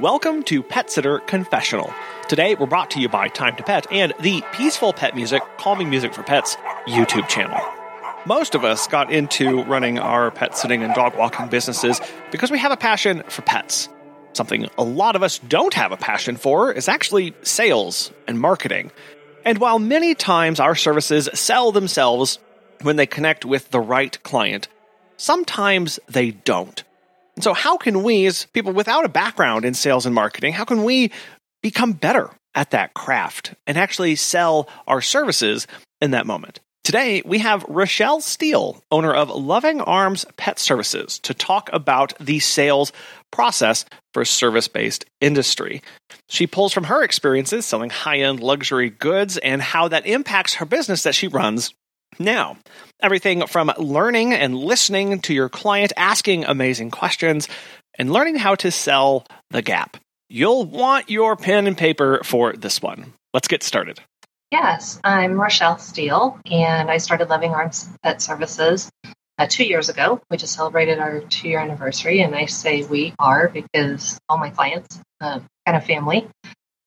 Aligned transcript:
Welcome 0.00 0.44
to 0.44 0.62
Pet 0.62 0.90
Sitter 0.90 1.18
Confessional. 1.18 1.92
Today 2.26 2.54
we're 2.54 2.64
brought 2.64 2.90
to 2.92 3.00
you 3.00 3.10
by 3.10 3.28
Time 3.28 3.54
to 3.56 3.62
Pet 3.62 3.86
and 3.92 4.14
the 4.18 4.42
Peaceful 4.54 4.94
Pet 4.94 5.14
Music, 5.14 5.42
Calming 5.58 5.90
Music 5.90 6.14
for 6.14 6.22
Pets 6.22 6.56
YouTube 6.86 7.28
channel. 7.28 7.60
Most 8.24 8.54
of 8.54 8.64
us 8.64 8.86
got 8.86 9.12
into 9.12 9.62
running 9.64 9.98
our 9.98 10.30
pet 10.30 10.56
sitting 10.56 10.82
and 10.82 10.94
dog 10.94 11.18
walking 11.18 11.48
businesses 11.48 12.00
because 12.30 12.50
we 12.50 12.58
have 12.58 12.72
a 12.72 12.78
passion 12.78 13.22
for 13.28 13.42
pets. 13.42 13.90
Something 14.32 14.70
a 14.78 14.84
lot 14.84 15.16
of 15.16 15.22
us 15.22 15.38
don't 15.38 15.74
have 15.74 15.92
a 15.92 15.98
passion 15.98 16.36
for 16.36 16.72
is 16.72 16.88
actually 16.88 17.34
sales 17.42 18.10
and 18.26 18.40
marketing. 18.40 18.92
And 19.44 19.58
while 19.58 19.78
many 19.78 20.14
times 20.14 20.60
our 20.60 20.74
services 20.74 21.28
sell 21.34 21.72
themselves 21.72 22.38
when 22.80 22.96
they 22.96 23.04
connect 23.04 23.44
with 23.44 23.70
the 23.70 23.80
right 23.80 24.22
client, 24.22 24.66
sometimes 25.18 26.00
they 26.08 26.30
don't. 26.30 26.84
And 27.40 27.44
so, 27.44 27.54
how 27.54 27.78
can 27.78 28.02
we, 28.02 28.26
as 28.26 28.44
people 28.52 28.74
without 28.74 29.06
a 29.06 29.08
background 29.08 29.64
in 29.64 29.72
sales 29.72 30.04
and 30.04 30.14
marketing, 30.14 30.52
how 30.52 30.66
can 30.66 30.84
we 30.84 31.10
become 31.62 31.94
better 31.94 32.28
at 32.54 32.72
that 32.72 32.92
craft 32.92 33.54
and 33.66 33.78
actually 33.78 34.16
sell 34.16 34.68
our 34.86 35.00
services 35.00 35.66
in 36.02 36.10
that 36.10 36.26
moment? 36.26 36.60
Today, 36.84 37.22
we 37.24 37.38
have 37.38 37.64
Rachelle 37.64 38.20
Steele, 38.20 38.84
owner 38.90 39.14
of 39.14 39.30
Loving 39.30 39.80
Arms 39.80 40.26
Pet 40.36 40.58
Services, 40.58 41.18
to 41.20 41.32
talk 41.32 41.70
about 41.72 42.12
the 42.18 42.40
sales 42.40 42.92
process 43.30 43.86
for 44.12 44.26
service 44.26 44.68
based 44.68 45.06
industry. 45.22 45.80
She 46.28 46.46
pulls 46.46 46.74
from 46.74 46.84
her 46.84 47.02
experiences 47.02 47.64
selling 47.64 47.88
high 47.88 48.18
end 48.18 48.40
luxury 48.40 48.90
goods 48.90 49.38
and 49.38 49.62
how 49.62 49.88
that 49.88 50.04
impacts 50.04 50.56
her 50.56 50.66
business 50.66 51.04
that 51.04 51.14
she 51.14 51.26
runs 51.26 51.72
now, 52.18 52.56
everything 53.00 53.46
from 53.46 53.72
learning 53.78 54.32
and 54.32 54.56
listening 54.56 55.20
to 55.20 55.34
your 55.34 55.48
client, 55.48 55.92
asking 55.96 56.44
amazing 56.44 56.90
questions, 56.90 57.48
and 57.98 58.12
learning 58.12 58.36
how 58.36 58.54
to 58.56 58.70
sell 58.70 59.26
the 59.50 59.62
gap. 59.62 59.96
You'll 60.28 60.64
want 60.64 61.10
your 61.10 61.36
pen 61.36 61.66
and 61.66 61.76
paper 61.76 62.20
for 62.24 62.52
this 62.52 62.80
one. 62.80 63.12
Let's 63.32 63.48
get 63.48 63.62
started. 63.62 64.00
Yes, 64.50 65.00
I'm 65.04 65.32
Rachelle 65.32 65.78
Steele, 65.78 66.38
and 66.50 66.90
I 66.90 66.98
started 66.98 67.28
Loving 67.28 67.52
Arms 67.52 67.88
Pet 68.02 68.20
Services 68.20 68.90
uh, 69.38 69.46
two 69.48 69.64
years 69.64 69.88
ago. 69.88 70.20
We 70.30 70.36
just 70.36 70.54
celebrated 70.54 70.98
our 70.98 71.20
two 71.20 71.48
year 71.48 71.60
anniversary, 71.60 72.20
and 72.20 72.34
I 72.34 72.46
say 72.46 72.82
we 72.84 73.14
are 73.18 73.48
because 73.48 74.18
all 74.28 74.38
my 74.38 74.50
clients, 74.50 75.00
uh, 75.20 75.40
kind 75.66 75.76
of 75.76 75.84
family, 75.84 76.28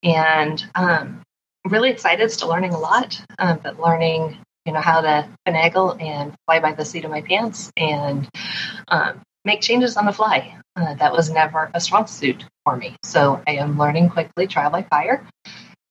and 0.04 0.64
um, 0.76 1.22
really 1.66 1.90
excited, 1.90 2.32
still 2.32 2.50
learning 2.50 2.74
a 2.74 2.80
lot, 2.80 3.24
uh, 3.40 3.56
but 3.56 3.80
learning 3.80 4.38
you 4.66 4.74
know 4.74 4.82
how 4.82 5.02
to 5.02 5.28
finagle 5.48 6.02
and 6.02 6.34
fly 6.46 6.60
by 6.60 6.74
the 6.74 6.86
seat 6.86 7.06
of 7.06 7.12
my 7.12 7.22
pants 7.22 7.72
and 7.78 8.30
um, 8.88 9.22
make 9.46 9.62
changes 9.62 9.98
on 9.98 10.06
the 10.06 10.14
fly. 10.14 10.58
Uh, 10.76 10.94
that 10.96 11.12
was 11.12 11.30
never 11.30 11.70
a 11.74 11.80
strong 11.80 12.08
suit 12.08 12.46
for 12.64 12.76
me. 12.76 12.96
So 13.04 13.42
I 13.48 13.54
am 13.54 13.78
learning 13.78 14.10
quickly, 14.10 14.48
trial 14.48 14.72
by 14.72 14.84
fire, 14.84 15.26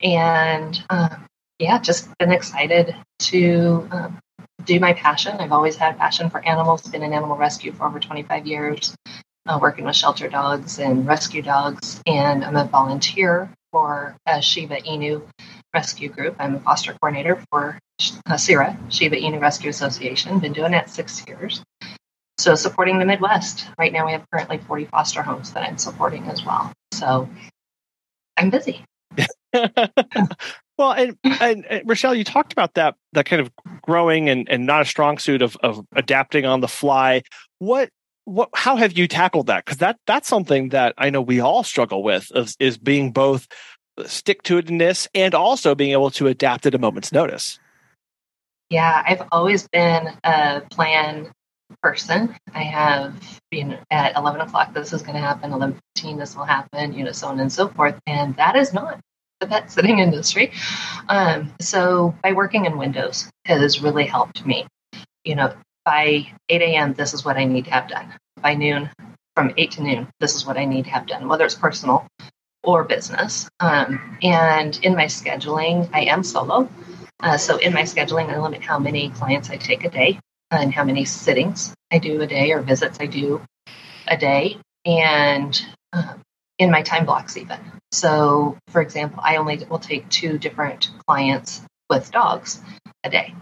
and 0.01 0.83
um, 0.91 1.27
yeah, 1.59 1.79
just 1.79 2.09
been 2.19 2.33
excited 2.33 2.97
to 3.21 3.89
um, 3.93 4.19
do 4.65 4.81
my 4.81 4.93
passion. 4.95 5.37
I've 5.39 5.53
always 5.53 5.77
had 5.77 5.95
a 5.95 5.99
passion 5.99 6.31
for 6.31 6.45
animals. 6.47 6.83
Been 6.83 7.03
in 7.03 7.13
animal 7.13 7.37
rescue 7.37 7.73
for 7.73 7.87
over 7.87 8.01
25 8.01 8.47
years, 8.47 8.97
uh, 9.47 9.59
working 9.61 9.85
with 9.85 9.97
shelter 9.97 10.29
dogs 10.29 10.79
and 10.79 11.07
rescue 11.07 11.43
dogs, 11.43 12.01
and 12.07 12.45
I'm 12.45 12.57
a 12.57 12.65
volunteer 12.65 13.51
for 13.71 14.17
a 14.27 14.43
Shiba 14.43 14.79
Inu 14.83 15.23
rescue 15.75 16.09
group. 16.09 16.37
I'm 16.39 16.57
a 16.57 16.61
foster 16.61 16.93
coordinator 16.95 17.43
for 17.51 17.79
uh, 18.27 18.37
SIRA, 18.37 18.79
Shiba 18.89 19.17
Inu 19.17 19.41
Rescue 19.41 19.71
Association. 19.71 20.39
Been 20.39 20.53
doing 20.53 20.73
that 20.73 20.91
six 20.91 21.25
years. 21.27 21.63
So 22.39 22.55
supporting 22.55 22.99
the 22.99 23.05
Midwest. 23.05 23.69
Right 23.79 23.93
now 23.93 24.07
we 24.07 24.13
have 24.13 24.25
currently 24.33 24.59
40 24.59 24.87
foster 24.87 25.23
homes 25.23 25.53
that 25.53 25.63
I'm 25.69 25.79
supporting 25.79 26.27
as 26.29 26.45
well. 26.45 26.73
So 26.93 27.29
I'm 28.37 28.51
busy. 28.51 28.85
well, 29.55 30.93
and, 30.93 31.17
and, 31.25 31.67
and, 31.67 31.89
Rachelle, 31.89 32.17
you 32.17 32.25
talked 32.25 32.53
about 32.53 32.75
that 32.75 32.95
that 33.13 33.27
kind 33.27 33.41
of 33.41 33.51
growing 33.83 34.29
and, 34.29 34.49
and 34.49 34.67
not 34.67 34.83
a 34.83 34.85
strong 34.85 35.19
suit 35.19 35.43
of, 35.43 35.57
of 35.63 35.85
adapting 35.95 36.47
on 36.47 36.61
the 36.61 36.69
fly. 36.69 37.23
What 37.59 37.91
what 38.25 38.49
how 38.55 38.77
have 38.77 38.97
you 38.97 39.07
tackled 39.07 39.47
that? 39.49 39.65
Because 39.65 39.79
that 39.79 39.99
that's 40.07 40.29
something 40.29 40.71
that 40.71 40.95
I 40.99 41.11
know 41.11 41.21
we 41.21 41.41
all 41.41 41.63
struggle 41.63 42.03
with 42.03 42.31
is, 42.35 42.57
is 42.59 42.79
being 42.79 43.13
both 43.13 43.47
stick 44.07 44.43
to 44.45 44.61
itness 44.61 45.07
and 45.15 45.35
also 45.35 45.75
being 45.75 45.93
able 45.93 46.11
to 46.13 46.27
adapt 46.27 46.67
at 46.67 46.75
a 46.75 46.79
moment's 46.79 47.13
notice. 47.13 47.59
Yeah, 48.73 49.03
I've 49.07 49.29
always 49.31 49.69
been 49.69 50.09
a 50.25 50.63
plan 50.71 51.31
person. 51.83 52.35
I 52.55 52.63
have, 52.63 53.41
know, 53.53 53.79
at 53.91 54.17
11 54.17 54.41
o'clock, 54.41 54.73
this 54.73 54.95
is 54.95 55.03
going 55.03 55.15
to 55.15 55.21
happen, 55.21 55.51
11.15, 55.51 56.19
this 56.19 56.35
will 56.35 56.47
happen, 56.47 56.95
you 56.95 57.05
know, 57.05 57.13
so 57.13 57.29
on 57.29 57.39
and 57.39 57.53
so 57.53 57.69
forth. 57.69 58.01
And 58.07 58.35
that 58.37 58.57
is 58.57 58.73
not 58.73 58.99
the 59.41 59.47
pet 59.47 59.71
sitting 59.71 59.99
industry. 60.07 60.53
Um, 61.07 61.53
so 61.61 62.15
by 62.23 62.33
working 62.33 62.65
in 62.65 62.79
windows 62.79 63.31
has 63.45 63.83
really 63.83 64.07
helped 64.07 64.47
me. 64.47 64.67
You 65.23 65.35
know, 65.35 65.53
by 65.85 66.29
8 66.49 66.63
a.m., 66.63 66.95
this 66.95 67.13
is 67.13 67.27
what 67.27 67.37
I 67.37 67.45
need 67.45 67.67
to 67.67 67.73
have 67.73 67.89
done. 67.89 68.11
By 68.41 68.55
noon, 68.55 68.89
from 69.37 69.53
8 69.59 69.71
to 69.73 69.83
noon, 69.83 70.09
this 70.19 70.35
is 70.35 70.47
what 70.47 70.57
I 70.57 70.65
need 70.65 70.87
to 70.87 70.91
have 70.93 71.07
done, 71.07 71.29
whether 71.29 71.45
it's 71.45 71.55
personal 71.55 72.07
or 72.65 72.85
business. 72.85 73.51
Um, 73.61 74.17
and 74.23 74.81
in 74.83 74.95
my 74.95 75.05
scheduling, 75.05 75.91
I 75.93 76.05
am 76.05 76.25
solo. 76.25 76.71
Uh, 77.23 77.37
so 77.37 77.57
in 77.57 77.73
my 77.73 77.83
scheduling, 77.83 78.29
I 78.33 78.39
limit 78.39 78.63
how 78.63 78.79
many 78.79 79.11
clients 79.11 79.49
I 79.51 79.57
take 79.57 79.85
a 79.85 79.91
day 79.91 80.19
and 80.51 80.75
how 80.75 80.85
many 80.85 81.05
sittings 81.05 81.75
I 81.91 81.99
do 81.99 82.21
a 82.21 82.27
day 82.27 82.53
or 82.53 82.61
visits 82.61 82.99
I 83.01 83.07
do 83.07 83.41
a 84.09 84.17
day. 84.17 84.59
And 84.85 85.61
um, 85.93 86.21
in 86.59 86.71
my 86.71 86.83
time 86.83 87.07
blocks, 87.07 87.37
even. 87.37 87.59
So, 87.93 88.59
for 88.69 88.81
example, 88.81 89.21
I 89.23 89.37
only 89.37 89.65
will 89.69 89.79
take 89.79 90.09
two 90.09 90.39
different 90.39 90.91
clients 91.07 91.63
with 91.89 92.11
dogs 92.11 92.61
a 93.05 93.11
day. 93.11 93.35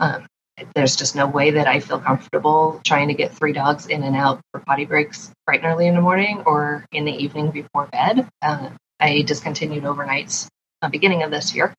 Um, 0.00 0.26
there's 0.74 0.96
just 0.96 1.14
no 1.14 1.26
way 1.26 1.52
that 1.52 1.66
I 1.68 1.80
feel 1.80 2.00
comfortable 2.00 2.80
trying 2.84 3.08
to 3.08 3.14
get 3.14 3.34
three 3.34 3.52
dogs 3.52 3.86
in 3.86 4.02
and 4.02 4.16
out 4.16 4.40
for 4.50 4.60
potty 4.60 4.86
breaks 4.86 5.30
bright 5.46 5.62
and 5.62 5.72
early 5.72 5.86
in 5.86 5.94
the 5.94 6.00
morning 6.00 6.42
or 6.46 6.84
in 6.92 7.04
the 7.04 7.12
evening 7.12 7.50
before 7.50 7.86
bed. 7.86 8.28
Uh, 8.42 8.70
I 8.98 9.22
discontinued 9.22 9.84
overnights 9.84 10.48
uh, 10.82 10.88
beginning 10.88 11.22
of 11.22 11.30
this 11.30 11.54
year. 11.54 11.74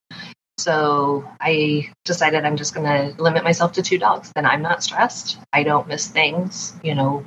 So 0.59 1.25
I 1.39 1.89
decided 2.03 2.43
I'm 2.43 2.57
just 2.57 2.75
going 2.75 2.85
to 2.85 3.21
limit 3.21 3.43
myself 3.45 3.73
to 3.73 3.81
two 3.81 3.97
dogs. 3.97 4.31
Then 4.35 4.45
I'm 4.45 4.61
not 4.61 4.83
stressed. 4.83 5.39
I 5.53 5.63
don't 5.63 5.87
miss 5.87 6.07
things, 6.07 6.73
you 6.83 6.95
know, 6.95 7.25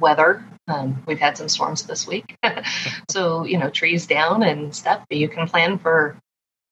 weather. 0.00 0.44
Um, 0.66 1.02
we've 1.06 1.20
had 1.20 1.36
some 1.36 1.48
storms 1.48 1.84
this 1.84 2.06
week. 2.08 2.36
so, 3.10 3.44
you 3.44 3.58
know, 3.58 3.70
trees 3.70 4.06
down 4.06 4.42
and 4.42 4.74
stuff, 4.74 5.04
but 5.08 5.18
you 5.18 5.28
can 5.28 5.46
plan 5.46 5.78
for 5.78 6.16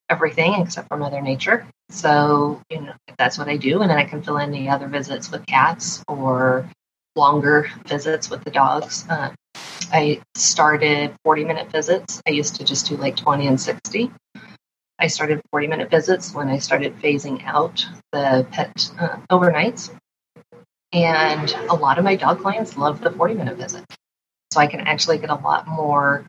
everything 0.09 0.55
except 0.55 0.89
for 0.89 0.97
Mother 0.97 1.21
Nature. 1.21 1.65
So, 1.89 2.61
you 2.69 2.81
know, 2.81 2.93
that's 3.17 3.37
what 3.37 3.47
I 3.47 3.55
do. 3.55 3.81
And 3.81 3.89
then 3.89 3.97
I 3.97 4.05
can 4.05 4.21
fill 4.21 4.37
in 4.37 4.51
the 4.51 4.69
other 4.69 4.87
visits 4.87 5.31
with 5.31 5.45
cats 5.45 6.03
or 6.07 6.69
longer 7.15 7.71
visits 7.85 8.29
with 8.29 8.43
the 8.43 8.51
dogs. 8.51 9.05
Uh, 9.09 9.29
I 9.91 10.21
started 10.35 11.15
40 11.23 11.45
minute 11.45 11.71
visits. 11.71 12.21
I 12.27 12.31
used 12.31 12.55
to 12.55 12.63
just 12.63 12.87
do 12.87 12.97
like 12.97 13.15
20 13.15 13.47
and 13.47 13.59
60. 13.59 14.11
I 14.99 15.07
started 15.07 15.41
40 15.51 15.67
minute 15.67 15.89
visits 15.89 16.33
when 16.33 16.49
I 16.49 16.57
started 16.59 16.99
phasing 16.99 17.43
out 17.45 17.85
the 18.11 18.45
pet 18.51 18.91
uh, 18.99 19.17
overnights. 19.31 19.95
And 20.91 21.55
a 21.69 21.75
lot 21.75 21.97
of 21.97 22.03
my 22.03 22.15
dog 22.15 22.41
clients 22.41 22.75
love 22.75 23.01
the 23.01 23.11
40 23.11 23.35
minute 23.35 23.57
visit. 23.57 23.85
So 24.51 24.59
I 24.59 24.67
can 24.67 24.81
actually 24.81 25.19
get 25.19 25.29
a 25.29 25.35
lot 25.35 25.67
more 25.67 26.25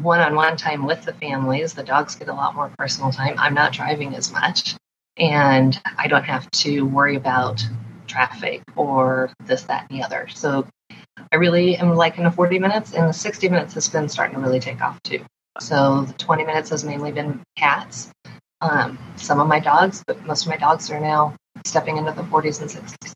one 0.00 0.20
on 0.20 0.34
one 0.34 0.56
time 0.56 0.86
with 0.86 1.02
the 1.02 1.12
families. 1.14 1.74
The 1.74 1.82
dogs 1.82 2.14
get 2.14 2.28
a 2.28 2.34
lot 2.34 2.54
more 2.54 2.72
personal 2.78 3.10
time. 3.10 3.34
I'm 3.38 3.54
not 3.54 3.72
driving 3.72 4.14
as 4.14 4.32
much, 4.32 4.76
and 5.16 5.78
I 5.98 6.06
don't 6.06 6.24
have 6.24 6.50
to 6.52 6.86
worry 6.86 7.16
about 7.16 7.62
traffic 8.06 8.62
or 8.76 9.30
this, 9.44 9.62
that, 9.64 9.86
and 9.90 9.98
the 9.98 10.04
other. 10.04 10.28
So 10.28 10.66
I 11.32 11.36
really 11.36 11.76
am 11.76 11.94
liking 11.94 12.24
the 12.24 12.30
40 12.30 12.58
minutes, 12.58 12.94
and 12.94 13.08
the 13.08 13.12
60 13.12 13.48
minutes 13.48 13.74
has 13.74 13.88
been 13.88 14.08
starting 14.08 14.36
to 14.36 14.40
really 14.40 14.60
take 14.60 14.80
off 14.80 15.02
too. 15.02 15.24
So 15.58 16.02
the 16.02 16.12
20 16.14 16.44
minutes 16.44 16.70
has 16.70 16.84
mainly 16.84 17.12
been 17.12 17.42
cats. 17.56 18.10
Um, 18.60 18.98
some 19.16 19.40
of 19.40 19.48
my 19.48 19.58
dogs, 19.58 20.04
but 20.06 20.24
most 20.26 20.42
of 20.42 20.48
my 20.48 20.56
dogs 20.56 20.90
are 20.90 21.00
now 21.00 21.34
stepping 21.64 21.96
into 21.96 22.12
the 22.12 22.22
40s 22.22 22.60
and 22.60 22.70
60s. 22.70 23.12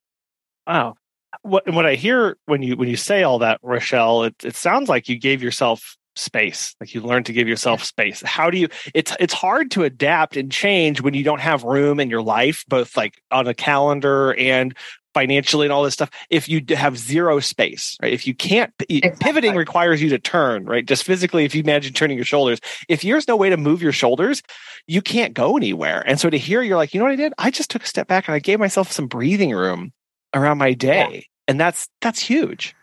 Wow. 0.66 0.94
What, 1.42 1.68
what 1.70 1.84
I 1.84 1.94
hear 1.94 2.36
when 2.46 2.62
you 2.62 2.76
when 2.76 2.88
you 2.88 2.96
say 2.96 3.24
all 3.24 3.40
that, 3.40 3.60
Rachelle, 3.62 4.28
it, 4.28 4.34
it 4.44 4.56
sounds 4.56 4.88
like 4.88 5.08
you 5.08 5.18
gave 5.18 5.42
yourself 5.42 5.96
space 6.16 6.76
like 6.80 6.94
you 6.94 7.00
learned 7.00 7.26
to 7.26 7.32
give 7.32 7.48
yourself 7.48 7.82
space 7.82 8.22
how 8.22 8.48
do 8.48 8.56
you 8.56 8.68
it's 8.94 9.16
it's 9.18 9.34
hard 9.34 9.70
to 9.70 9.82
adapt 9.82 10.36
and 10.36 10.52
change 10.52 11.00
when 11.00 11.12
you 11.12 11.24
don't 11.24 11.40
have 11.40 11.64
room 11.64 11.98
in 11.98 12.08
your 12.08 12.22
life 12.22 12.64
both 12.68 12.96
like 12.96 13.20
on 13.32 13.48
a 13.48 13.54
calendar 13.54 14.32
and 14.34 14.76
financially 15.14 15.66
and 15.66 15.72
all 15.72 15.82
this 15.82 15.94
stuff 15.94 16.10
if 16.28 16.48
you 16.48 16.62
have 16.70 16.98
zero 16.98 17.40
space 17.40 17.96
right 18.02 18.12
if 18.12 18.26
you 18.26 18.34
can't 18.34 18.72
exactly. 18.88 19.16
pivoting 19.20 19.54
requires 19.54 20.02
you 20.02 20.10
to 20.10 20.18
turn 20.18 20.64
right 20.64 20.86
just 20.86 21.04
physically 21.04 21.44
if 21.44 21.54
you 21.54 21.62
imagine 21.62 21.92
turning 21.92 22.16
your 22.16 22.24
shoulders 22.24 22.60
if 22.88 23.02
there's 23.02 23.28
no 23.28 23.36
way 23.36 23.48
to 23.48 23.56
move 23.56 23.80
your 23.80 23.92
shoulders 23.92 24.42
you 24.86 25.00
can't 25.00 25.32
go 25.32 25.56
anywhere 25.56 26.02
and 26.06 26.18
so 26.18 26.28
to 26.28 26.36
hear 26.36 26.62
you're 26.62 26.76
like 26.76 26.92
you 26.92 26.98
know 26.98 27.04
what 27.04 27.12
i 27.12 27.16
did 27.16 27.32
i 27.38 27.50
just 27.50 27.70
took 27.70 27.84
a 27.84 27.86
step 27.86 28.08
back 28.08 28.28
and 28.28 28.34
i 28.34 28.38
gave 28.38 28.58
myself 28.58 28.90
some 28.90 29.06
breathing 29.06 29.52
room 29.52 29.92
around 30.34 30.58
my 30.58 30.72
day 30.72 31.10
yeah. 31.12 31.20
and 31.48 31.60
that's 31.60 31.88
that's 32.00 32.20
huge 32.20 32.74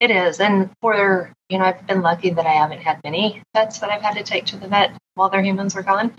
It 0.00 0.10
is. 0.10 0.40
And 0.40 0.70
for, 0.80 1.32
you 1.48 1.58
know, 1.58 1.64
I've 1.64 1.86
been 1.86 2.02
lucky 2.02 2.30
that 2.30 2.46
I 2.46 2.52
haven't 2.52 2.80
had 2.80 3.00
many 3.04 3.42
pets 3.54 3.78
that 3.78 3.90
I've 3.90 4.02
had 4.02 4.16
to 4.16 4.22
take 4.22 4.46
to 4.46 4.56
the 4.56 4.68
vet 4.68 4.92
while 5.14 5.30
their 5.30 5.42
humans 5.42 5.76
are 5.76 5.82
gone. 5.82 6.14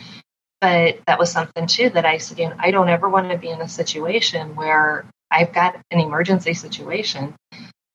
But 0.61 1.00
that 1.07 1.19
was 1.19 1.31
something 1.31 1.67
too 1.67 1.89
that 1.91 2.06
I 2.06 2.17
said, 2.17 2.39
you 2.39 2.50
know, 2.50 2.56
I 2.59 2.71
don't 2.71 2.89
ever 2.89 3.07
want 3.07 3.31
to 3.31 3.38
be 3.38 3.50
in 3.50 3.61
a 3.61 3.69
situation 3.69 4.56
where 4.56 5.06
I've 5.31 5.53
got 5.53 5.77
an 5.91 6.00
emergency 6.00 6.53
situation 6.53 7.35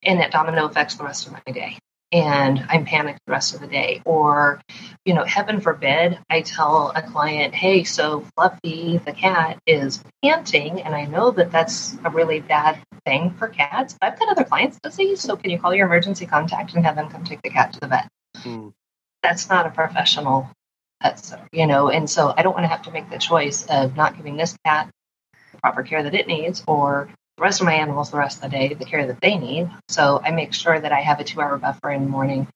and 0.02 0.20
it 0.20 0.30
domino 0.30 0.66
affects 0.66 0.94
the 0.94 1.04
rest 1.04 1.26
of 1.26 1.32
my 1.32 1.52
day 1.52 1.78
and 2.14 2.64
I'm 2.68 2.84
panicked 2.84 3.20
the 3.26 3.32
rest 3.32 3.54
of 3.54 3.60
the 3.60 3.66
day. 3.66 4.00
Or, 4.04 4.60
you 5.04 5.14
know, 5.14 5.24
heaven 5.24 5.60
forbid, 5.60 6.18
I 6.30 6.42
tell 6.42 6.92
a 6.94 7.02
client, 7.02 7.54
hey, 7.54 7.82
so 7.82 8.24
Fluffy, 8.36 8.98
the 8.98 9.12
cat, 9.12 9.58
is 9.66 10.02
panting, 10.22 10.80
and 10.80 10.94
I 10.94 11.06
know 11.06 11.32
that 11.32 11.50
that's 11.50 11.96
a 12.04 12.10
really 12.10 12.38
bad 12.38 12.78
thing 13.04 13.30
for 13.30 13.48
cats. 13.48 13.96
But 14.00 14.12
I've 14.12 14.18
got 14.18 14.28
other 14.28 14.44
clients 14.44 14.78
that 14.82 14.94
say, 14.94 15.16
so 15.16 15.36
can 15.36 15.50
you 15.50 15.58
call 15.58 15.74
your 15.74 15.86
emergency 15.86 16.24
contact 16.24 16.74
and 16.74 16.86
have 16.86 16.94
them 16.94 17.10
come 17.10 17.24
take 17.24 17.42
the 17.42 17.50
cat 17.50 17.72
to 17.72 17.80
the 17.80 17.88
vet? 17.88 18.08
Hmm. 18.36 18.68
That's 19.24 19.48
not 19.48 19.66
a 19.66 19.70
professional 19.70 20.48
pet 21.04 21.24
sitter, 21.24 21.46
you 21.52 21.66
know, 21.66 21.90
and 21.90 22.08
so 22.08 22.32
I 22.36 22.42
don't 22.42 22.54
want 22.54 22.64
to 22.64 22.68
have 22.68 22.82
to 22.82 22.90
make 22.90 23.10
the 23.10 23.18
choice 23.18 23.66
of 23.66 23.96
not 23.96 24.16
giving 24.16 24.36
this 24.36 24.56
cat 24.64 24.90
the 25.52 25.58
proper 25.58 25.82
care 25.82 26.02
that 26.02 26.14
it 26.14 26.26
needs 26.26 26.64
or 26.66 27.08
the 27.36 27.42
rest 27.42 27.60
of 27.60 27.66
my 27.66 27.74
animals 27.74 28.10
the 28.10 28.16
rest 28.16 28.42
of 28.42 28.50
the 28.50 28.56
day 28.56 28.74
the 28.74 28.84
care 28.84 29.06
that 29.06 29.20
they 29.20 29.36
need. 29.36 29.70
So 29.88 30.20
I 30.24 30.30
make 30.30 30.54
sure 30.54 30.80
that 30.80 30.92
I 30.92 31.00
have 31.00 31.20
a 31.20 31.24
two 31.24 31.40
hour 31.40 31.58
buffer 31.58 31.90
in 31.90 32.04
the 32.04 32.10
morning 32.10 32.48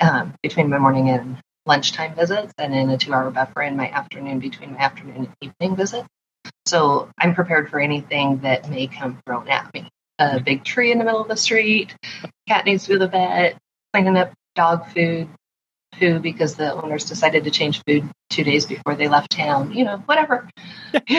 um, 0.00 0.34
between 0.42 0.70
my 0.70 0.78
morning 0.78 1.10
and 1.10 1.38
lunchtime 1.66 2.14
visits, 2.14 2.52
and 2.58 2.72
then 2.72 2.90
a 2.90 2.98
two 2.98 3.12
hour 3.12 3.30
buffer 3.30 3.62
in 3.62 3.76
my 3.76 3.88
afternoon 3.88 4.40
between 4.40 4.72
my 4.72 4.78
afternoon 4.78 5.28
and 5.40 5.52
evening 5.60 5.76
visits. 5.76 6.08
So 6.66 7.10
I'm 7.18 7.34
prepared 7.34 7.70
for 7.70 7.78
anything 7.80 8.38
that 8.38 8.70
may 8.70 8.86
come 8.86 9.20
thrown 9.26 9.48
at 9.48 9.72
me. 9.74 9.88
A 10.18 10.40
big 10.40 10.64
tree 10.64 10.92
in 10.92 10.98
the 10.98 11.04
middle 11.04 11.20
of 11.20 11.28
the 11.28 11.36
street, 11.36 11.94
cat 12.48 12.64
needs 12.64 12.84
to 12.84 12.90
go 12.90 12.94
to 12.94 12.98
the 13.00 13.08
vet, 13.08 13.56
cleaning 13.92 14.16
up 14.16 14.32
dog 14.54 14.86
food, 14.88 15.28
poo 15.92 16.18
because 16.18 16.56
the 16.56 16.72
owners 16.72 17.04
decided 17.04 17.44
to 17.44 17.50
change 17.50 17.82
food 17.86 18.08
two 18.30 18.44
days 18.44 18.66
before 18.66 18.94
they 18.94 19.08
left 19.08 19.30
town, 19.30 19.72
you 19.72 19.84
know, 19.84 19.98
whatever. 20.06 20.48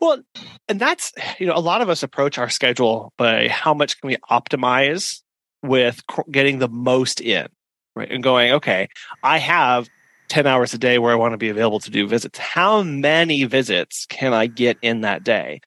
well, 0.00 0.22
and 0.68 0.80
that's, 0.80 1.12
you 1.38 1.46
know, 1.46 1.54
a 1.54 1.60
lot 1.60 1.80
of 1.80 1.88
us 1.88 2.02
approach 2.02 2.38
our 2.38 2.48
schedule 2.48 3.12
by 3.16 3.48
how 3.48 3.74
much 3.74 4.00
can 4.00 4.08
we 4.08 4.16
optimize 4.30 5.22
with 5.62 6.02
getting 6.30 6.58
the 6.58 6.68
most 6.68 7.20
in, 7.20 7.48
right? 7.96 8.10
And 8.10 8.22
going, 8.22 8.52
okay, 8.52 8.88
I 9.22 9.38
have 9.38 9.88
10 10.28 10.46
hours 10.46 10.74
a 10.74 10.78
day 10.78 10.98
where 10.98 11.12
I 11.12 11.16
want 11.16 11.32
to 11.32 11.38
be 11.38 11.48
available 11.48 11.80
to 11.80 11.90
do 11.90 12.06
visits. 12.06 12.38
How 12.38 12.82
many 12.82 13.44
visits 13.44 14.06
can 14.06 14.32
I 14.34 14.46
get 14.46 14.76
in 14.82 15.00
that 15.00 15.24
day? 15.24 15.60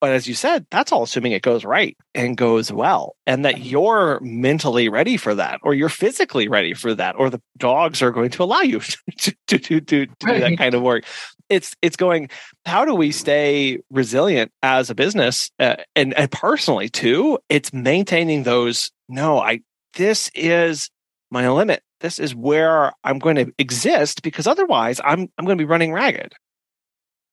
But 0.00 0.12
as 0.12 0.28
you 0.28 0.34
said, 0.34 0.66
that's 0.70 0.92
all 0.92 1.02
assuming 1.02 1.32
it 1.32 1.42
goes 1.42 1.64
right 1.64 1.96
and 2.14 2.36
goes 2.36 2.70
well, 2.70 3.16
and 3.26 3.44
that 3.44 3.60
you're 3.60 4.20
mentally 4.22 4.88
ready 4.88 5.16
for 5.16 5.34
that, 5.34 5.60
or 5.62 5.74
you're 5.74 5.88
physically 5.88 6.46
ready 6.46 6.72
for 6.74 6.94
that, 6.94 7.16
or 7.18 7.30
the 7.30 7.42
dogs 7.56 8.00
are 8.00 8.12
going 8.12 8.30
to 8.30 8.42
allow 8.44 8.60
you 8.60 8.80
to, 9.18 9.36
to, 9.48 9.58
to, 9.58 9.80
to, 9.80 10.06
to 10.06 10.14
right. 10.24 10.34
do 10.34 10.40
that 10.40 10.58
kind 10.58 10.74
of 10.74 10.82
work. 10.82 11.04
It's 11.48 11.74
it's 11.82 11.96
going. 11.96 12.28
How 12.64 12.84
do 12.84 12.94
we 12.94 13.10
stay 13.10 13.78
resilient 13.90 14.52
as 14.62 14.90
a 14.90 14.94
business 14.94 15.50
uh, 15.58 15.76
and 15.96 16.14
and 16.14 16.30
personally 16.30 16.88
too? 16.88 17.38
It's 17.48 17.72
maintaining 17.72 18.44
those. 18.44 18.90
No, 19.08 19.40
I 19.40 19.60
this 19.94 20.30
is 20.34 20.90
my 21.30 21.48
limit. 21.48 21.82
This 22.00 22.18
is 22.18 22.34
where 22.34 22.92
I'm 23.02 23.18
going 23.18 23.36
to 23.36 23.52
exist 23.58 24.22
because 24.22 24.46
otherwise 24.46 25.00
I'm 25.02 25.28
I'm 25.38 25.44
going 25.44 25.58
to 25.58 25.62
be 25.62 25.68
running 25.68 25.92
ragged. 25.92 26.34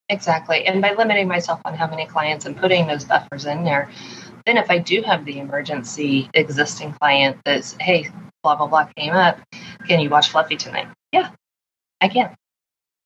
Exactly. 0.09 0.65
And 0.65 0.81
by 0.81 0.93
limiting 0.93 1.27
myself 1.27 1.59
on 1.65 1.73
how 1.73 1.87
many 1.89 2.05
clients 2.05 2.45
and 2.45 2.55
putting 2.55 2.85
those 2.85 3.05
buffers 3.05 3.45
in 3.45 3.63
there, 3.63 3.89
then 4.45 4.57
if 4.57 4.69
I 4.69 4.77
do 4.77 5.01
have 5.01 5.25
the 5.25 5.39
emergency 5.39 6.29
existing 6.33 6.93
client 6.93 7.37
that's, 7.43 7.75
hey, 7.79 8.09
blah, 8.43 8.55
blah, 8.55 8.67
blah 8.67 8.87
came 8.95 9.13
up, 9.13 9.39
can 9.87 9.99
you 9.99 10.09
watch 10.09 10.29
Fluffy 10.29 10.57
tonight? 10.57 10.87
Yeah, 11.11 11.31
I 12.01 12.09
can. 12.09 12.35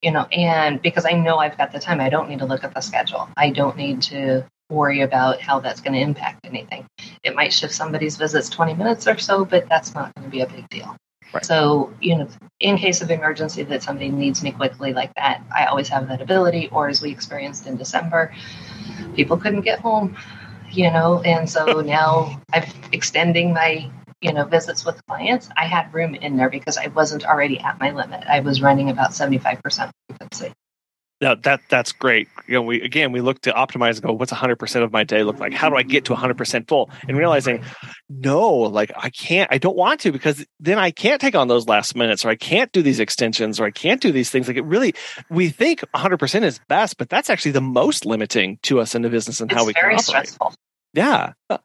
You 0.01 0.11
know, 0.11 0.23
and 0.31 0.81
because 0.81 1.05
I 1.05 1.11
know 1.11 1.37
I've 1.37 1.57
got 1.57 1.71
the 1.71 1.79
time, 1.79 2.01
I 2.01 2.09
don't 2.09 2.29
need 2.29 2.39
to 2.39 2.45
look 2.45 2.63
at 2.63 2.73
the 2.73 2.81
schedule. 2.81 3.29
I 3.37 3.49
don't 3.49 3.77
need 3.77 4.01
to 4.03 4.45
worry 4.69 5.01
about 5.01 5.41
how 5.41 5.59
that's 5.59 5.81
going 5.81 5.93
to 5.93 5.99
impact 5.99 6.45
anything. 6.45 6.85
It 7.23 7.35
might 7.35 7.53
shift 7.53 7.73
somebody's 7.73 8.17
visits 8.17 8.49
20 8.49 8.75
minutes 8.75 9.07
or 9.07 9.17
so, 9.17 9.45
but 9.45 9.67
that's 9.69 9.95
not 9.95 10.13
going 10.15 10.25
to 10.25 10.31
be 10.31 10.41
a 10.41 10.47
big 10.47 10.69
deal. 10.69 10.95
Right. 11.33 11.45
So, 11.45 11.93
you 12.01 12.17
know, 12.17 12.27
in 12.59 12.77
case 12.77 13.01
of 13.01 13.11
emergency 13.11 13.63
that 13.63 13.83
somebody 13.83 14.09
needs 14.09 14.41
me 14.41 14.51
quickly 14.51 14.93
like 14.93 15.13
that, 15.15 15.43
I 15.55 15.65
always 15.65 15.87
have 15.89 16.07
that 16.07 16.21
ability. 16.21 16.69
Or 16.71 16.87
as 16.89 17.01
we 17.01 17.11
experienced 17.11 17.67
in 17.67 17.77
December, 17.77 18.33
people 19.15 19.37
couldn't 19.37 19.61
get 19.61 19.79
home, 19.79 20.17
you 20.71 20.89
know, 20.91 21.21
and 21.21 21.49
so 21.49 21.81
now 21.85 22.41
I'm 22.53 22.63
extending 22.91 23.53
my, 23.53 23.89
you 24.21 24.33
know, 24.33 24.45
visits 24.45 24.85
with 24.85 25.05
clients. 25.05 25.49
I 25.55 25.65
had 25.65 25.93
room 25.93 26.15
in 26.15 26.35
there 26.35 26.49
because 26.49 26.77
I 26.77 26.87
wasn't 26.87 27.25
already 27.25 27.59
at 27.59 27.79
my 27.79 27.91
limit. 27.91 28.23
I 28.27 28.39
was 28.39 28.61
running 28.61 28.89
about 28.89 29.11
75% 29.11 29.91
occupancy. 30.09 30.53
No, 31.21 31.35
that 31.35 31.59
that's 31.67 31.91
great. 31.91 32.29
You 32.47 32.55
know, 32.55 32.61
we 32.61 32.81
again 32.81 33.11
we 33.11 33.19
look 33.19 33.41
to 33.41 33.51
optimize 33.51 33.95
and 33.95 34.03
go, 34.03 34.13
what's 34.13 34.31
100% 34.31 34.83
of 34.83 34.91
my 34.93 35.03
day 35.03 35.23
look 35.23 35.37
like? 35.39 35.53
How 35.53 35.69
do 35.69 35.75
I 35.75 35.83
get 35.83 36.05
to 36.05 36.13
100% 36.13 36.67
full? 36.67 36.89
And 37.07 37.17
realizing, 37.17 37.63
no, 38.07 38.49
like 38.49 38.91
I 38.95 39.09
can't, 39.09 39.51
I 39.51 39.57
don't 39.57 39.75
want 39.75 39.99
to 40.01 40.13
because 40.13 40.45
then 40.61 40.79
I 40.79 40.91
can't 40.91 41.19
take 41.19 41.35
on 41.35 41.49
those 41.49 41.67
last 41.67 41.93
minutes, 41.93 42.23
or 42.23 42.29
I 42.29 42.35
can't 42.35 42.71
do 42.71 42.81
these 42.81 43.01
extensions, 43.01 43.59
or 43.59 43.65
I 43.65 43.71
can't 43.71 43.99
do 43.99 44.13
these 44.13 44.29
things. 44.29 44.47
Like 44.47 44.57
it 44.57 44.63
really, 44.63 44.95
we 45.29 45.49
think 45.49 45.81
100% 45.93 46.43
is 46.43 46.59
best, 46.69 46.97
but 46.97 47.09
that's 47.09 47.29
actually 47.29 47.51
the 47.51 47.61
most 47.61 48.05
limiting 48.05 48.57
to 48.63 48.79
us 48.79 48.95
in 48.95 49.01
the 49.01 49.09
business 49.09 49.41
and 49.41 49.51
it's 49.51 49.59
how 49.59 49.65
we 49.65 49.73
can 49.73 49.85
operate. 49.85 50.01
Stressful. 50.01 50.53
Yeah. 50.93 51.33
yeah. 51.49 51.57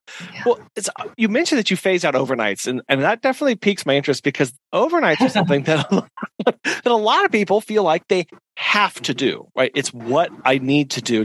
Well, 0.45 0.59
it's 0.77 0.91
you 1.17 1.29
mentioned 1.29 1.59
that 1.59 1.71
you 1.71 1.77
phase 1.77 2.05
out 2.05 2.15
overnights, 2.15 2.67
and, 2.67 2.83
and 2.89 3.03
that 3.03 3.23
definitely 3.23 3.57
piques 3.57 3.87
my 3.87 3.97
interest 3.97 4.23
because 4.23 4.53
overnights 4.73 5.21
are 5.23 5.29
something 5.31 5.63
that 5.65 5.91
a, 5.91 5.95
lot, 5.95 6.11
that 6.65 6.87
a 6.87 6.95
lot 6.95 7.25
of 7.25 7.33
people 7.33 7.61
feel 7.61 7.83
like 7.85 8.07
they 8.09 8.27
have 8.57 8.95
to 9.03 9.15
do. 9.15 9.49
Right? 9.57 9.71
It's 9.75 9.93
what 9.93 10.31
I 10.45 10.59
need 10.59 10.91
to 10.93 11.03
do. 11.03 11.25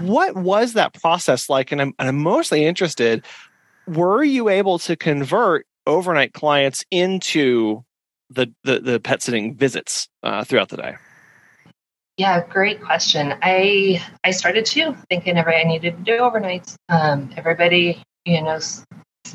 What 0.00 0.36
was 0.36 0.74
that 0.74 0.94
process 0.94 1.48
like? 1.48 1.72
And 1.72 1.80
I'm, 1.80 1.92
and 1.98 2.08
I'm 2.08 2.18
mostly 2.18 2.64
interested. 2.64 3.24
Were 3.86 4.22
you 4.22 4.48
able 4.48 4.78
to 4.80 4.96
convert 4.96 5.66
overnight 5.86 6.34
clients 6.34 6.84
into 6.90 7.82
the 8.28 8.52
the, 8.62 8.80
the 8.80 9.00
pet 9.00 9.22
sitting 9.22 9.56
visits 9.56 10.08
uh, 10.22 10.44
throughout 10.44 10.68
the 10.68 10.76
day? 10.76 10.96
Yeah, 12.20 12.44
great 12.46 12.82
question. 12.82 13.34
I 13.40 14.04
I 14.22 14.32
started 14.32 14.66
too 14.66 14.94
thinking 15.08 15.38
every 15.38 15.56
I 15.56 15.62
needed 15.62 15.96
to 15.96 16.02
do 16.02 16.18
overnights. 16.18 16.74
Um, 16.90 17.30
everybody, 17.34 18.02
you 18.26 18.42
know, 18.42 18.60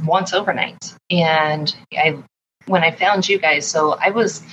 wants 0.04 0.32
overnights, 0.34 0.96
and 1.10 1.76
I 1.94 2.22
when 2.68 2.84
I 2.84 2.92
found 2.92 3.28
you 3.28 3.40
guys, 3.40 3.66
so 3.66 3.94
I 3.94 4.12
was 4.12 4.44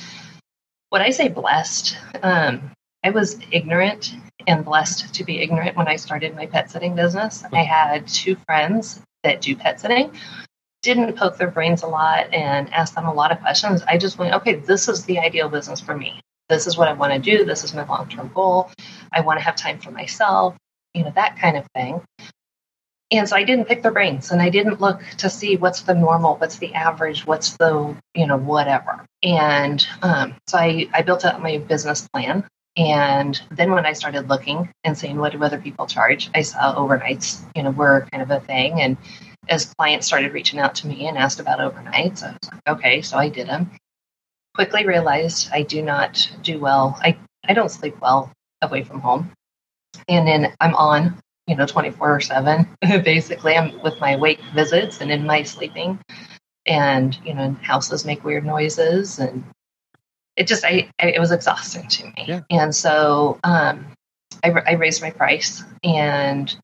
when 0.88 1.02
I 1.02 1.10
say 1.10 1.28
blessed, 1.28 1.98
um, 2.22 2.70
I 3.04 3.10
was 3.10 3.38
ignorant 3.50 4.14
and 4.46 4.64
blessed 4.64 5.14
to 5.14 5.24
be 5.24 5.42
ignorant 5.42 5.76
when 5.76 5.86
I 5.86 5.96
started 5.96 6.34
my 6.34 6.46
pet 6.46 6.70
sitting 6.70 6.96
business. 6.96 7.44
I 7.52 7.62
had 7.62 8.08
two 8.08 8.36
friends 8.46 9.02
that 9.24 9.42
do 9.42 9.54
pet 9.56 9.78
sitting. 9.78 10.10
Didn't 10.80 11.18
poke 11.18 11.36
their 11.36 11.50
brains 11.50 11.82
a 11.82 11.86
lot 11.86 12.32
and 12.32 12.72
ask 12.72 12.94
them 12.94 13.04
a 13.04 13.12
lot 13.12 13.30
of 13.30 13.42
questions. 13.42 13.82
I 13.86 13.98
just 13.98 14.16
went, 14.16 14.32
okay, 14.36 14.54
this 14.54 14.88
is 14.88 15.04
the 15.04 15.18
ideal 15.18 15.50
business 15.50 15.82
for 15.82 15.94
me 15.94 16.21
this 16.52 16.66
is 16.66 16.76
what 16.76 16.88
I 16.88 16.92
want 16.92 17.12
to 17.12 17.18
do. 17.18 17.44
This 17.44 17.64
is 17.64 17.74
my 17.74 17.84
long 17.84 18.08
term 18.08 18.30
goal. 18.34 18.70
I 19.12 19.20
want 19.20 19.38
to 19.38 19.44
have 19.44 19.56
time 19.56 19.78
for 19.78 19.90
myself, 19.90 20.56
you 20.94 21.02
know, 21.02 21.12
that 21.14 21.38
kind 21.38 21.56
of 21.56 21.66
thing. 21.74 22.02
And 23.10 23.28
so 23.28 23.36
I 23.36 23.44
didn't 23.44 23.66
pick 23.66 23.82
their 23.82 23.92
brains 23.92 24.30
and 24.30 24.40
I 24.40 24.48
didn't 24.48 24.80
look 24.80 25.02
to 25.18 25.28
see 25.28 25.56
what's 25.56 25.82
the 25.82 25.94
normal, 25.94 26.36
what's 26.36 26.56
the 26.56 26.72
average, 26.74 27.26
what's 27.26 27.56
the, 27.58 27.94
you 28.14 28.26
know, 28.26 28.38
whatever. 28.38 29.04
And 29.22 29.86
um, 30.02 30.34
so 30.46 30.58
I, 30.58 30.88
I 30.94 31.02
built 31.02 31.24
out 31.24 31.42
my 31.42 31.58
business 31.58 32.08
plan. 32.08 32.46
And 32.74 33.38
then 33.50 33.72
when 33.72 33.84
I 33.84 33.92
started 33.92 34.30
looking 34.30 34.70
and 34.82 34.96
seeing 34.96 35.18
what 35.18 35.32
do 35.32 35.44
other 35.44 35.58
people 35.58 35.86
charge, 35.86 36.30
I 36.34 36.40
saw 36.40 36.74
overnights, 36.74 37.42
you 37.54 37.64
know, 37.64 37.70
were 37.70 38.06
kind 38.10 38.22
of 38.22 38.30
a 38.30 38.40
thing. 38.40 38.80
And 38.80 38.96
as 39.48 39.74
clients 39.74 40.06
started 40.06 40.32
reaching 40.32 40.58
out 40.58 40.74
to 40.76 40.86
me 40.86 41.06
and 41.06 41.18
asked 41.18 41.38
about 41.38 41.58
overnights, 41.58 42.22
I 42.22 42.32
was 42.32 42.50
like, 42.50 42.62
okay, 42.68 43.02
so 43.02 43.18
I 43.18 43.28
did 43.28 43.46
them 43.46 43.70
quickly 44.54 44.86
realized 44.86 45.50
I 45.52 45.62
do 45.62 45.82
not 45.82 46.30
do 46.42 46.58
well. 46.58 46.98
I, 47.02 47.16
I 47.48 47.54
don't 47.54 47.70
sleep 47.70 48.00
well 48.00 48.32
away 48.60 48.84
from 48.84 49.00
home. 49.00 49.32
And 50.08 50.26
then 50.26 50.54
I'm 50.60 50.74
on, 50.74 51.20
you 51.46 51.56
know, 51.56 51.66
24 51.66 52.20
7. 52.20 52.68
Basically, 53.04 53.56
I'm 53.56 53.80
with 53.82 53.98
my 54.00 54.16
wake 54.16 54.40
visits 54.54 55.00
and 55.00 55.10
in 55.10 55.26
my 55.26 55.42
sleeping. 55.42 56.00
And, 56.66 57.18
you 57.24 57.34
know, 57.34 57.56
houses 57.62 58.04
make 58.04 58.24
weird 58.24 58.46
noises. 58.46 59.18
And 59.18 59.44
it 60.36 60.46
just, 60.46 60.64
I, 60.64 60.90
I 61.00 61.08
it 61.08 61.20
was 61.20 61.32
exhausting 61.32 61.88
to 61.88 62.06
me. 62.06 62.24
Yeah. 62.28 62.40
And 62.50 62.74
so 62.74 63.38
um, 63.44 63.86
I, 64.44 64.50
I 64.50 64.72
raised 64.74 65.02
my 65.02 65.10
price 65.10 65.62
and 65.82 66.54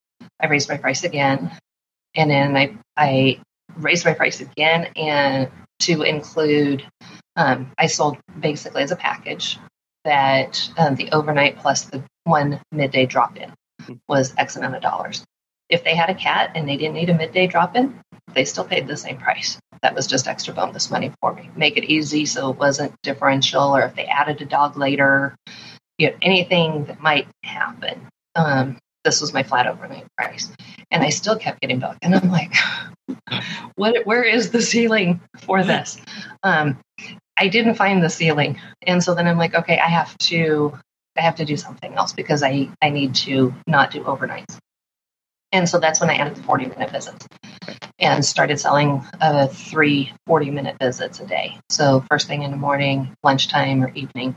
I 0.40 0.46
raised 0.46 0.68
my 0.68 0.76
price 0.76 1.04
again. 1.04 1.50
And 2.14 2.30
then 2.30 2.56
I, 2.56 2.76
I 2.96 3.40
raised 3.76 4.04
my 4.04 4.14
price 4.14 4.40
again 4.40 4.86
and 4.96 5.50
to 5.80 6.02
include 6.02 6.84
um, 7.38 7.70
I 7.78 7.86
sold 7.86 8.18
basically 8.38 8.82
as 8.82 8.90
a 8.90 8.96
package 8.96 9.58
that 10.04 10.68
um, 10.76 10.96
the 10.96 11.12
overnight 11.12 11.58
plus 11.58 11.84
the 11.84 12.02
one 12.24 12.60
midday 12.72 13.06
drop 13.06 13.36
in 13.36 13.52
was 14.08 14.34
X 14.36 14.56
amount 14.56 14.74
of 14.74 14.82
dollars. 14.82 15.24
If 15.70 15.84
they 15.84 15.94
had 15.94 16.10
a 16.10 16.14
cat 16.14 16.52
and 16.56 16.68
they 16.68 16.76
didn't 16.76 16.94
need 16.94 17.10
a 17.10 17.14
midday 17.14 17.46
drop 17.46 17.76
in, 17.76 18.00
they 18.34 18.44
still 18.44 18.64
paid 18.64 18.88
the 18.88 18.96
same 18.96 19.18
price. 19.18 19.58
That 19.82 19.94
was 19.94 20.08
just 20.08 20.26
extra 20.26 20.52
bonus 20.52 20.90
money 20.90 21.12
for 21.20 21.32
me. 21.32 21.48
Make 21.54 21.76
it 21.76 21.84
easy 21.84 22.26
so 22.26 22.50
it 22.50 22.58
wasn't 22.58 22.94
differential, 23.02 23.76
or 23.76 23.82
if 23.82 23.94
they 23.94 24.06
added 24.06 24.42
a 24.42 24.44
dog 24.44 24.76
later, 24.76 25.36
you 25.96 26.10
know, 26.10 26.16
anything 26.20 26.86
that 26.86 27.00
might 27.00 27.28
happen. 27.44 28.08
Um, 28.34 28.78
this 29.04 29.20
was 29.20 29.32
my 29.32 29.44
flat 29.44 29.68
overnight 29.68 30.06
price. 30.16 30.50
And 30.90 31.04
I 31.04 31.10
still 31.10 31.36
kept 31.36 31.60
getting 31.60 31.78
booked. 31.78 32.00
And 32.02 32.16
I'm 32.16 32.30
like, 32.30 32.52
what 33.76 34.04
where 34.04 34.24
is 34.24 34.50
the 34.50 34.60
ceiling 34.60 35.20
for 35.36 35.62
this? 35.62 35.98
Um, 36.42 36.78
I 37.38 37.48
didn't 37.48 37.74
find 37.74 38.02
the 38.02 38.10
ceiling. 38.10 38.60
And 38.82 39.02
so 39.02 39.14
then 39.14 39.26
I'm 39.26 39.38
like, 39.38 39.54
okay, 39.54 39.78
I 39.78 39.88
have 39.88 40.16
to 40.18 40.78
I 41.16 41.22
have 41.22 41.36
to 41.36 41.44
do 41.44 41.56
something 41.56 41.94
else 41.94 42.12
because 42.12 42.42
I, 42.42 42.70
I 42.80 42.90
need 42.90 43.16
to 43.16 43.52
not 43.66 43.90
do 43.90 44.04
overnights. 44.04 44.56
And 45.50 45.68
so 45.68 45.80
that's 45.80 46.00
when 46.00 46.10
I 46.10 46.14
added 46.16 46.36
the 46.36 46.42
40 46.42 46.66
minute 46.66 46.90
visits 46.90 47.26
and 47.98 48.24
started 48.24 48.60
selling 48.60 49.04
uh, 49.20 49.48
three 49.48 50.12
40 50.26 50.50
minute 50.50 50.76
visits 50.80 51.20
a 51.20 51.26
day. 51.26 51.58
So 51.70 52.04
first 52.10 52.28
thing 52.28 52.42
in 52.42 52.50
the 52.50 52.56
morning, 52.56 53.14
lunchtime, 53.24 53.82
or 53.82 53.90
evening. 53.94 54.36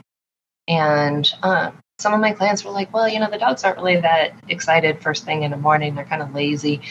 And 0.68 1.30
um, 1.44 1.78
some 2.00 2.14
of 2.14 2.20
my 2.20 2.32
clients 2.34 2.64
were 2.64 2.72
like, 2.72 2.94
well, 2.94 3.08
you 3.08 3.20
know, 3.20 3.30
the 3.30 3.38
dogs 3.38 3.64
aren't 3.64 3.78
really 3.78 4.02
that 4.02 4.34
excited 4.48 5.02
first 5.02 5.26
thing 5.26 5.44
in 5.44 5.52
the 5.52 5.58
morning. 5.58 5.96
They're 5.96 6.06
kind 6.06 6.22
of 6.22 6.34
lazy. 6.34 6.82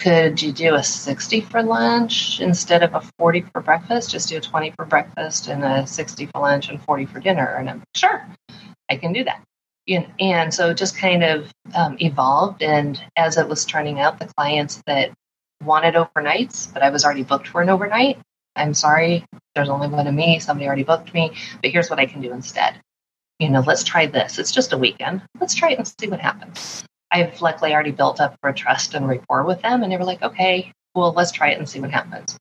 Could 0.00 0.40
you 0.40 0.50
do 0.52 0.74
a 0.74 0.82
60 0.82 1.42
for 1.42 1.62
lunch 1.62 2.40
instead 2.40 2.82
of 2.82 2.94
a 2.94 3.02
40 3.18 3.42
for 3.52 3.60
breakfast? 3.60 4.10
Just 4.10 4.30
do 4.30 4.38
a 4.38 4.40
20 4.40 4.72
for 4.72 4.86
breakfast 4.86 5.48
and 5.48 5.62
a 5.62 5.86
60 5.86 6.26
for 6.26 6.40
lunch 6.40 6.68
and 6.68 6.82
40 6.82 7.06
for 7.06 7.20
dinner. 7.20 7.46
And 7.46 7.68
I'm 7.68 7.84
sure, 7.94 8.26
I 8.90 8.96
can 8.96 9.12
do 9.12 9.24
that. 9.24 9.42
And 10.18 10.54
so 10.54 10.70
it 10.70 10.76
just 10.76 10.96
kind 10.96 11.22
of 11.22 11.52
um, 11.74 11.96
evolved. 12.00 12.62
And 12.62 13.02
as 13.16 13.36
it 13.36 13.48
was 13.48 13.64
turning 13.64 14.00
out, 14.00 14.18
the 14.18 14.32
clients 14.36 14.82
that 14.86 15.12
wanted 15.62 15.94
overnights, 15.94 16.72
but 16.72 16.82
I 16.82 16.90
was 16.90 17.04
already 17.04 17.24
booked 17.24 17.48
for 17.48 17.60
an 17.60 17.68
overnight, 17.68 18.18
I'm 18.56 18.74
sorry, 18.74 19.24
there's 19.54 19.68
only 19.68 19.88
one 19.88 20.06
of 20.06 20.14
me. 20.14 20.38
Somebody 20.38 20.66
already 20.66 20.82
booked 20.82 21.12
me, 21.12 21.32
but 21.62 21.70
here's 21.70 21.90
what 21.90 21.98
I 21.98 22.06
can 22.06 22.20
do 22.20 22.32
instead 22.32 22.80
you 23.40 23.48
know, 23.48 23.64
let's 23.66 23.82
try 23.82 24.06
this. 24.06 24.38
It's 24.38 24.52
just 24.52 24.72
a 24.72 24.78
weekend. 24.78 25.22
Let's 25.40 25.54
try 25.54 25.70
it 25.70 25.78
and 25.78 25.88
see 25.88 26.08
what 26.08 26.20
happens. 26.20 26.84
I've 27.10 27.40
luckily 27.40 27.72
already 27.72 27.90
built 27.90 28.20
up 28.20 28.36
a 28.42 28.52
trust 28.52 28.94
and 28.94 29.08
rapport 29.08 29.44
with 29.44 29.62
them, 29.62 29.82
and 29.82 29.92
they 29.92 29.96
were 29.96 30.04
like, 30.04 30.22
okay, 30.22 30.72
well, 30.94 31.12
let's 31.12 31.32
try 31.32 31.50
it 31.50 31.58
and 31.58 31.68
see 31.68 31.80
what 31.80 31.90
happens. 31.90 32.38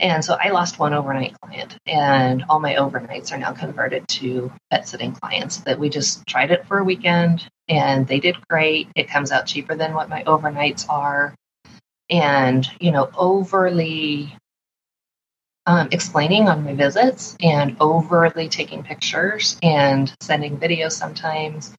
And 0.00 0.24
so 0.24 0.36
I 0.40 0.50
lost 0.50 0.78
one 0.78 0.94
overnight 0.94 1.40
client, 1.40 1.76
and 1.86 2.44
all 2.48 2.60
my 2.60 2.74
overnights 2.74 3.32
are 3.32 3.38
now 3.38 3.52
converted 3.52 4.06
to 4.08 4.52
pet 4.70 4.88
sitting 4.88 5.12
clients 5.12 5.58
that 5.58 5.78
we 5.78 5.88
just 5.88 6.26
tried 6.26 6.50
it 6.50 6.66
for 6.66 6.78
a 6.78 6.84
weekend 6.84 7.48
and 7.68 8.06
they 8.06 8.20
did 8.20 8.36
great. 8.48 8.88
It 8.94 9.08
comes 9.08 9.30
out 9.30 9.46
cheaper 9.46 9.74
than 9.74 9.94
what 9.94 10.08
my 10.08 10.22
overnights 10.24 10.86
are. 10.88 11.34
And, 12.10 12.68
you 12.80 12.90
know, 12.90 13.10
overly 13.16 14.34
um, 15.66 15.88
explaining 15.92 16.48
on 16.48 16.64
my 16.64 16.74
visits 16.74 17.36
and 17.42 17.76
overly 17.78 18.48
taking 18.48 18.82
pictures 18.82 19.58
and 19.62 20.12
sending 20.20 20.56
videos 20.56 20.92
sometimes 20.92 21.74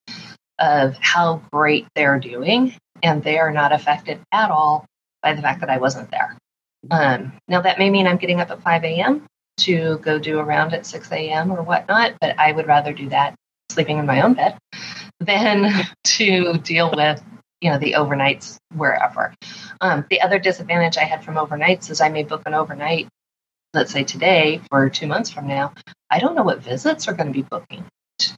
of 0.59 0.97
how 0.99 1.41
great 1.51 1.87
they're 1.95 2.19
doing. 2.19 2.73
And 3.01 3.23
they 3.23 3.39
are 3.39 3.51
not 3.51 3.71
affected 3.71 4.19
at 4.31 4.51
all 4.51 4.85
by 5.21 5.33
the 5.33 5.41
fact 5.41 5.61
that 5.61 5.69
I 5.69 5.77
wasn't 5.77 6.11
there. 6.11 6.37
Um, 6.91 7.33
now, 7.47 7.61
that 7.61 7.79
may 7.79 7.89
mean 7.89 8.07
I'm 8.07 8.17
getting 8.17 8.39
up 8.39 8.51
at 8.51 8.61
5 8.61 8.83
a.m. 8.83 9.25
to 9.61 9.97
go 9.99 10.19
do 10.19 10.39
a 10.39 10.43
round 10.43 10.73
at 10.73 10.85
6 10.85 11.11
a.m. 11.11 11.51
or 11.51 11.61
whatnot, 11.61 12.15
but 12.19 12.37
I 12.39 12.51
would 12.51 12.67
rather 12.67 12.93
do 12.93 13.09
that 13.09 13.35
sleeping 13.69 13.99
in 13.99 14.05
my 14.05 14.21
own 14.21 14.33
bed 14.33 14.57
than 15.19 15.71
to 16.03 16.57
deal 16.59 16.91
with 16.95 17.21
you 17.61 17.69
know 17.69 17.77
the 17.77 17.91
overnights 17.91 18.57
wherever 18.73 19.33
um, 19.81 20.05
the 20.09 20.21
other 20.21 20.39
disadvantage 20.39 20.97
i 20.97 21.03
had 21.03 21.25
from 21.25 21.35
overnights 21.35 21.89
is 21.91 21.99
i 21.99 22.07
may 22.07 22.23
book 22.23 22.41
an 22.45 22.53
overnight 22.53 23.09
let's 23.73 23.91
say 23.91 24.03
today 24.03 24.61
for 24.69 24.89
two 24.89 25.07
months 25.07 25.29
from 25.29 25.47
now, 25.47 25.73
I 26.09 26.19
don't 26.19 26.35
know 26.35 26.43
what 26.43 26.63
visits 26.63 27.07
are 27.07 27.13
going 27.13 27.27
to 27.27 27.33
be 27.33 27.43
booking 27.43 27.85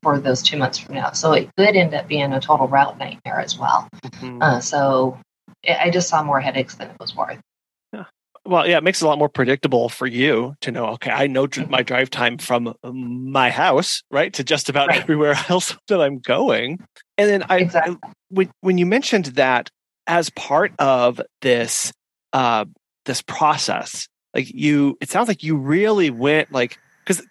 for 0.01 0.19
those 0.19 0.41
two 0.41 0.57
months 0.57 0.77
from 0.77 0.95
now. 0.95 1.11
So 1.11 1.33
it 1.33 1.50
could 1.57 1.75
end 1.75 1.93
up 1.93 2.07
being 2.07 2.33
a 2.33 2.39
total 2.39 2.67
route 2.67 2.97
nightmare 2.97 3.39
as 3.39 3.57
well. 3.57 3.88
Mm-hmm. 4.03 4.41
Uh, 4.41 4.59
so 4.59 5.17
I 5.67 5.89
just 5.89 6.09
saw 6.09 6.23
more 6.23 6.39
headaches 6.39 6.75
than 6.75 6.89
it 6.89 6.97
was 7.00 7.15
worth. 7.15 7.39
Yeah. 7.93 8.05
Well, 8.45 8.67
yeah, 8.67 8.77
it 8.77 8.83
makes 8.83 9.01
it 9.01 9.05
a 9.05 9.07
lot 9.07 9.19
more 9.19 9.29
predictable 9.29 9.89
for 9.89 10.07
you 10.07 10.55
to 10.61 10.71
know, 10.71 10.88
okay, 10.88 11.11
I 11.11 11.27
know 11.27 11.47
mm-hmm. 11.47 11.69
my 11.69 11.83
drive 11.83 12.09
time 12.09 12.38
from 12.38 12.73
my 12.83 13.50
house, 13.50 14.03
right, 14.11 14.33
to 14.33 14.43
just 14.43 14.69
about 14.69 14.89
right. 14.89 15.01
everywhere 15.01 15.35
else 15.50 15.75
that 15.88 16.01
I'm 16.01 16.19
going. 16.19 16.83
And 17.17 17.29
then 17.29 17.43
I, 17.50 17.59
exactly. 17.59 17.97
I 18.01 18.11
when, 18.29 18.51
when 18.61 18.77
you 18.77 18.85
mentioned 18.85 19.25
that 19.25 19.69
as 20.07 20.29
part 20.31 20.73
of 20.79 21.21
this, 21.41 21.91
uh, 22.33 22.65
this 23.05 23.21
process, 23.21 24.07
like 24.33 24.50
you 24.53 24.97
it 25.01 25.09
sounds 25.09 25.27
like 25.27 25.43
you 25.43 25.57
really 25.57 26.09
went 26.09 26.51
like 26.51 26.77
because 27.05 27.25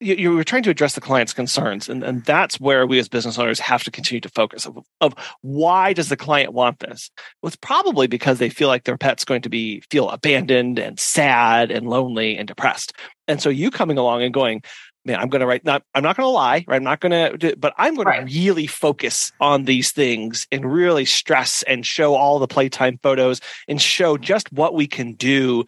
you, 0.00 0.14
you, 0.16 0.30
were 0.32 0.44
trying 0.44 0.62
to 0.64 0.70
address 0.70 0.94
the 0.94 1.00
client's 1.00 1.32
concerns 1.32 1.88
and, 1.88 2.02
and 2.02 2.24
that's 2.24 2.58
where 2.60 2.86
we 2.86 2.98
as 2.98 3.08
business 3.08 3.38
owners 3.38 3.60
have 3.60 3.84
to 3.84 3.90
continue 3.90 4.20
to 4.20 4.28
focus 4.28 4.66
of, 4.66 4.78
of 5.00 5.14
why 5.42 5.92
does 5.92 6.08
the 6.08 6.16
client 6.16 6.52
want 6.52 6.80
this 6.80 7.10
well 7.42 7.48
it's 7.48 7.56
probably 7.56 8.06
because 8.06 8.38
they 8.38 8.48
feel 8.48 8.68
like 8.68 8.84
their 8.84 8.98
pet's 8.98 9.24
going 9.24 9.42
to 9.42 9.48
be 9.48 9.80
feel 9.90 10.10
abandoned 10.10 10.78
and 10.78 10.98
sad 10.98 11.70
and 11.70 11.88
lonely 11.88 12.36
and 12.36 12.48
depressed 12.48 12.92
and 13.28 13.40
so 13.40 13.48
you 13.48 13.70
coming 13.70 13.98
along 13.98 14.22
and 14.22 14.34
going 14.34 14.62
man 15.04 15.20
i'm 15.20 15.28
going 15.28 15.40
to 15.40 15.46
write 15.46 15.64
not 15.64 15.82
i'm 15.94 16.02
not 16.02 16.16
going 16.16 16.26
to 16.26 16.30
lie 16.30 16.64
right 16.66 16.76
i'm 16.76 16.84
not 16.84 17.00
going 17.00 17.38
to 17.38 17.56
but 17.56 17.72
i'm 17.78 17.94
going 17.94 18.06
right. 18.06 18.26
to 18.26 18.34
really 18.34 18.66
focus 18.66 19.32
on 19.40 19.64
these 19.64 19.92
things 19.92 20.46
and 20.50 20.70
really 20.70 21.04
stress 21.04 21.62
and 21.64 21.86
show 21.86 22.14
all 22.14 22.38
the 22.38 22.48
playtime 22.48 22.98
photos 23.02 23.40
and 23.68 23.80
show 23.80 24.16
just 24.16 24.52
what 24.52 24.74
we 24.74 24.86
can 24.86 25.12
do 25.12 25.64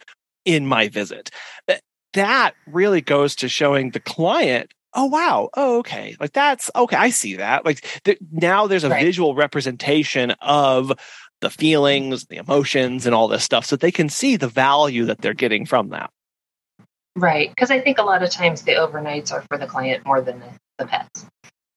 in 0.47 0.65
my 0.65 0.87
visit. 0.87 1.29
That 2.13 2.53
really 2.65 3.01
goes 3.01 3.35
to 3.37 3.49
showing 3.49 3.91
the 3.91 3.99
client 3.99 4.71
oh 4.93 5.05
wow 5.05 5.49
oh 5.55 5.79
okay 5.79 6.15
like 6.19 6.31
that's 6.31 6.71
okay 6.75 6.95
i 6.95 7.09
see 7.09 7.35
that 7.35 7.65
like 7.65 7.81
th- 8.03 8.17
now 8.31 8.67
there's 8.67 8.85
a 8.85 8.89
right. 8.89 9.03
visual 9.03 9.35
representation 9.35 10.31
of 10.41 10.91
the 11.41 11.49
feelings 11.49 12.25
the 12.25 12.37
emotions 12.37 13.05
and 13.05 13.13
all 13.13 13.27
this 13.27 13.43
stuff 13.43 13.65
so 13.65 13.75
they 13.75 13.91
can 13.91 14.09
see 14.09 14.37
the 14.37 14.47
value 14.47 15.05
that 15.05 15.19
they're 15.19 15.33
getting 15.33 15.65
from 15.65 15.89
that 15.89 16.09
right 17.15 17.49
because 17.49 17.69
i 17.69 17.79
think 17.79 17.97
a 17.97 18.03
lot 18.03 18.23
of 18.23 18.29
times 18.29 18.61
the 18.61 18.71
overnights 18.71 19.31
are 19.31 19.43
for 19.49 19.57
the 19.57 19.67
client 19.67 20.05
more 20.05 20.21
than 20.21 20.39
the, 20.39 20.49
the 20.79 20.85
pets 20.85 21.25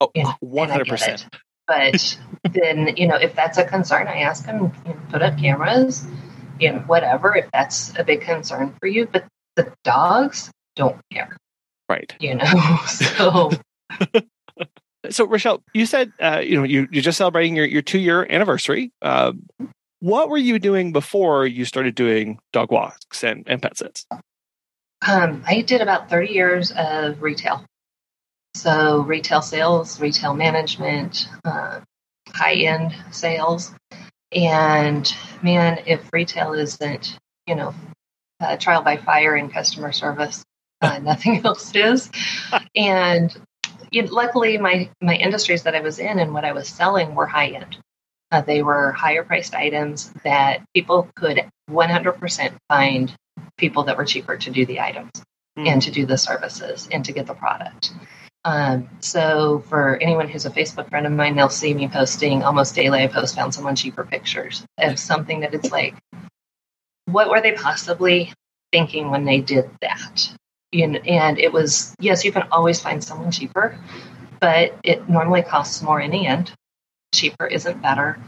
oh 0.01 0.11
you 0.15 0.23
know, 0.23 0.35
100% 0.43 1.27
but 1.67 2.19
then 2.53 2.97
you 2.97 3.09
know 3.09 3.17
if 3.17 3.35
that's 3.35 3.59
a 3.59 3.65
concern 3.65 4.07
i 4.07 4.21
ask 4.21 4.47
them 4.47 4.73
you 4.87 4.95
know, 4.95 5.01
put 5.11 5.21
up 5.21 5.37
cameras 5.37 6.07
you 6.61 6.73
know, 6.73 6.79
whatever, 6.81 7.35
if 7.35 7.51
that's 7.53 7.93
a 7.99 8.05
big 8.05 8.21
concern 8.21 8.75
for 8.79 8.87
you. 8.87 9.09
But 9.11 9.25
the 9.65 9.73
dogs 9.85 10.51
don't 10.77 11.01
care. 11.13 11.37
Right. 11.89 12.15
You 12.21 12.37
know, 12.37 12.79
so. 12.87 13.51
so 15.11 15.27
Rachelle, 15.27 15.63
you 15.75 15.87
said 15.87 16.13
uh, 16.21 16.41
you 16.45 16.57
know 16.57 16.65
you 16.65 16.89
you're 16.91 17.03
just 17.03 17.19
celebrating 17.19 17.57
your 17.57 17.67
your 17.67 17.83
two 17.83 17.99
year 17.99 18.27
anniversary. 18.31 18.93
Uh, 19.03 19.33
what 20.01 20.31
were 20.31 20.39
you 20.39 20.59
doing 20.59 20.93
before 20.93 21.47
you 21.47 21.65
started 21.65 21.95
doing 21.95 22.39
dog 22.53 22.71
walks 22.73 23.23
and, 23.23 23.45
and 23.47 23.61
pet 23.61 23.77
sits? 23.77 24.07
Um, 25.07 25.43
I 25.47 25.61
did 25.61 25.83
about 25.83 26.09
30 26.09 26.33
years 26.33 26.73
of 26.73 27.23
retail. 27.23 27.65
So, 28.55 29.01
retail 29.01 29.43
sales, 29.43 30.01
retail 30.01 30.35
management, 30.35 31.29
uh, 31.45 31.81
high 32.29 32.55
end 32.55 32.95
sales. 33.11 33.75
And 34.33 35.13
man, 35.43 35.81
if 35.87 36.09
retail 36.13 36.55
isn't, 36.55 37.19
you 37.47 37.55
know, 37.55 37.75
uh, 38.41 38.57
trial 38.57 38.83
by 38.83 38.97
fire 38.97 39.37
in 39.37 39.51
customer 39.51 39.93
service, 39.93 40.45
uh, 40.81 40.99
nothing 41.03 41.45
else 41.45 41.75
is. 41.75 42.11
And 42.75 43.35
luckily, 43.93 44.59
my 44.59 44.91
my 45.01 45.15
industries 45.15 45.65
that 45.65 45.75
I 45.75 45.81
was 45.81 45.99
in 45.99 46.19
and 46.19 46.33
what 46.33 46.45
I 46.45 46.53
was 46.53 46.69
selling 46.69 47.15
were 47.15 47.27
high 47.27 47.49
end. 47.49 47.79
Uh, 48.33 48.41
they 48.41 48.63
were 48.63 48.93
higher 48.93 49.25
priced 49.25 49.55
items 49.55 50.13
that 50.25 50.63
people 50.73 51.09
could 51.17 51.41
100% 51.69 52.53
find 52.69 53.13
people 53.57 53.83
that 53.85 53.97
were 53.97 54.05
cheaper 54.05 54.37
to 54.37 54.51
do 54.51 54.65
the 54.67 54.79
items 54.79 55.11
mm. 55.59 55.67
and 55.67 55.83
to 55.83 55.91
do 55.91 56.07
the 56.07 56.17
services 56.17 56.89
and 56.93 57.05
to 57.05 57.13
get 57.13 57.27
the 57.27 57.35
product. 57.35 57.93
Um, 58.45 58.89
so 59.01 59.63
for 59.69 59.97
anyone 59.97 60.29
who's 60.29 60.47
a 60.47 60.51
Facebook 60.51 60.89
friend 60.89 61.07
of 61.07 61.13
mine, 61.13 61.37
they'll 61.37 61.51
see 61.51 61.75
me 61.75 61.89
posting 61.89 62.43
almost 62.43 62.75
daily. 62.75 63.03
I 63.03 63.07
post 63.09 63.35
found 63.35 63.53
someone 63.53 63.77
cheaper 63.77 64.05
pictures 64.05 64.65
of 64.79 64.99
something 64.99 65.41
that 65.41 65.53
it's 65.53 65.71
like, 65.71 65.95
what 67.13 67.29
were 67.31 67.41
they 67.41 67.53
possibly 67.53 68.33
thinking 68.73 69.11
when 69.11 69.25
they 69.25 69.41
did 69.41 69.71
that? 69.81 70.35
and 70.73 71.39
it 71.39 71.53
was 71.53 71.95
yes, 71.99 72.25
you 72.25 72.33
can 72.33 72.45
always 72.53 72.81
find 72.81 73.03
someone 73.03 73.33
cheaper, 73.33 73.79
but 74.41 74.79
it 74.85 75.09
normally 75.09 75.43
costs 75.43 75.83
more 75.83 76.01
in 76.01 76.11
the 76.11 76.27
end. 76.27 76.53
Cheaper 77.15 77.47
isn't 77.47 77.83
better. 77.83 78.19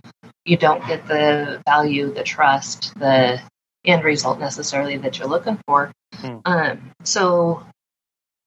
You 0.44 0.56
don't 0.56 0.84
get 0.88 1.06
the 1.06 1.62
value, 1.64 2.12
the 2.12 2.24
trust, 2.24 2.98
the 2.98 3.40
end 3.84 4.04
result 4.04 4.40
necessarily 4.40 4.96
that 4.98 5.18
you're 5.18 5.28
looking 5.28 5.58
for. 5.66 5.92
Hmm. 6.14 6.38
Um, 6.44 6.90
so 7.04 7.64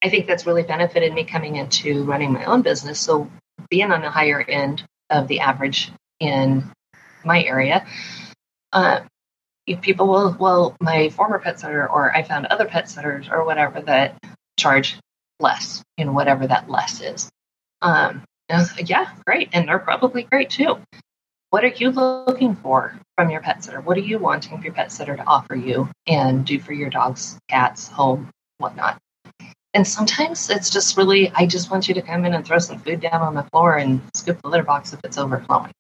I 0.04 0.10
think 0.10 0.28
that's 0.28 0.46
really 0.46 0.64
benefited 0.64 1.14
me 1.14 1.24
coming 1.24 1.56
into 1.56 2.04
running 2.04 2.34
my 2.34 2.44
own 2.46 2.62
business. 2.62 3.00
So 3.00 3.30
being 3.70 3.92
on 3.92 4.02
the 4.02 4.10
higher 4.10 4.42
end 4.42 4.84
of 5.10 5.28
the 5.28 5.40
average 5.40 5.92
in 6.20 6.70
my 7.24 7.44
area 7.44 7.86
Um, 8.74 9.08
if 9.68 9.82
people 9.82 10.08
will, 10.08 10.36
well, 10.40 10.76
my 10.80 11.10
former 11.10 11.40
pet 11.40 11.60
sitter, 11.60 11.90
or 11.90 12.16
I 12.16 12.24
found 12.24 12.46
other 12.46 12.66
pet 12.66 12.90
sitters, 12.90 13.28
or 13.30 13.46
whatever 13.46 13.82
that 13.82 14.18
charge 14.58 14.98
less, 15.40 15.84
you 15.98 16.06
know, 16.06 16.12
whatever 16.12 16.48
that 16.48 16.70
less 16.70 17.02
is. 17.02 17.30
Um, 17.82 18.24
yeah, 18.50 19.12
great, 19.26 19.50
and 19.54 19.68
they're 19.68 19.80
probably 19.80 20.24
great 20.24 20.50
too. 20.50 20.78
What 21.50 21.64
are 21.64 21.68
you 21.68 21.90
looking 21.90 22.56
for 22.56 23.00
from 23.18 23.30
your 23.30 23.42
pet 23.42 23.64
sitter? 23.64 23.82
What 23.82 23.98
are 23.98 24.02
you 24.02 24.20
wanting 24.20 24.62
your 24.62 24.74
pet 24.74 24.92
sitter 24.92 25.16
to 25.16 25.26
offer 25.26 25.56
you 25.56 25.90
and 26.06 26.46
do 26.46 26.60
for 26.60 26.74
your 26.74 26.90
dogs, 26.90 27.40
cats, 27.50 27.88
home, 27.88 28.30
whatnot? 28.58 29.00
And 29.74 29.88
sometimes 29.88 30.50
it's 30.50 30.70
just 30.70 30.96
really, 30.96 31.32
I 31.36 31.46
just 31.46 31.70
want 31.70 31.88
you 31.88 31.94
to 31.96 32.02
come 32.02 32.26
in 32.26 32.34
and 32.34 32.46
throw 32.46 32.60
some 32.60 32.80
food 32.80 33.02
down 33.02 33.22
on 33.22 33.36
the 33.36 33.44
floor 33.44 33.78
and 33.78 34.02
scoop 34.14 34.42
the 34.42 34.50
litter 34.50 34.64
box 34.64 34.94
if 34.94 35.00
it's 35.04 35.18
overflowing. 35.18 35.72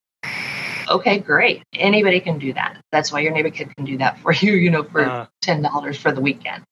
Okay, 0.88 1.20
great. 1.20 1.64
Anybody 1.74 2.20
can 2.20 2.40
do 2.40 2.54
that. 2.54 2.78
That's 2.92 3.12
why 3.12 3.22
your 3.22 3.32
neighbor 3.32 3.50
kid 3.50 3.76
can 3.76 3.86
do 3.86 3.98
that 3.98 4.20
for 4.20 4.34
you, 4.34 4.54
you 4.54 4.72
know, 4.72 4.84
for 4.84 5.02
uh. 5.02 5.28
$10 5.44 5.98
for 5.98 6.12
the 6.12 6.22
weekend. 6.22 6.64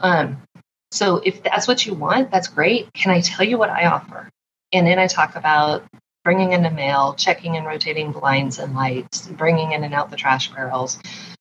Um, 0.00 0.42
so 0.90 1.16
if 1.24 1.42
that's 1.42 1.66
what 1.66 1.86
you 1.86 1.94
want, 1.94 2.30
that's 2.30 2.48
great. 2.48 2.92
Can 2.92 3.12
I 3.12 3.20
tell 3.20 3.46
you 3.46 3.58
what 3.58 3.70
I 3.70 3.86
offer? 3.86 4.28
And 4.72 4.86
then 4.86 4.98
I 4.98 5.06
talk 5.06 5.36
about 5.36 5.84
bringing 6.24 6.52
in 6.52 6.62
the 6.62 6.70
mail, 6.70 7.14
checking 7.14 7.56
and 7.56 7.66
rotating 7.66 8.12
blinds 8.12 8.58
and 8.58 8.74
lights, 8.74 9.26
bringing 9.26 9.72
in 9.72 9.84
and 9.84 9.94
out 9.94 10.10
the 10.10 10.16
trash 10.16 10.52
barrels. 10.52 10.98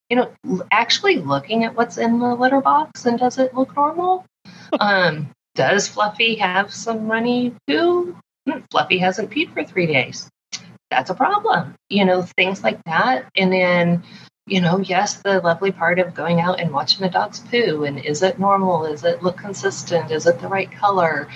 You 0.10 0.18
know, 0.18 0.62
actually 0.72 1.18
looking 1.18 1.64
at 1.64 1.76
what's 1.76 1.98
in 1.98 2.20
the 2.20 2.36
litter 2.36 2.62
box 2.62 3.06
and 3.06 3.18
does 3.20 3.38
it 3.38 3.54
look 3.54 3.76
normal? 3.76 4.26
um, 4.80 5.30
does 5.56 5.88
Fluffy 5.88 6.36
have 6.36 6.74
some 6.74 7.08
runny 7.08 7.54
poo? 7.68 8.18
Hmm, 8.50 8.60
Fluffy 8.72 8.98
hasn't 8.98 9.30
peed 9.30 9.54
for 9.54 9.64
three 9.64 9.86
days. 9.86 10.30
That's 10.92 11.10
a 11.10 11.16
problem. 11.16 11.74
You 11.90 12.06
know, 12.06 12.22
things 12.22 12.64
like 12.64 12.84
that. 12.84 13.26
And 13.36 13.52
then, 13.52 14.04
you 14.46 14.62
know, 14.62 14.78
yes, 14.80 15.22
the 15.24 15.40
lovely 15.40 15.72
part 15.72 15.98
of 15.98 16.14
going 16.14 16.40
out 16.40 16.60
and 16.60 16.72
watching 16.72 17.02
the 17.02 17.10
dog's 17.10 17.40
poo 17.40 17.86
and 17.86 17.98
is 17.98 18.22
it 18.22 18.38
normal? 18.38 18.86
Is 18.86 19.04
it 19.04 19.24
look 19.24 19.38
consistent? 19.38 20.12
Is 20.12 20.28
it 20.28 20.40
the 20.40 20.48
right 20.48 20.72
color? 20.72 21.28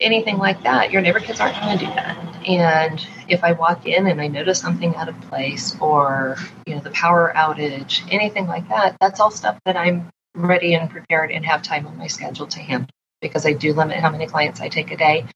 anything 0.00 0.38
like 0.38 0.62
that, 0.62 0.90
your 0.90 1.02
neighbor 1.02 1.20
kids 1.20 1.40
aren't 1.40 1.60
going 1.60 1.78
to 1.78 1.84
do 1.84 1.90
that. 1.92 2.48
And 2.48 3.06
if 3.28 3.44
I 3.44 3.52
walk 3.52 3.86
in 3.86 4.06
and 4.06 4.20
I 4.20 4.28
notice 4.28 4.58
something 4.58 4.96
out 4.96 5.08
of 5.08 5.20
place 5.22 5.76
or, 5.80 6.36
you 6.66 6.74
know, 6.74 6.80
the 6.80 6.90
power 6.90 7.32
outage, 7.36 8.02
anything 8.10 8.46
like 8.46 8.68
that, 8.68 8.96
that's 9.00 9.20
all 9.20 9.30
stuff 9.30 9.58
that 9.66 9.76
I'm 9.76 10.10
ready 10.34 10.74
and 10.74 10.90
prepared 10.90 11.30
and 11.30 11.44
have 11.44 11.62
time 11.62 11.86
on 11.86 11.98
my 11.98 12.06
schedule 12.06 12.46
to 12.46 12.60
handle 12.60 12.88
because 13.20 13.44
I 13.44 13.52
do 13.52 13.74
limit 13.74 13.98
how 13.98 14.10
many 14.10 14.26
clients 14.26 14.60
I 14.60 14.68
take 14.68 14.90
a 14.90 14.96
day 14.96 15.26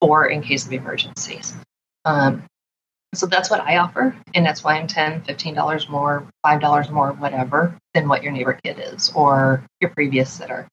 or 0.00 0.26
in 0.26 0.42
case 0.42 0.66
of 0.66 0.72
emergencies. 0.72 1.54
Um, 2.04 2.42
so 3.14 3.26
that's 3.26 3.50
what 3.50 3.60
I 3.60 3.78
offer. 3.78 4.16
And 4.34 4.44
that's 4.44 4.64
why 4.64 4.78
I'm 4.78 4.86
$10, 4.86 5.26
$15 5.26 5.88
more, 5.88 6.26
$5 6.44 6.90
more, 6.90 7.12
whatever, 7.12 7.76
than 7.94 8.08
what 8.08 8.22
your 8.22 8.32
neighbor 8.32 8.58
kid 8.64 8.80
is 8.80 9.12
or 9.14 9.64
your 9.80 9.90
previous 9.90 10.32
sitter. 10.32 10.66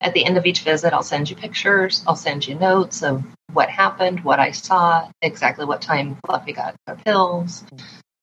At 0.00 0.14
the 0.14 0.24
end 0.24 0.38
of 0.38 0.46
each 0.46 0.60
visit, 0.60 0.92
I'll 0.92 1.02
send 1.02 1.28
you 1.28 1.36
pictures, 1.36 2.04
I'll 2.06 2.16
send 2.16 2.46
you 2.46 2.54
notes 2.54 3.02
of 3.02 3.22
what 3.52 3.68
happened, 3.68 4.20
what 4.24 4.40
I 4.40 4.52
saw, 4.52 5.10
exactly 5.20 5.66
what 5.66 5.82
time 5.82 6.16
Fluffy 6.24 6.52
got 6.52 6.74
her 6.86 6.96
pills, 7.04 7.64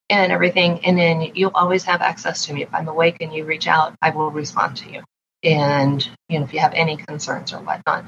and 0.10 0.32
everything. 0.32 0.84
And 0.86 0.98
then 0.98 1.22
you'll 1.36 1.52
always 1.54 1.84
have 1.84 2.02
access 2.02 2.46
to 2.46 2.54
me. 2.54 2.64
If 2.64 2.74
I'm 2.74 2.88
awake 2.88 3.18
and 3.22 3.34
you 3.34 3.46
reach 3.46 3.68
out, 3.68 3.94
I 4.02 4.10
will 4.10 4.32
respond 4.32 4.78
to 4.78 4.92
you. 4.92 5.04
And 5.44 6.08
you 6.30 6.40
know, 6.40 6.46
if 6.46 6.54
you 6.54 6.60
have 6.62 6.74
any 6.74 6.98
concerns 6.98 7.54
or 7.54 7.60
whatnot. 7.60 8.06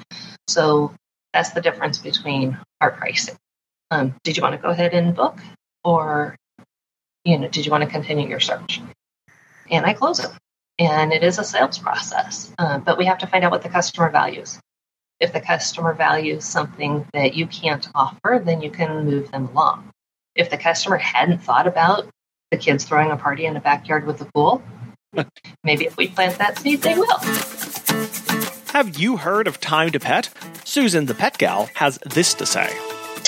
So 0.48 0.96
that's 1.32 1.52
the 1.52 1.62
difference 1.62 2.00
between 2.00 2.58
our 2.82 2.92
pricing. 2.92 3.36
Um, 3.92 4.16
did 4.24 4.38
you 4.38 4.44
want 4.44 4.56
to 4.56 4.62
go 4.62 4.70
ahead 4.70 4.94
and 4.94 5.16
book, 5.16 5.38
or 5.84 6.36
you 7.24 7.38
know, 7.38 7.48
did 7.48 7.66
you 7.66 7.72
want 7.72 7.84
to 7.84 7.90
continue 7.90 8.28
your 8.28 8.40
search? 8.40 8.82
And 9.70 9.86
I 9.86 9.94
close 9.94 10.20
it 10.20 10.32
and 10.80 11.12
it 11.12 11.24
is 11.24 11.38
a 11.38 11.44
sales 11.44 11.78
process. 11.78 12.52
Uh, 12.58 12.80
but 12.80 12.98
we 12.98 13.06
have 13.06 13.18
to 13.20 13.28
find 13.28 13.44
out 13.44 13.52
what 13.52 13.62
the 13.62 13.70
customer 13.70 14.10
values. 14.10 14.60
If 15.20 15.34
the 15.34 15.42
customer 15.42 15.94
values 15.94 16.46
something 16.46 17.06
that 17.14 17.36
you 17.36 17.46
can't 17.46 17.88
offer, 17.94 18.42
then 18.44 18.62
you 18.62 18.72
can 18.72 19.06
move 19.06 19.30
them 19.32 19.50
along. 19.50 19.92
If 20.36 20.50
the 20.50 20.58
customer 20.58 20.98
hadn't 20.98 21.40
thought 21.40 21.68
about 21.68 22.08
the 22.52 22.58
kids 22.58 22.86
throwing 22.86 23.12
a 23.12 23.18
party 23.18 23.46
in 23.46 23.54
the 23.54 23.60
backyard 23.60 24.08
with 24.08 24.18
the 24.18 24.26
pool, 24.34 24.64
maybe 25.64 25.86
if 25.86 25.98
we 25.98 26.08
plant 26.08 26.38
that 26.38 26.58
seed, 26.58 26.82
they 26.82 26.96
will. 26.96 27.20
Have 28.72 28.98
you 28.98 29.18
heard 29.18 29.48
of 29.48 29.60
Time 29.60 29.92
to 29.92 30.00
Pet? 30.00 30.30
Susan, 30.64 31.08
the 31.08 31.16
pet 31.16 31.38
gal, 31.38 31.70
has 31.76 31.98
this 32.06 32.34
to 32.36 32.46
say. 32.46 32.70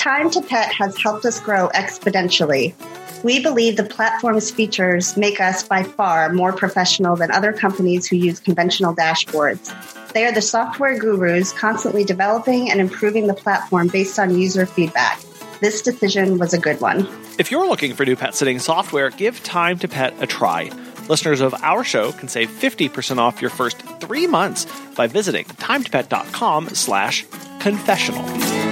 Time 0.02 0.30
to 0.30 0.42
Pet 0.42 0.72
has 0.74 0.98
helped 0.98 1.24
us 1.24 1.38
grow 1.38 1.68
exponentially. 1.68 2.74
We 3.22 3.40
believe 3.40 3.76
the 3.76 3.84
platform's 3.84 4.50
features 4.50 5.16
make 5.16 5.40
us 5.40 5.62
by 5.62 5.84
far 5.84 6.32
more 6.32 6.52
professional 6.52 7.14
than 7.14 7.30
other 7.30 7.52
companies 7.52 8.08
who 8.08 8.16
use 8.16 8.40
conventional 8.40 8.96
dashboards. 8.96 9.72
They 10.12 10.24
are 10.24 10.32
the 10.32 10.42
software 10.42 10.98
gurus 10.98 11.52
constantly 11.52 12.02
developing 12.02 12.68
and 12.68 12.80
improving 12.80 13.28
the 13.28 13.34
platform 13.34 13.86
based 13.86 14.18
on 14.18 14.36
user 14.36 14.66
feedback. 14.66 15.22
This 15.60 15.82
decision 15.82 16.36
was 16.36 16.52
a 16.52 16.58
good 16.58 16.80
one. 16.80 17.06
If 17.38 17.52
you're 17.52 17.68
looking 17.68 17.94
for 17.94 18.04
new 18.04 18.16
pet 18.16 18.34
sitting 18.34 18.58
software, 18.58 19.10
give 19.10 19.40
Time 19.44 19.78
to 19.78 19.86
Pet 19.86 20.20
a 20.20 20.26
try. 20.26 20.72
Listeners 21.08 21.40
of 21.40 21.54
our 21.62 21.84
show 21.84 22.10
can 22.10 22.26
save 22.26 22.50
50% 22.50 23.18
off 23.18 23.40
your 23.40 23.50
first 23.50 23.78
three 24.00 24.26
months 24.26 24.66
by 24.96 25.06
visiting 25.06 25.44
timetopet.com 25.44 26.70
slash 26.70 27.24
confessional 27.60 28.71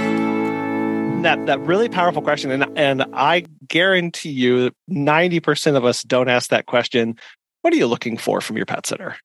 that 1.23 1.45
that 1.47 1.61
really 1.61 1.89
powerful 1.89 2.23
question, 2.23 2.51
and 2.51 2.67
and 2.77 3.05
I 3.13 3.45
guarantee 3.69 4.31
you, 4.31 4.71
ninety 4.89 5.41
percent 5.41 5.77
of 5.77 5.85
us 5.85 6.03
don't 6.03 6.29
ask 6.29 6.51
that 6.51 6.67
question. 6.67 7.17
What 7.63 7.75
are 7.75 7.77
you 7.77 7.87
looking 7.87 8.17
for 8.17 8.41
from 8.41 8.57
your 8.57 8.67
pet 8.67 8.87
sitter? 8.87 9.17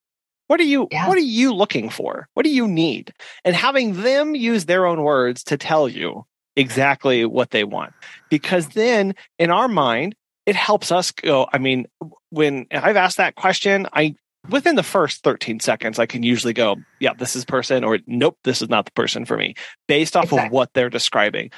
What 0.47 0.59
are 0.59 0.63
you 0.63 0.87
yeah. 0.91 1.07
What 1.07 1.17
are 1.17 1.21
you 1.21 1.53
looking 1.53 1.89
for? 1.89 2.27
What 2.33 2.43
do 2.43 2.49
you 2.49 2.67
need? 2.67 3.13
And 3.43 3.55
having 3.55 4.01
them 4.01 4.35
use 4.35 4.65
their 4.65 4.85
own 4.85 5.01
words 5.03 5.43
to 5.45 5.57
tell 5.57 5.87
you 5.87 6.25
exactly 6.55 7.25
what 7.25 7.51
they 7.51 7.63
want, 7.63 7.93
because 8.29 8.69
then 8.69 9.15
in 9.39 9.51
our 9.51 9.67
mind 9.67 10.15
it 10.45 10.55
helps 10.55 10.91
us 10.91 11.11
go. 11.11 11.47
I 11.51 11.57
mean, 11.57 11.87
when 12.29 12.67
I've 12.71 12.97
asked 12.97 13.17
that 13.17 13.35
question, 13.35 13.87
I 13.93 14.15
within 14.49 14.75
the 14.75 14.83
first 14.83 15.23
13 15.23 15.59
seconds, 15.59 15.99
I 15.99 16.05
can 16.05 16.23
usually 16.23 16.53
go, 16.53 16.77
yeah, 16.99 17.13
this 17.13 17.35
is 17.35 17.45
person, 17.45 17.83
or 17.83 17.99
nope, 18.07 18.37
this 18.43 18.61
is 18.61 18.69
not 18.69 18.85
the 18.85 18.91
person 18.91 19.25
for 19.25 19.37
me, 19.37 19.55
based 19.87 20.15
off 20.15 20.25
exactly. 20.25 20.45
of 20.47 20.51
what 20.51 20.73
they're 20.73 20.89
describing 20.89 21.51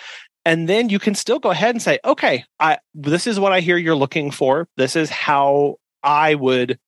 and 0.47 0.69
then 0.69 0.87
you 0.87 0.97
can 0.97 1.13
still 1.13 1.39
go 1.39 1.51
ahead 1.51 1.75
and 1.75 1.81
say 1.81 1.99
okay 2.05 2.45
i 2.59 2.77
this 2.95 3.27
is 3.27 3.39
what 3.39 3.51
i 3.51 3.59
hear 3.59 3.77
you're 3.77 3.95
looking 3.95 4.31
for. 4.31 4.67
This 4.77 4.95
is 4.95 5.09
how 5.09 5.75
i 6.01 6.33
would 6.33 6.79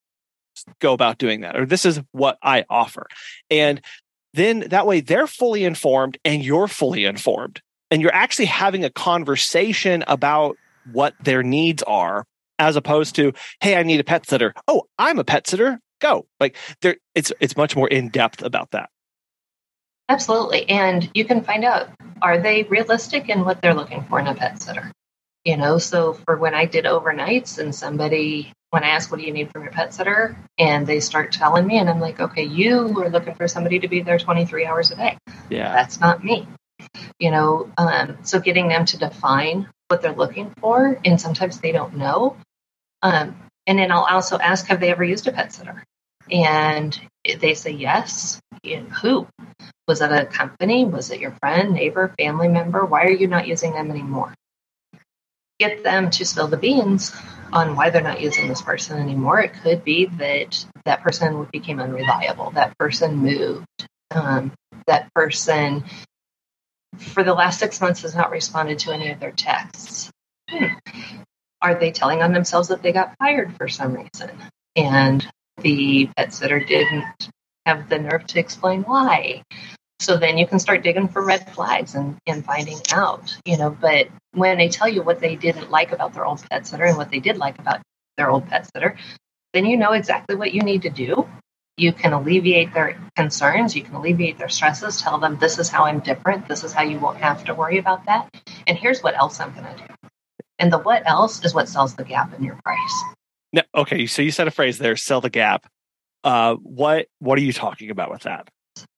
go 0.80 0.94
about 0.94 1.18
doing 1.18 1.42
that 1.42 1.58
or 1.58 1.66
this 1.66 1.86
is 1.86 2.00
what 2.12 2.38
i 2.42 2.66
offer. 2.70 3.08
And 3.52 3.82
then 4.34 4.62
that 4.70 4.88
way 4.88 5.02
they're 5.02 5.28
fully 5.28 5.66
informed 5.66 6.18
and 6.24 6.44
you're 6.44 6.68
fully 6.68 7.06
informed. 7.06 7.62
And 7.92 8.02
you're 8.02 8.14
actually 8.14 8.46
having 8.46 8.86
a 8.86 8.90
conversation 8.90 10.04
about 10.08 10.56
what 10.92 11.16
their 11.22 11.44
needs 11.44 11.84
are 11.84 12.26
as 12.60 12.76
opposed 12.78 13.16
to 13.16 13.34
hey 13.60 13.76
i 13.76 13.84
need 13.84 14.00
a 14.00 14.06
pet 14.06 14.26
sitter. 14.26 14.54
Oh 14.68 14.84
i'm 14.98 15.20
a 15.20 15.26
pet 15.26 15.48
sitter. 15.48 15.80
Go. 16.00 16.28
Like 16.40 16.56
there 16.82 16.96
it's 17.14 17.34
it's 17.42 17.58
much 17.58 17.76
more 17.76 17.90
in 17.90 18.08
depth 18.08 18.42
about 18.42 18.72
that 18.72 18.90
Absolutely. 20.10 20.68
And 20.70 21.10
you 21.14 21.24
can 21.24 21.44
find 21.44 21.64
out 21.64 21.90
are 22.22 22.40
they 22.40 22.64
realistic 22.64 23.30
in 23.30 23.46
what 23.46 23.62
they're 23.62 23.76
looking 23.76 24.04
for 24.04 24.20
in 24.20 24.28
a 24.28 24.36
pet 24.36 24.62
sitter? 24.62 24.92
You 25.46 25.56
know, 25.56 25.78
so 25.78 26.14
for 26.14 26.36
when 26.36 26.54
I 26.54 26.66
did 26.66 26.86
overnights 26.86 27.60
and 27.60 27.74
somebody, 27.74 28.52
when 28.72 28.84
I 28.84 28.90
ask, 28.90 29.10
what 29.10 29.20
do 29.20 29.26
you 29.26 29.32
need 29.32 29.52
from 29.52 29.64
your 29.64 29.72
pet 29.72 29.94
sitter? 29.94 30.38
And 30.58 30.86
they 30.86 31.00
start 31.00 31.32
telling 31.32 31.66
me, 31.66 31.78
and 31.78 31.90
I'm 31.90 32.02
like, 32.02 32.20
okay, 32.20 32.44
you 32.44 33.02
are 33.02 33.10
looking 33.10 33.36
for 33.36 33.48
somebody 33.48 33.80
to 33.80 33.88
be 33.88 34.02
there 34.02 34.20
23 34.20 34.66
hours 34.66 34.92
a 34.92 34.96
day. 34.96 35.18
Yeah. 35.50 35.72
That's 35.72 36.00
not 36.00 36.24
me. 36.24 36.48
You 37.20 37.32
know, 37.32 37.72
um, 37.78 38.18
so 38.24 38.40
getting 38.40 38.68
them 38.68 38.86
to 38.86 38.98
define 38.98 39.70
what 39.88 40.02
they're 40.02 40.14
looking 40.14 40.52
for, 40.60 41.00
and 41.06 41.22
sometimes 41.22 41.60
they 41.60 41.72
don't 41.72 41.96
know. 41.96 42.36
Um, 43.02 43.36
and 43.66 43.80
then 43.80 43.92
I'll 43.92 44.08
also 44.10 44.38
ask, 44.38 44.66
have 44.68 44.80
they 44.80 44.92
ever 44.92 45.04
used 45.04 45.28
a 45.28 45.32
pet 45.32 45.54
sitter? 45.54 45.84
And 46.32 47.00
they 47.40 47.54
say 47.54 47.72
yes. 47.72 48.40
And 48.64 48.92
who? 48.92 49.28
Was 49.90 50.02
it 50.02 50.12
a 50.12 50.24
company? 50.24 50.86
Was 50.86 51.10
it 51.10 51.20
your 51.20 51.32
friend, 51.32 51.74
neighbor, 51.74 52.14
family 52.20 52.48
member? 52.48 52.86
Why 52.86 53.06
are 53.06 53.10
you 53.10 53.26
not 53.26 53.48
using 53.48 53.74
them 53.74 53.90
anymore? 53.90 54.36
Get 55.60 55.84
them 55.84 56.12
to 56.12 56.26
spill 56.28 56.48
the 56.48 56.58
beans 56.58 57.12
on 57.52 57.76
why 57.76 57.90
they're 57.90 58.04
not 58.04 58.22
using 58.22 58.48
this 58.48 58.62
person 58.62 59.00
anymore. 59.00 59.40
It 59.40 59.56
could 59.64 59.84
be 59.84 60.06
that 60.20 60.64
that 60.86 61.02
person 61.02 61.48
became 61.52 61.80
unreliable. 61.80 62.52
That 62.52 62.78
person 62.78 63.16
moved. 63.16 63.66
Um, 64.12 64.52
that 64.86 65.12
person, 65.16 65.84
for 66.96 67.24
the 67.24 67.34
last 67.34 67.60
six 67.60 67.82
months, 67.82 68.04
has 68.04 68.14
not 68.14 68.30
responded 68.30 68.78
to 68.80 68.92
any 68.92 69.10
of 69.10 69.20
their 69.20 69.32
texts. 69.32 70.12
Hmm. 70.52 70.66
Are 71.64 71.74
they 71.74 71.90
telling 71.90 72.22
on 72.22 72.32
themselves 72.32 72.68
that 72.68 72.84
they 72.84 72.92
got 72.92 73.18
fired 73.18 73.58
for 73.58 73.68
some 73.68 73.94
reason? 73.94 74.30
And 74.76 75.28
the 75.64 76.12
pet 76.16 76.32
sitter 76.32 76.60
didn't 76.60 77.32
have 77.66 77.90
the 77.90 77.98
nerve 77.98 78.28
to 78.28 78.40
explain 78.40 78.84
why. 78.84 79.42
So 80.00 80.18
then 80.18 80.38
you 80.38 80.48
can 80.48 80.60
start 80.60 80.84
digging 80.84 81.10
for 81.10 81.24
red 81.24 81.54
flags 81.54 81.94
and, 81.94 82.18
and 82.26 82.46
finding 82.46 82.80
out, 82.92 83.36
you 83.46 83.58
know. 83.58 83.70
But 83.70 84.08
when 84.34 84.58
they 84.58 84.70
tell 84.70 84.88
you 84.88 85.04
what 85.04 85.20
they 85.20 85.36
didn't 85.36 85.70
like 85.70 85.92
about 85.92 86.14
their 86.14 86.26
old 86.26 86.42
pet 86.50 86.66
sitter 86.66 86.86
and 86.86 86.98
what 86.98 87.12
they 87.12 87.20
did 87.20 87.38
like 87.38 87.60
about 87.60 87.82
their 88.18 88.30
old 88.30 88.48
pet 88.48 88.70
sitter, 88.74 88.98
then 89.54 89.66
you 89.66 89.78
know 89.78 89.92
exactly 89.92 90.36
what 90.36 90.54
you 90.54 90.62
need 90.62 90.84
to 90.84 90.90
do. 90.90 91.28
You 91.78 91.94
can 91.94 92.14
alleviate 92.14 92.74
their 92.74 92.98
concerns, 93.16 93.76
you 93.76 93.84
can 93.84 93.96
alleviate 93.96 94.38
their 94.38 94.50
stresses, 94.50 95.02
tell 95.02 95.18
them 95.18 95.38
this 95.40 95.60
is 95.60 95.70
how 95.70 95.86
I'm 95.86 96.00
different, 96.00 96.48
this 96.48 96.66
is 96.66 96.74
how 96.74 96.84
you 96.84 97.00
won't 97.00 97.20
have 97.20 97.46
to 97.46 97.54
worry 97.54 97.78
about 97.78 98.06
that, 98.06 98.30
and 98.68 98.78
here's 98.78 99.02
what 99.02 99.16
else 99.16 99.40
I'm 99.40 99.54
going 99.54 99.66
to 99.66 99.88
do. 99.88 100.10
And 100.60 100.74
the 100.74 100.78
what 100.78 101.04
else 101.08 101.44
is 101.46 101.54
what 101.54 101.70
sells 101.70 101.96
the 101.96 102.04
gap 102.04 102.34
in 102.34 102.44
your 102.44 102.60
price. 102.66 103.04
No, 103.54 103.62
okay, 103.74 104.08
so 104.08 104.22
you 104.22 104.32
said 104.32 104.50
a 104.50 104.52
phrase 104.52 104.78
there, 104.78 104.98
sell 104.98 105.22
the 105.22 105.30
gap. 105.30 105.68
Uh, 106.26 106.56
what 106.56 107.08
what 107.20 107.38
are 107.40 107.44
you 107.44 107.54
talking 107.54 107.92
about 107.92 108.12
with 108.12 108.24
that? 108.24 108.50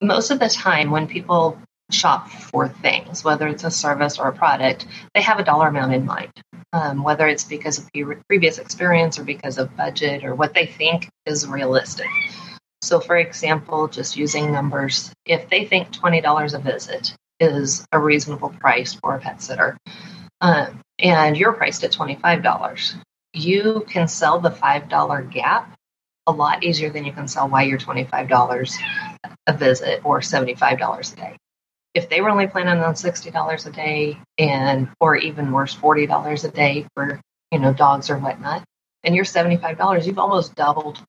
Most 0.02 0.32
of 0.32 0.40
the 0.40 0.50
time, 0.50 0.92
when 0.92 1.08
people 1.08 1.58
shop 1.92 2.30
for 2.30 2.68
things, 2.68 3.24
whether 3.24 3.48
it's 3.48 3.64
a 3.64 3.72
service 3.72 4.18
or 4.20 4.28
a 4.30 4.34
product, 4.34 4.86
they 5.14 5.22
have 5.22 5.40
a 5.40 5.44
dollar 5.44 5.68
amount 5.68 5.94
in 5.94 6.06
mind. 6.06 6.32
Um, 6.74 7.04
whether 7.04 7.28
it's 7.28 7.44
because 7.44 7.80
of 7.80 7.90
previous 8.30 8.58
experience 8.58 9.20
or 9.20 9.26
because 9.26 9.58
of 9.58 9.76
budget 9.76 10.24
or 10.24 10.34
what 10.34 10.54
they 10.54 10.66
think 10.66 11.10
is 11.26 11.46
realistic. 11.46 12.08
So, 12.82 13.02
for 13.02 13.18
example, 13.18 13.90
just 13.90 14.16
using 14.16 14.54
numbers, 14.54 15.12
if 15.26 15.50
they 15.50 15.66
think 15.66 15.92
$20 15.92 16.54
a 16.54 16.60
visit 16.60 17.14
is 17.42 17.86
a 17.92 18.00
reasonable 18.00 18.50
price 18.50 18.94
for 18.94 19.16
a 19.16 19.20
pet 19.20 19.42
sitter, 19.42 19.78
um, 20.40 20.80
and 20.98 21.36
you're 21.36 21.54
priced 21.54 21.84
at 21.84 21.92
$25, 21.92 22.96
you 23.34 23.86
can 23.88 24.08
sell 24.08 24.40
the 24.40 24.50
$5 24.50 25.32
gap 25.32 25.78
a 26.26 26.32
lot 26.32 26.64
easier 26.64 26.90
than 26.90 27.06
you 27.06 27.12
can 27.12 27.28
sell 27.28 27.50
why 27.50 27.64
you're 27.64 27.80
$25 27.80 28.78
a 29.48 29.54
visit 29.58 30.02
or 30.06 30.22
$75 30.22 31.14
a 31.14 31.16
day 31.16 31.36
if 31.96 32.10
they 32.10 32.22
were 32.22 32.32
only 32.32 32.48
planning 32.48 32.84
on 32.84 32.96
sixty 32.96 33.32
dollars 33.32 33.68
a 33.68 33.72
day 33.72 34.20
and 34.40 34.90
or 35.02 35.18
even 35.18 35.52
worse 35.52 35.76
forty 35.76 36.08
dollars 36.08 36.46
a 36.46 36.52
day 36.52 36.88
for 36.96 37.22
you 37.52 37.60
know 37.60 37.74
dogs 37.74 38.12
or 38.12 38.18
whatnot, 38.18 38.64
and 39.04 39.16
you're 39.16 39.26
seventy 39.26 39.58
five 39.58 39.78
dollars, 39.78 40.08
you've 40.08 40.20
almost 40.20 40.56
doubled 40.56 41.04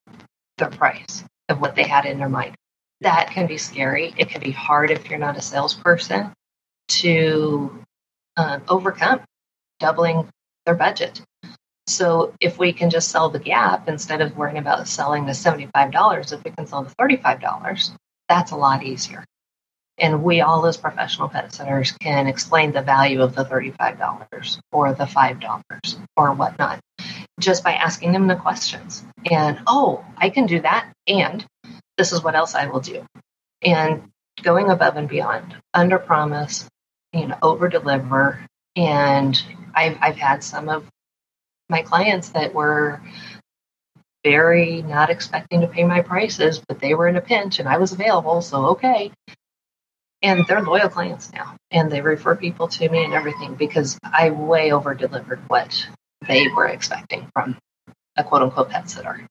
the 0.59 0.69
price 0.69 1.25
of 1.49 1.61
what 1.61 1.77
they 1.77 1.85
had 1.85 2.07
in 2.07 2.19
their 2.19 2.31
mind. 2.31 2.57
That 3.03 3.31
can 3.31 3.47
be 3.49 3.59
scary. 3.59 4.15
It 4.19 4.31
can 4.31 4.43
be 4.43 4.53
hard 4.53 4.91
if 4.91 5.11
you're 5.11 5.21
not 5.21 5.39
a 5.39 5.43
salesperson 5.43 6.33
to 6.89 7.85
uh, 8.37 8.61
overcome 8.69 9.23
doubling 9.81 10.29
their 10.67 10.77
budget. 10.77 11.23
So 11.89 12.35
if 12.41 12.59
we 12.59 12.73
can 12.73 12.91
just 12.91 13.11
sell 13.11 13.31
the 13.31 13.41
gap 13.41 13.89
instead 13.89 14.21
of 14.21 14.37
worrying 14.37 14.59
about 14.59 14.89
selling 14.89 15.27
the 15.27 15.33
$75, 15.33 16.33
if 16.33 16.45
we 16.45 16.53
can 16.53 16.67
sell 16.67 16.85
the 16.85 16.95
$35, 16.97 17.97
that's 18.33 18.51
a 18.51 18.57
lot 18.57 18.83
easier. 18.83 19.25
And 19.99 20.23
we 20.23 20.41
all, 20.41 20.65
as 20.65 20.79
professional 20.79 21.29
pet 21.29 21.53
sitters, 21.53 21.93
can 21.93 22.27
explain 22.27 22.73
the 22.73 22.81
value 22.81 23.21
of 23.21 23.35
the 23.35 23.45
$35 23.45 24.59
or 24.73 24.95
the 24.95 25.05
$5 25.05 25.99
or 26.17 26.33
whatnot 26.33 26.81
just 27.39 27.63
by 27.63 27.75
asking 27.75 28.13
them 28.13 28.29
the 28.29 28.37
questions. 28.37 29.05
And, 29.31 29.61
oh, 29.67 30.03
I 30.17 30.31
can 30.31 30.47
do 30.47 30.61
that. 30.61 30.91
And 31.07 31.45
this 31.99 32.13
is 32.13 32.23
what 32.23 32.35
else 32.35 32.55
I 32.55 32.69
will 32.69 32.81
do. 32.81 33.05
And 33.61 34.11
going 34.43 34.71
above 34.71 34.97
and 34.97 35.11
beyond, 35.11 35.55
under 35.75 35.99
promise, 35.99 36.67
you 37.13 37.27
know, 37.27 37.39
over 37.43 37.69
deliver. 37.69 38.47
And 38.77 39.41
I've, 39.75 39.99
I've 40.01 40.17
had 40.17 40.43
some 40.43 40.71
of 40.71 40.89
my 41.69 41.83
clients 41.83 42.31
that 42.31 42.55
were 42.55 43.03
very 44.25 44.83
not 44.83 45.11
expecting 45.11 45.61
to 45.63 45.67
pay 45.67 45.85
my 45.85 46.03
prices, 46.03 46.61
but 46.67 46.79
they 46.81 46.95
were 46.95 47.09
in 47.09 47.17
a 47.17 47.21
pinch 47.21 47.59
and 47.59 47.69
I 47.69 47.79
was 47.79 47.93
available. 47.93 48.41
So, 48.43 48.67
okay, 48.67 49.11
and 50.23 50.47
they're 50.47 50.63
loyal 50.63 50.89
clients 50.89 51.33
now 51.33 51.57
and 51.71 51.91
they 51.91 52.01
refer 52.01 52.37
people 52.37 52.69
to 52.69 52.89
me 52.89 53.05
and 53.05 53.13
everything 53.13 53.55
because 53.55 53.99
i 54.05 54.31
way 54.31 54.73
over 54.73 54.95
delivered 54.95 55.41
what 55.49 55.87
they 56.29 56.47
were 56.49 56.67
expecting 56.67 57.29
from 57.33 57.59
a 58.17 58.25
quote 58.25 58.43
unquote 58.43 58.71
pet 58.71 58.89
sitter. 58.89 59.27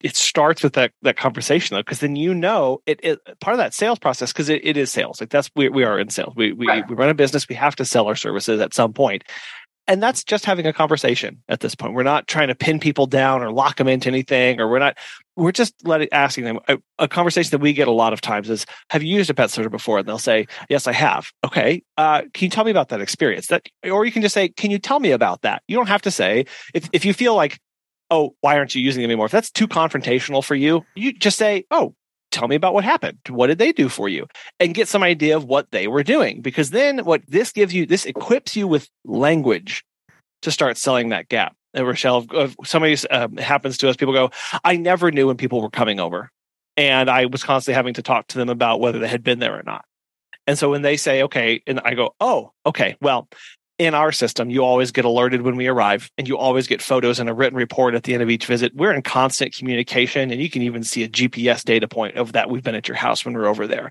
It 0.00 0.16
starts 0.16 0.62
with 0.62 0.74
that 0.74 0.92
that 1.02 1.16
conversation 1.16 1.74
though 1.74 1.80
because 1.80 2.00
then 2.00 2.16
you 2.16 2.34
know 2.34 2.82
it, 2.84 3.00
it, 3.02 3.20
part 3.40 3.54
of 3.54 3.58
that 3.58 3.72
sales 3.72 3.98
process 3.98 4.32
because 4.32 4.50
it, 4.50 4.60
it 4.64 4.76
is 4.76 4.90
sales. 4.90 5.20
Like 5.20 5.30
that's 5.30 5.50
we, 5.56 5.68
we 5.70 5.84
are 5.84 5.98
in 5.98 6.10
sales. 6.10 6.34
We 6.36 6.52
we, 6.52 6.66
right. 6.66 6.86
we 6.88 6.94
run 6.94 7.08
a 7.08 7.14
business. 7.14 7.48
We 7.48 7.54
have 7.54 7.76
to 7.76 7.84
sell 7.84 8.06
our 8.06 8.16
services 8.16 8.60
at 8.60 8.74
some 8.74 8.92
point 8.92 9.24
and 9.86 10.02
that's 10.02 10.24
just 10.24 10.44
having 10.44 10.66
a 10.66 10.72
conversation 10.72 11.42
at 11.48 11.60
this 11.60 11.74
point. 11.74 11.94
We're 11.94 12.02
not 12.02 12.26
trying 12.26 12.48
to 12.48 12.54
pin 12.54 12.80
people 12.80 13.06
down 13.06 13.42
or 13.42 13.52
lock 13.52 13.76
them 13.76 13.88
into 13.88 14.08
anything 14.08 14.60
or 14.60 14.68
we're 14.68 14.78
not 14.78 14.96
we're 15.36 15.52
just 15.52 15.74
letting 15.86 16.08
asking 16.12 16.44
them 16.44 16.60
a, 16.68 16.78
a, 17.00 17.08
conversation 17.08 17.50
that 17.50 17.58
we 17.58 17.72
get 17.72 17.88
a 17.88 17.92
lot 17.92 18.12
of 18.12 18.20
times 18.20 18.48
is 18.48 18.66
have 18.90 19.02
you 19.02 19.16
used 19.16 19.30
a 19.30 19.34
pet 19.34 19.50
sitter 19.50 19.68
before 19.68 19.98
and 19.98 20.08
they'll 20.08 20.18
say 20.18 20.46
yes 20.68 20.86
i 20.86 20.92
have. 20.92 21.30
Okay 21.44 21.82
uh, 21.96 22.22
can 22.32 22.46
you 22.46 22.50
tell 22.50 22.64
me 22.64 22.70
about 22.70 22.88
that 22.88 23.00
experience? 23.00 23.48
That 23.48 23.66
or 23.84 24.04
you 24.04 24.12
can 24.12 24.22
just 24.22 24.34
say 24.34 24.48
can 24.48 24.70
you 24.70 24.78
tell 24.78 25.00
me 25.00 25.10
about 25.10 25.42
that? 25.42 25.62
You 25.68 25.76
don't 25.76 25.88
have 25.88 26.02
to 26.02 26.10
say. 26.10 26.46
If, 26.72 26.88
if 26.92 27.04
you 27.04 27.12
feel 27.12 27.34
like 27.34 27.58
oh 28.10 28.34
why 28.40 28.56
aren't 28.56 28.74
you 28.74 28.82
using 28.82 29.02
them 29.02 29.10
anymore? 29.10 29.26
If 29.26 29.32
that's 29.32 29.50
too 29.50 29.68
confrontational 29.68 30.42
for 30.42 30.54
you 30.54 30.84
you 30.94 31.12
just 31.12 31.38
say 31.38 31.64
oh 31.70 31.94
tell 32.34 32.48
me 32.48 32.56
about 32.56 32.74
what 32.74 32.84
happened 32.84 33.18
what 33.28 33.46
did 33.46 33.58
they 33.58 33.72
do 33.72 33.88
for 33.88 34.08
you 34.08 34.26
and 34.60 34.74
get 34.74 34.88
some 34.88 35.02
idea 35.02 35.36
of 35.36 35.44
what 35.44 35.70
they 35.70 35.86
were 35.86 36.02
doing 36.02 36.40
because 36.40 36.70
then 36.70 36.98
what 37.04 37.22
this 37.28 37.52
gives 37.52 37.72
you 37.72 37.86
this 37.86 38.04
equips 38.04 38.56
you 38.56 38.66
with 38.66 38.88
language 39.04 39.84
to 40.42 40.50
start 40.50 40.76
selling 40.76 41.08
that 41.10 41.28
gap 41.28 41.54
uh, 41.74 41.80
Rachelle, 41.80 42.26
if 42.32 42.54
somebody 42.64 42.96
uh, 43.10 43.28
happens 43.38 43.76
to 43.78 43.88
us, 43.88 43.96
people 43.96 44.14
go, 44.14 44.30
I 44.62 44.76
never 44.76 45.10
knew 45.10 45.26
when 45.26 45.36
people 45.36 45.60
were 45.60 45.70
coming 45.70 46.00
over. 46.00 46.30
And 46.76 47.10
I 47.10 47.26
was 47.26 47.42
constantly 47.42 47.74
having 47.74 47.94
to 47.94 48.02
talk 48.02 48.28
to 48.28 48.38
them 48.38 48.48
about 48.48 48.80
whether 48.80 48.98
they 48.98 49.08
had 49.08 49.22
been 49.22 49.38
there 49.38 49.58
or 49.58 49.62
not. 49.62 49.84
And 50.46 50.58
so 50.58 50.70
when 50.70 50.82
they 50.82 50.96
say, 50.96 51.22
okay, 51.24 51.62
and 51.66 51.80
I 51.84 51.94
go, 51.94 52.14
oh, 52.20 52.52
okay, 52.66 52.96
well, 53.00 53.28
in 53.78 53.94
our 53.94 54.12
system, 54.12 54.50
you 54.50 54.64
always 54.64 54.92
get 54.92 55.04
alerted 55.04 55.42
when 55.42 55.56
we 55.56 55.66
arrive 55.66 56.10
and 56.16 56.28
you 56.28 56.38
always 56.38 56.66
get 56.66 56.80
photos 56.80 57.18
and 57.18 57.28
a 57.28 57.34
written 57.34 57.56
report 57.56 57.94
at 57.94 58.04
the 58.04 58.14
end 58.14 58.22
of 58.22 58.30
each 58.30 58.46
visit. 58.46 58.74
We're 58.74 58.92
in 58.92 59.02
constant 59.02 59.54
communication 59.54 60.30
and 60.30 60.40
you 60.40 60.48
can 60.48 60.62
even 60.62 60.84
see 60.84 61.02
a 61.02 61.08
GPS 61.08 61.64
data 61.64 61.88
point 61.88 62.16
of 62.16 62.32
that 62.32 62.50
we've 62.50 62.62
been 62.62 62.76
at 62.76 62.86
your 62.86 62.96
house 62.96 63.24
when 63.24 63.34
we're 63.34 63.46
over 63.46 63.66
there. 63.66 63.90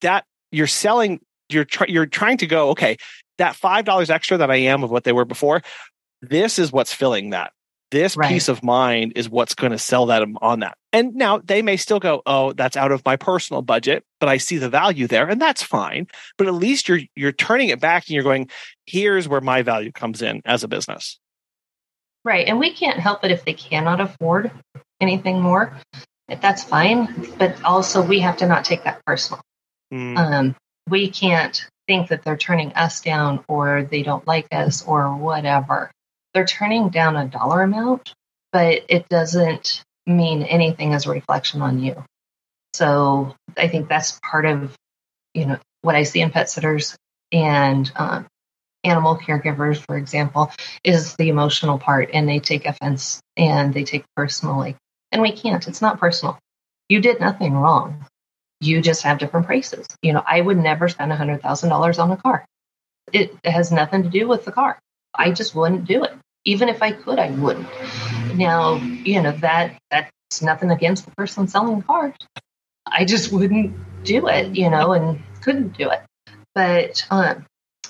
That 0.00 0.24
you're 0.52 0.68
selling, 0.68 1.20
you're, 1.48 1.66
you're 1.88 2.06
trying 2.06 2.38
to 2.38 2.46
go, 2.46 2.70
okay, 2.70 2.96
that 3.38 3.56
$5 3.56 4.10
extra 4.10 4.38
that 4.38 4.50
I 4.50 4.56
am 4.56 4.84
of 4.84 4.90
what 4.90 5.04
they 5.04 5.12
were 5.12 5.24
before, 5.24 5.62
this 6.22 6.58
is 6.58 6.70
what's 6.70 6.92
filling 6.92 7.30
that. 7.30 7.52
This 7.90 8.16
right. 8.16 8.28
peace 8.28 8.48
of 8.48 8.64
mind 8.64 9.12
is 9.14 9.28
what's 9.28 9.54
going 9.54 9.70
to 9.70 9.78
sell 9.78 10.06
that 10.06 10.26
on 10.42 10.60
that. 10.60 10.76
And 10.92 11.14
now 11.14 11.38
they 11.38 11.62
may 11.62 11.76
still 11.76 12.00
go, 12.00 12.22
"Oh, 12.26 12.52
that's 12.52 12.76
out 12.76 12.90
of 12.90 13.04
my 13.04 13.16
personal 13.16 13.62
budget," 13.62 14.04
but 14.18 14.28
I 14.28 14.38
see 14.38 14.58
the 14.58 14.68
value 14.68 15.06
there, 15.06 15.28
and 15.28 15.40
that's 15.40 15.62
fine. 15.62 16.08
But 16.36 16.48
at 16.48 16.54
least 16.54 16.88
you're 16.88 17.00
you're 17.14 17.32
turning 17.32 17.68
it 17.68 17.80
back 17.80 18.04
and 18.04 18.14
you're 18.14 18.24
going, 18.24 18.50
"Here's 18.86 19.28
where 19.28 19.40
my 19.40 19.62
value 19.62 19.92
comes 19.92 20.20
in 20.20 20.42
as 20.44 20.64
a 20.64 20.68
business." 20.68 21.18
Right, 22.24 22.48
and 22.48 22.58
we 22.58 22.72
can't 22.72 22.98
help 22.98 23.24
it 23.24 23.30
if 23.30 23.44
they 23.44 23.54
cannot 23.54 24.00
afford 24.00 24.50
anything 25.00 25.40
more. 25.40 25.76
That's 26.28 26.64
fine, 26.64 27.28
but 27.38 27.62
also 27.62 28.02
we 28.02 28.18
have 28.18 28.38
to 28.38 28.48
not 28.48 28.64
take 28.64 28.82
that 28.82 29.00
personal. 29.06 29.40
Mm. 29.94 30.18
Um, 30.18 30.56
we 30.88 31.08
can't 31.08 31.64
think 31.86 32.08
that 32.08 32.24
they're 32.24 32.36
turning 32.36 32.72
us 32.72 33.00
down 33.00 33.44
or 33.46 33.84
they 33.84 34.02
don't 34.02 34.26
like 34.26 34.48
us 34.50 34.84
or 34.84 35.14
whatever 35.14 35.92
they're 36.36 36.44
turning 36.44 36.90
down 36.90 37.16
a 37.16 37.26
dollar 37.26 37.62
amount, 37.62 38.14
but 38.52 38.84
it 38.90 39.08
doesn't 39.08 39.82
mean 40.06 40.42
anything 40.42 40.92
as 40.92 41.06
a 41.06 41.10
reflection 41.10 41.62
on 41.62 41.82
you. 41.82 42.04
So 42.74 43.34
I 43.56 43.68
think 43.68 43.88
that's 43.88 44.20
part 44.22 44.44
of, 44.44 44.76
you 45.32 45.46
know, 45.46 45.58
what 45.80 45.94
I 45.94 46.02
see 46.02 46.20
in 46.20 46.30
pet 46.30 46.50
sitters 46.50 46.94
and 47.32 47.90
um, 47.96 48.26
animal 48.84 49.16
caregivers, 49.16 49.82
for 49.86 49.96
example, 49.96 50.52
is 50.84 51.16
the 51.16 51.30
emotional 51.30 51.78
part, 51.78 52.10
and 52.12 52.28
they 52.28 52.38
take 52.38 52.66
offense 52.66 53.22
and 53.38 53.72
they 53.72 53.84
take 53.84 54.04
personally. 54.14 54.76
And 55.12 55.22
we 55.22 55.32
can't. 55.32 55.66
It's 55.66 55.80
not 55.80 55.98
personal. 55.98 56.38
You 56.90 57.00
did 57.00 57.18
nothing 57.18 57.54
wrong. 57.54 58.04
You 58.60 58.82
just 58.82 59.04
have 59.04 59.18
different 59.18 59.46
prices. 59.46 59.86
You 60.02 60.12
know, 60.12 60.22
I 60.26 60.42
would 60.42 60.58
never 60.58 60.90
spend 60.90 61.14
hundred 61.14 61.40
thousand 61.40 61.70
dollars 61.70 61.98
on 61.98 62.10
a 62.10 62.18
car. 62.18 62.44
It 63.10 63.34
has 63.42 63.72
nothing 63.72 64.02
to 64.02 64.10
do 64.10 64.28
with 64.28 64.44
the 64.44 64.52
car. 64.52 64.78
I 65.14 65.30
just 65.30 65.54
wouldn't 65.54 65.86
do 65.86 66.04
it 66.04 66.12
even 66.46 66.68
if 66.68 66.82
I 66.82 66.92
could, 66.92 67.18
I 67.18 67.30
wouldn't. 67.32 67.68
Now, 68.36 68.76
you 68.76 69.20
know, 69.20 69.32
that 69.32 69.78
that's 69.90 70.40
nothing 70.40 70.70
against 70.70 71.04
the 71.04 71.10
person 71.10 71.48
selling 71.48 71.82
cars. 71.82 72.14
I 72.86 73.04
just 73.04 73.32
wouldn't 73.32 73.76
do 74.04 74.28
it, 74.28 74.56
you 74.56 74.70
know, 74.70 74.92
and 74.92 75.20
couldn't 75.42 75.76
do 75.76 75.90
it. 75.90 76.00
But 76.54 77.04
um, 77.10 77.44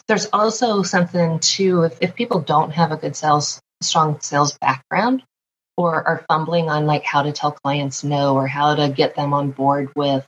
there's 0.09 0.27
also 0.33 0.83
something 0.83 1.39
too, 1.39 1.83
if, 1.85 1.99
if 2.01 2.15
people 2.15 2.41
don't 2.41 2.71
have 2.73 2.93
a 2.93 2.97
good 2.97 3.15
sales, 3.15 3.61
strong 3.83 4.21
sales 4.21 4.57
background 4.59 5.23
or 5.77 6.09
are 6.09 6.25
fumbling 6.27 6.71
on 6.71 6.87
like 6.87 7.05
how 7.05 7.23
to 7.23 7.33
tell 7.33 7.53
clients 7.53 8.03
no 8.03 8.35
or 8.35 8.47
how 8.47 8.75
to 8.75 8.89
get 8.89 9.15
them 9.15 9.35
on 9.35 9.51
board 9.51 9.93
with 9.95 10.27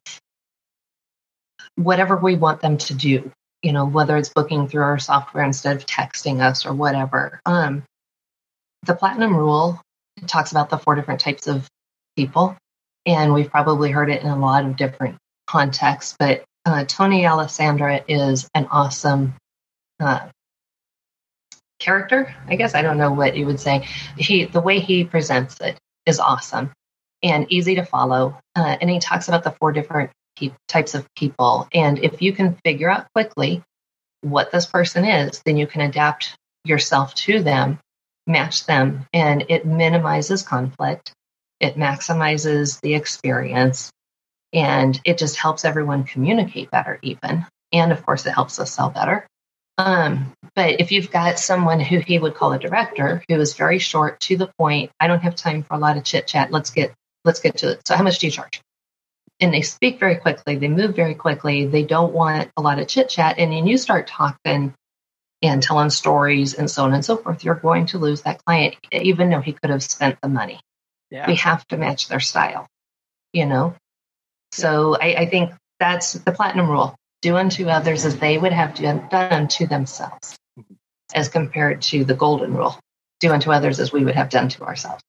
whatever 1.76 2.16
we 2.16 2.36
want 2.36 2.60
them 2.60 2.76
to 2.76 2.94
do, 2.94 3.30
you 3.62 3.72
know, 3.72 3.86
whether 3.86 4.18
it's 4.18 4.28
booking 4.28 4.68
through 4.68 4.82
our 4.82 4.98
software 4.98 5.44
instead 5.44 5.76
of 5.76 5.86
texting 5.86 6.40
us 6.40 6.66
or 6.66 6.74
whatever. 6.74 7.40
Um, 7.46 7.84
the 8.84 8.94
platinum 8.94 9.36
rule 9.36 9.80
talks 10.26 10.50
about 10.50 10.70
the 10.70 10.78
four 10.78 10.94
different 10.94 11.20
types 11.20 11.46
of 11.46 11.68
people, 12.16 12.56
and 13.06 13.32
we've 13.32 13.50
probably 13.50 13.90
heard 13.90 14.10
it 14.10 14.22
in 14.22 14.28
a 14.28 14.38
lot 14.38 14.64
of 14.64 14.76
different 14.76 15.16
contexts. 15.46 16.16
But 16.18 16.44
uh, 16.64 16.84
Tony 16.84 17.26
Alessandra 17.26 18.04
is 18.08 18.48
an 18.54 18.66
awesome 18.70 19.34
uh, 20.00 20.28
character. 21.78 22.34
I 22.46 22.56
guess 22.56 22.74
I 22.74 22.82
don't 22.82 22.98
know 22.98 23.12
what 23.12 23.36
you 23.36 23.46
would 23.46 23.60
say. 23.60 23.86
He 24.16 24.44
the 24.44 24.60
way 24.60 24.80
he 24.80 25.04
presents 25.04 25.60
it 25.60 25.78
is 26.06 26.20
awesome 26.20 26.72
and 27.22 27.46
easy 27.50 27.76
to 27.76 27.84
follow. 27.84 28.38
Uh, 28.54 28.76
and 28.80 28.90
he 28.90 28.98
talks 28.98 29.28
about 29.28 29.44
the 29.44 29.50
four 29.52 29.72
different 29.72 30.10
pe- 30.38 30.52
types 30.68 30.94
of 30.94 31.06
people. 31.14 31.68
And 31.72 31.98
if 31.98 32.22
you 32.22 32.32
can 32.32 32.56
figure 32.64 32.90
out 32.90 33.06
quickly 33.12 33.62
what 34.22 34.50
this 34.50 34.66
person 34.66 35.04
is, 35.04 35.42
then 35.44 35.56
you 35.56 35.66
can 35.66 35.80
adapt 35.80 36.36
yourself 36.64 37.14
to 37.14 37.42
them, 37.42 37.78
match 38.28 38.66
them, 38.66 39.06
and 39.12 39.46
it 39.48 39.66
minimizes 39.66 40.42
conflict. 40.42 41.12
It 41.60 41.76
maximizes 41.76 42.80
the 42.82 42.94
experience 42.94 43.90
and 44.52 45.00
it 45.04 45.18
just 45.18 45.36
helps 45.36 45.64
everyone 45.64 46.04
communicate 46.04 46.70
better, 46.70 46.98
even. 47.02 47.46
And 47.72 47.92
of 47.92 48.04
course, 48.04 48.26
it 48.26 48.32
helps 48.32 48.58
us 48.58 48.72
sell 48.72 48.90
better. 48.90 49.26
Um, 49.76 50.32
but 50.56 50.80
if 50.80 50.90
you've 50.90 51.10
got 51.10 51.38
someone 51.38 51.80
who 51.80 51.98
he 51.98 52.18
would 52.18 52.34
call 52.34 52.52
a 52.52 52.58
director 52.58 53.22
who 53.28 53.38
is 53.40 53.54
very 53.54 53.78
short 53.78 54.18
to 54.20 54.36
the 54.36 54.50
point, 54.58 54.90
I 54.98 55.06
don't 55.06 55.22
have 55.22 55.36
time 55.36 55.62
for 55.62 55.74
a 55.74 55.78
lot 55.78 55.96
of 55.96 56.04
chit 56.04 56.26
chat. 56.26 56.50
Let's 56.50 56.70
get 56.70 56.92
let's 57.24 57.40
get 57.40 57.58
to 57.58 57.72
it. 57.72 57.86
So 57.86 57.94
how 57.94 58.02
much 58.02 58.18
do 58.18 58.26
you 58.26 58.32
charge? 58.32 58.60
And 59.40 59.54
they 59.54 59.62
speak 59.62 60.00
very 60.00 60.16
quickly, 60.16 60.56
they 60.56 60.66
move 60.66 60.96
very 60.96 61.14
quickly, 61.14 61.66
they 61.66 61.84
don't 61.84 62.12
want 62.12 62.50
a 62.56 62.62
lot 62.62 62.80
of 62.80 62.88
chit 62.88 63.08
chat. 63.08 63.38
And 63.38 63.52
then 63.52 63.68
you 63.68 63.78
start 63.78 64.08
talking 64.08 64.74
and 65.42 65.62
telling 65.62 65.90
stories 65.90 66.54
and 66.54 66.70
so 66.70 66.84
on 66.84 66.94
and 66.94 67.04
so 67.04 67.16
forth, 67.16 67.44
you're 67.44 67.54
going 67.54 67.86
to 67.86 67.98
lose 67.98 68.22
that 68.22 68.44
client, 68.44 68.74
even 68.92 69.30
though 69.30 69.40
he 69.40 69.52
could 69.52 69.70
have 69.70 69.82
spent 69.82 70.18
the 70.20 70.28
money. 70.28 70.60
Yeah. 71.10 71.26
We 71.26 71.36
have 71.36 71.66
to 71.68 71.76
match 71.76 72.08
their 72.08 72.20
style, 72.20 72.66
you 73.32 73.46
know? 73.46 73.74
So 74.52 74.96
I, 75.00 75.14
I 75.14 75.26
think 75.26 75.52
that's 75.78 76.14
the 76.14 76.32
platinum 76.32 76.68
rule 76.68 76.94
do 77.22 77.36
unto 77.36 77.68
others 77.68 78.04
as 78.04 78.18
they 78.18 78.38
would 78.38 78.52
have 78.52 78.74
done 78.74 79.08
unto 79.10 79.66
themselves, 79.66 80.36
mm-hmm. 80.58 80.74
as 81.14 81.28
compared 81.28 81.82
to 81.82 82.04
the 82.04 82.14
golden 82.14 82.54
rule 82.54 82.78
do 83.20 83.32
unto 83.32 83.50
others 83.50 83.80
as 83.80 83.92
we 83.92 84.04
would 84.04 84.14
have 84.14 84.30
done 84.30 84.48
to 84.48 84.62
ourselves. 84.62 85.02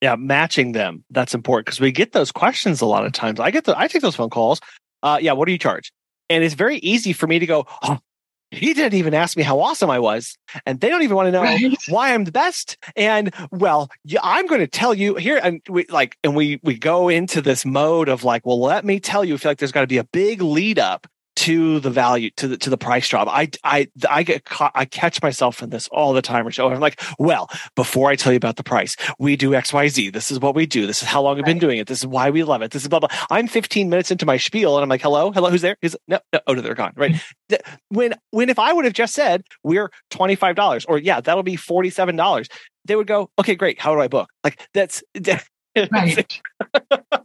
Yeah, 0.00 0.16
matching 0.16 0.72
them. 0.72 1.04
That's 1.10 1.34
important 1.34 1.66
because 1.66 1.80
we 1.80 1.90
get 1.90 2.12
those 2.12 2.30
questions 2.30 2.80
a 2.80 2.86
lot 2.86 3.04
of 3.04 3.12
times. 3.12 3.40
I 3.40 3.50
get 3.50 3.64
the 3.64 3.76
I 3.78 3.88
take 3.88 4.02
those 4.02 4.16
phone 4.16 4.30
calls. 4.30 4.60
Uh, 5.02 5.18
yeah, 5.20 5.32
what 5.32 5.46
do 5.46 5.52
you 5.52 5.58
charge? 5.58 5.92
And 6.30 6.44
it's 6.44 6.54
very 6.54 6.76
easy 6.78 7.12
for 7.12 7.26
me 7.26 7.38
to 7.38 7.46
go, 7.46 7.66
oh, 7.82 7.98
he 8.50 8.72
didn't 8.72 8.94
even 8.94 9.14
ask 9.14 9.36
me 9.36 9.42
how 9.42 9.60
awesome 9.60 9.90
I 9.90 9.98
was. 9.98 10.36
And 10.64 10.80
they 10.80 10.88
don't 10.88 11.02
even 11.02 11.16
want 11.16 11.26
to 11.26 11.32
know 11.32 11.42
right. 11.42 11.76
why 11.88 12.14
I'm 12.14 12.24
the 12.24 12.32
best. 12.32 12.76
And 12.96 13.32
well, 13.50 13.90
yeah, 14.04 14.20
I'm 14.22 14.46
going 14.46 14.60
to 14.60 14.66
tell 14.66 14.94
you 14.94 15.16
here. 15.16 15.38
And 15.42 15.60
we 15.68 15.86
like, 15.88 16.16
and 16.24 16.34
we, 16.34 16.60
we 16.62 16.78
go 16.78 17.08
into 17.08 17.42
this 17.42 17.66
mode 17.66 18.08
of 18.08 18.24
like, 18.24 18.46
well, 18.46 18.60
let 18.60 18.84
me 18.84 19.00
tell 19.00 19.24
you, 19.24 19.34
I 19.34 19.36
feel 19.36 19.50
like 19.50 19.58
there's 19.58 19.72
got 19.72 19.82
to 19.82 19.86
be 19.86 19.98
a 19.98 20.04
big 20.04 20.40
lead 20.40 20.78
up 20.78 21.06
to 21.48 21.80
the 21.80 21.88
value 21.88 22.28
to 22.36 22.46
the 22.46 22.58
to 22.58 22.68
the 22.68 22.76
price 22.76 23.08
drop. 23.08 23.26
I 23.26 23.48
I 23.64 23.88
I 24.10 24.22
get 24.22 24.44
caught, 24.44 24.70
I 24.74 24.84
catch 24.84 25.22
myself 25.22 25.62
in 25.62 25.70
this 25.70 25.88
all 25.88 26.12
the 26.12 26.20
time. 26.20 26.44
Rachel, 26.44 26.70
I'm 26.70 26.78
like, 26.78 27.00
well, 27.18 27.48
before 27.74 28.10
I 28.10 28.16
tell 28.16 28.34
you 28.34 28.36
about 28.36 28.56
the 28.56 28.62
price, 28.62 28.96
we 29.18 29.34
do 29.34 29.54
X 29.54 29.72
Y 29.72 29.88
Z. 29.88 30.10
This 30.10 30.30
is 30.30 30.40
what 30.40 30.54
we 30.54 30.66
do. 30.66 30.86
This 30.86 31.00
is 31.00 31.08
how 31.08 31.22
long 31.22 31.36
right. 31.36 31.38
I've 31.38 31.46
been 31.46 31.58
doing 31.58 31.78
it. 31.78 31.86
This 31.86 32.00
is 32.00 32.06
why 32.06 32.28
we 32.28 32.44
love 32.44 32.60
it. 32.60 32.72
This 32.72 32.82
is 32.82 32.88
blah 32.88 33.00
blah. 33.00 33.08
I'm 33.30 33.48
15 33.48 33.88
minutes 33.88 34.10
into 34.10 34.26
my 34.26 34.36
spiel, 34.36 34.76
and 34.76 34.82
I'm 34.82 34.90
like, 34.90 35.00
hello, 35.00 35.32
hello, 35.32 35.48
who's 35.48 35.62
there? 35.62 35.78
Is 35.80 35.96
no, 36.06 36.18
no, 36.34 36.40
oh 36.46 36.52
no, 36.52 36.60
they're 36.60 36.74
gone. 36.74 36.92
Right. 36.96 37.12
Mm-hmm. 37.12 37.56
when 37.96 38.14
when 38.30 38.50
if 38.50 38.58
I 38.58 38.74
would 38.74 38.84
have 38.84 38.92
just 38.92 39.14
said 39.14 39.42
we're 39.62 39.90
twenty 40.10 40.34
five 40.34 40.54
dollars, 40.54 40.84
or 40.84 40.98
yeah, 40.98 41.22
that'll 41.22 41.42
be 41.42 41.56
forty 41.56 41.88
seven 41.88 42.14
dollars, 42.14 42.50
they 42.84 42.94
would 42.94 43.06
go, 43.06 43.30
okay, 43.38 43.54
great. 43.54 43.80
How 43.80 43.94
do 43.94 44.02
I 44.02 44.08
book? 44.08 44.28
Like 44.44 44.68
that's. 44.74 45.02
right. 45.92 46.42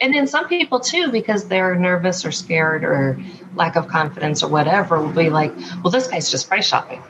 and 0.00 0.14
then 0.14 0.26
some 0.26 0.48
people 0.48 0.80
too, 0.80 1.10
because 1.10 1.48
they're 1.48 1.74
nervous 1.74 2.24
or 2.24 2.32
scared 2.32 2.84
or 2.84 3.18
lack 3.54 3.76
of 3.76 3.88
confidence 3.88 4.42
or 4.42 4.48
whatever, 4.48 5.00
will 5.00 5.12
be 5.12 5.30
like, 5.30 5.54
"Well, 5.82 5.90
this 5.90 6.06
guy's 6.06 6.30
just 6.30 6.48
price 6.48 6.66
shopping." 6.66 7.02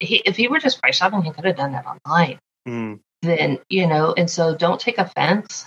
He, 0.00 0.16
if 0.16 0.36
he 0.36 0.48
were 0.48 0.58
just 0.58 0.80
price 0.80 0.96
shopping, 0.96 1.22
he 1.22 1.30
could 1.30 1.44
have 1.44 1.56
done 1.56 1.72
that 1.72 1.86
online. 1.86 2.38
Mm. 2.68 3.00
Then 3.22 3.58
you 3.68 3.86
know, 3.86 4.14
and 4.16 4.30
so 4.30 4.54
don't 4.54 4.80
take 4.80 4.98
offense 4.98 5.66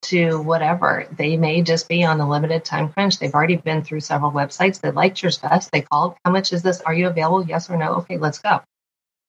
to 0.00 0.40
whatever 0.40 1.06
they 1.16 1.36
may 1.36 1.62
just 1.62 1.88
be 1.88 2.04
on 2.04 2.20
a 2.20 2.28
limited 2.28 2.64
time 2.64 2.88
crunch. 2.88 3.18
They've 3.18 3.34
already 3.34 3.56
been 3.56 3.82
through 3.82 4.00
several 4.00 4.30
websites. 4.30 4.80
They 4.80 4.90
liked 4.90 5.22
yours 5.22 5.38
best. 5.38 5.70
They 5.72 5.82
called. 5.82 6.14
How 6.24 6.30
much 6.30 6.52
is 6.52 6.62
this? 6.62 6.80
Are 6.82 6.94
you 6.94 7.08
available? 7.08 7.46
Yes 7.46 7.68
or 7.68 7.76
no? 7.76 7.94
Okay, 7.96 8.18
let's 8.18 8.38
go. 8.38 8.60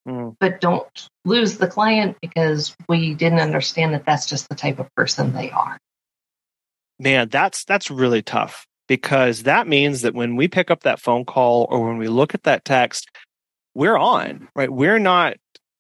Mm. 0.08 0.36
But 0.40 0.62
don't 0.62 1.10
lose 1.26 1.58
the 1.58 1.68
client 1.68 2.18
because 2.22 2.76
we 2.88 3.14
didn't 3.14 3.40
understand 3.40 3.94
that 3.94 4.06
that's 4.06 4.26
just 4.26 4.50
the 4.50 4.56
type 4.56 4.80
of 4.80 4.94
person 4.96 5.34
they 5.34 5.52
are. 5.52 5.78
Man, 7.00 7.30
that's 7.30 7.64
that's 7.64 7.92
really 7.92 8.22
tough 8.22 8.66
because 8.88 9.44
that 9.44 9.68
means 9.68 10.02
that 10.02 10.14
when 10.14 10.36
we 10.36 10.48
pick 10.48 10.72
up 10.72 10.82
that 10.82 11.00
phone 11.00 11.26
call 11.26 11.68
or 11.70 11.88
when 11.88 11.98
we 11.98 12.08
look 12.08 12.34
at 12.34 12.44
that 12.44 12.66
text, 12.66 13.10
we're 13.74 13.98
on, 13.98 14.50
right? 14.56 14.70
We're 14.70 15.00
not 15.00 15.38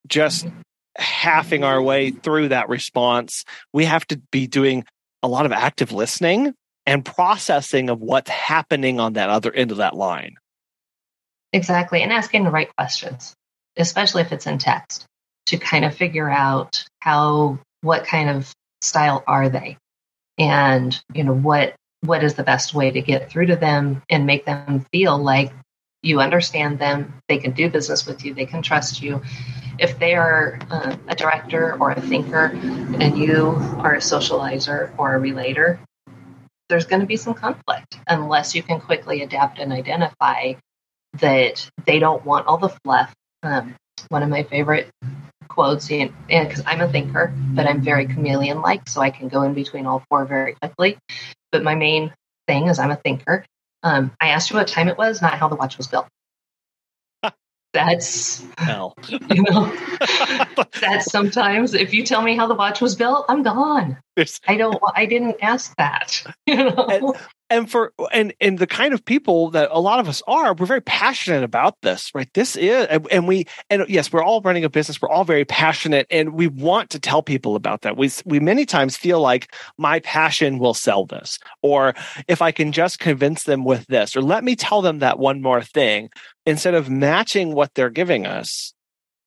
just 0.08 0.45
mm-hmm. 0.45 0.60
halving 0.97 1.63
our 1.63 1.82
way 1.82 2.12
through 2.12 2.49
that 2.49 2.69
response. 2.69 3.43
We 3.73 3.86
have 3.86 4.05
to 4.08 4.21
be 4.32 4.47
doing 4.47 4.86
a 5.23 5.27
lot 5.27 5.45
of 5.45 5.51
active 5.51 5.91
listening 5.91 6.53
and 6.86 7.03
processing 7.03 7.89
of 7.89 7.99
what's 7.99 8.29
happening 8.29 8.99
on 8.99 9.13
that 9.13 9.29
other 9.29 9.51
end 9.51 9.71
of 9.71 9.77
that 9.77 9.95
line. 9.95 10.36
Exactly. 11.51 12.01
And 12.01 12.13
asking 12.13 12.43
the 12.43 12.51
right 12.51 12.73
questions 12.77 13.36
especially 13.80 14.22
if 14.22 14.32
it's 14.32 14.48
in 14.48 14.58
text, 14.58 15.06
to 15.48 15.58
kind 15.58 15.86
of 15.86 15.96
figure 15.96 16.30
out 16.30 16.86
how 17.00 17.60
what 17.82 18.06
kind 18.06 18.30
of 18.30 18.52
style 18.82 19.24
are 19.26 19.50
they, 19.50 19.78
and 20.38 21.02
you 21.13 21.24
know 21.24 21.34
what 21.34 21.76
what 22.02 22.24
is 22.24 22.36
the 22.36 22.44
best 22.44 22.74
way 22.74 22.92
to 22.92 23.02
get 23.02 23.30
through 23.30 23.48
to 23.48 23.56
them 23.56 24.02
and 24.10 24.26
make 24.26 24.46
them 24.46 24.86
feel 24.92 25.18
like 25.18 25.52
you 26.02 26.22
understand 26.22 26.80
them, 26.80 27.13
they 27.28 27.38
can 27.38 27.52
do 27.52 27.70
business 27.70 28.06
with 28.06 28.24
you, 28.24 28.34
they 28.34 28.46
can 28.46 28.62
trust 28.62 29.02
you. 29.02 29.22
If 29.78 30.00
they 30.00 30.15
are 30.15 30.60
uh, 30.70 30.96
a 31.08 31.15
director 31.15 31.78
or 31.80 31.92
a 31.92 32.02
thinker 32.02 32.46
and 32.54 33.18
you 33.18 33.50
are 33.80 33.96
a 33.96 34.00
socializer 34.00 34.92
or 34.98 35.13
a 35.13 35.20
relator, 35.20 35.80
there's 36.70 36.86
going 36.86 37.02
to 37.02 37.06
be 37.06 37.18
some 37.18 37.34
conflict 37.34 37.98
unless 38.08 38.56
you 38.56 38.63
can 38.63 38.80
quickly 38.80 39.24
adapt 39.24 39.60
and 39.60 39.74
identify 39.74 40.54
that 41.20 41.70
they 41.86 42.00
don't 42.00 42.26
want 42.26 42.48
all 42.48 42.58
the 42.58 42.70
fluff 42.84 43.13
um, 43.43 43.75
one 44.10 44.23
of 44.23 44.30
my 44.30 44.43
favorite 44.43 44.89
quotes, 45.47 45.91
and 45.91 46.13
because 46.30 46.63
I'm 46.65 46.82
a 46.82 46.89
thinker, 46.89 47.34
but 47.36 47.67
I'm 47.67 47.82
very 47.82 48.06
chameleon 48.06 48.62
like, 48.62 48.88
so 48.88 49.02
I 49.02 49.10
can 49.10 49.28
go 49.28 49.43
in 49.43 49.54
between 49.54 49.86
all 49.86 50.04
four 50.10 50.25
very 50.25 50.54
quickly. 50.54 50.97
But 51.52 51.63
my 51.63 51.75
main 51.75 52.13
thing 52.47 52.67
is 52.67 52.80
I'm 52.80 52.91
a 52.91 52.95
thinker. 52.95 53.45
Um, 53.84 54.12
I 54.19 54.30
asked 54.30 54.49
you 54.49 54.58
what 54.58 54.67
time 54.67 54.88
it 54.88 54.97
was, 54.97 55.21
not 55.21 55.34
how 55.34 55.47
the 55.47 55.56
watch 55.56 55.78
was 55.78 55.88
built. 55.88 56.08
That's 57.73 58.45
hell. 58.58 58.95
You 59.10 59.43
know, 59.43 59.71
that's 60.82 61.12
sometimes 61.12 61.75
if 61.75 61.93
you 61.93 62.04
tell 62.04 62.21
me 62.21 62.36
how 62.36 62.47
the 62.47 62.56
watch 62.56 62.82
was 62.82 62.95
built, 62.95 63.25
I'm 63.30 63.43
gone. 63.43 63.97
I 64.47 64.58
don't. 64.58 64.79
I 64.95 65.05
didn't 65.05 65.38
ask 65.41 65.75
that. 65.77 66.23
You 66.45 66.55
know. 66.55 66.88
And, 66.89 67.15
and 67.49 67.69
for 67.69 67.93
and 68.12 68.34
and 68.39 68.60
the 68.60 68.67
kind 68.67 68.93
of 68.93 69.03
people 69.03 69.49
that 69.51 69.69
a 69.71 69.79
lot 69.79 69.99
of 69.99 70.08
us 70.08 70.21
are 70.27 70.53
we're 70.53 70.65
very 70.65 70.82
passionate 70.82 71.43
about 71.43 71.75
this 71.82 72.12
right 72.13 72.29
this 72.34 72.55
is 72.55 72.88
and 73.12 73.27
we 73.27 73.45
and 73.69 73.86
yes 73.88 74.12
we're 74.13 74.23
all 74.23 74.41
running 74.41 74.63
a 74.63 74.69
business 74.69 75.01
we're 75.01 75.10
all 75.10 75.23
very 75.23 75.45
passionate 75.45 76.08
and 76.10 76.34
we 76.34 76.47
want 76.47 76.89
to 76.89 76.99
tell 76.99 77.21
people 77.21 77.55
about 77.55 77.82
that 77.82 77.97
we 77.97 78.10
we 78.25 78.39
many 78.39 78.65
times 78.65 78.95
feel 78.95 79.19
like 79.19 79.53
my 79.77 79.99
passion 79.99 80.60
will 80.60 80.73
sell 80.73 81.05
this 81.05 81.39
or 81.62 81.93
if 82.27 82.41
i 82.41 82.51
can 82.51 82.71
just 82.71 82.99
convince 82.99 83.43
them 83.43 83.63
with 83.63 83.86
this 83.88 84.15
or 84.15 84.21
let 84.21 84.43
me 84.43 84.55
tell 84.55 84.82
them 84.82 84.99
that 84.99 85.19
one 85.19 85.41
more 85.41 85.62
thing 85.62 86.10
instead 86.45 86.73
of 86.73 86.89
matching 86.89 87.53
what 87.53 87.73
they're 87.73 87.89
giving 87.89 88.25
us 88.25 88.73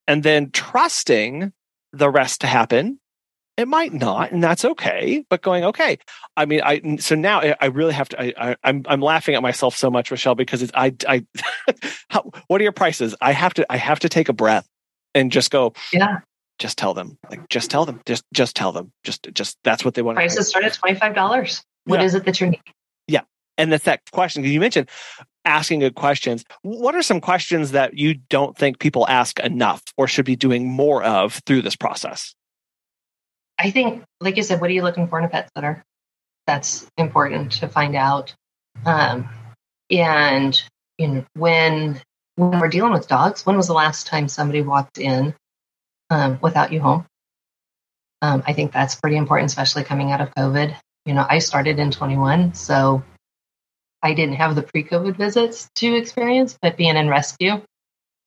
and 0.06 0.22
then 0.22 0.50
trusting 0.50 1.52
the 1.92 2.10
rest 2.10 2.40
to 2.40 2.46
happen 2.46 2.98
it 3.56 3.68
might 3.68 3.92
not, 3.92 4.32
and 4.32 4.42
that's 4.42 4.64
okay. 4.64 5.24
But 5.28 5.42
going 5.42 5.64
okay, 5.64 5.98
I 6.36 6.46
mean, 6.46 6.62
I 6.62 6.96
so 6.96 7.14
now 7.14 7.40
I 7.40 7.66
really 7.66 7.92
have 7.92 8.08
to. 8.10 8.22
I, 8.22 8.50
I 8.50 8.56
I'm, 8.64 8.82
I'm 8.86 9.00
laughing 9.00 9.34
at 9.34 9.42
myself 9.42 9.76
so 9.76 9.90
much, 9.90 10.10
Rachelle, 10.10 10.36
because 10.36 10.62
it's 10.62 10.72
I 10.74 10.94
I. 11.06 11.26
how, 12.08 12.30
what 12.46 12.60
are 12.60 12.64
your 12.64 12.72
prices? 12.72 13.14
I 13.20 13.32
have 13.32 13.54
to 13.54 13.66
I 13.70 13.76
have 13.76 14.00
to 14.00 14.08
take 14.08 14.28
a 14.28 14.32
breath 14.32 14.66
and 15.14 15.30
just 15.30 15.50
go. 15.50 15.74
Yeah. 15.92 16.20
Just 16.58 16.78
tell 16.78 16.94
them, 16.94 17.18
like, 17.28 17.48
just 17.48 17.70
tell 17.70 17.84
them, 17.86 18.00
just 18.06 18.24
just 18.32 18.54
tell 18.54 18.72
them, 18.72 18.92
just 19.02 19.26
just 19.32 19.58
that's 19.64 19.84
what 19.84 19.94
they 19.94 20.02
want. 20.02 20.16
Prices 20.16 20.48
start 20.48 20.64
at 20.64 20.74
twenty 20.74 20.98
five 20.98 21.14
dollars. 21.14 21.62
What 21.84 22.00
yeah. 22.00 22.06
is 22.06 22.14
it 22.14 22.24
that 22.26 22.40
you 22.40 22.48
need? 22.48 22.60
Yeah, 23.08 23.22
and 23.58 23.72
that's 23.72 23.84
that 23.84 24.02
question 24.12 24.44
you 24.44 24.60
mentioned 24.60 24.88
asking 25.44 25.80
good 25.80 25.94
questions. 25.94 26.44
What 26.62 26.94
are 26.94 27.02
some 27.02 27.20
questions 27.20 27.72
that 27.72 27.98
you 27.98 28.14
don't 28.14 28.56
think 28.56 28.78
people 28.78 29.08
ask 29.08 29.40
enough 29.40 29.82
or 29.96 30.06
should 30.06 30.24
be 30.24 30.36
doing 30.36 30.68
more 30.68 31.02
of 31.02 31.40
through 31.46 31.62
this 31.62 31.74
process? 31.74 32.34
I 33.62 33.70
think, 33.70 34.02
like 34.20 34.36
you 34.36 34.42
said, 34.42 34.60
what 34.60 34.70
are 34.70 34.74
you 34.74 34.82
looking 34.82 35.06
for 35.06 35.18
in 35.18 35.24
a 35.24 35.28
pet 35.28 35.48
sitter? 35.56 35.84
That's 36.46 36.86
important 36.98 37.52
to 37.52 37.68
find 37.68 37.94
out. 37.94 38.34
Um, 38.84 39.28
and 39.90 40.60
you 40.98 41.08
know, 41.08 41.24
when 41.34 42.00
when 42.36 42.58
we're 42.58 42.68
dealing 42.68 42.92
with 42.92 43.08
dogs, 43.08 43.46
when 43.46 43.56
was 43.56 43.68
the 43.68 43.74
last 43.74 44.06
time 44.08 44.26
somebody 44.26 44.62
walked 44.62 44.98
in 44.98 45.34
um, 46.10 46.38
without 46.42 46.72
you 46.72 46.80
home? 46.80 47.06
Um, 48.20 48.42
I 48.46 48.52
think 48.52 48.72
that's 48.72 48.96
pretty 48.96 49.16
important, 49.16 49.50
especially 49.50 49.84
coming 49.84 50.10
out 50.10 50.20
of 50.20 50.34
COVID. 50.34 50.74
You 51.06 51.14
know, 51.14 51.26
I 51.28 51.38
started 51.38 51.78
in 51.78 51.90
21, 51.90 52.54
so 52.54 53.02
I 54.02 54.14
didn't 54.14 54.36
have 54.36 54.54
the 54.54 54.62
pre-COVID 54.62 55.16
visits 55.16 55.68
to 55.76 55.94
experience, 55.94 56.56
but 56.60 56.76
being 56.76 56.96
in 56.96 57.08
rescue, 57.08 57.62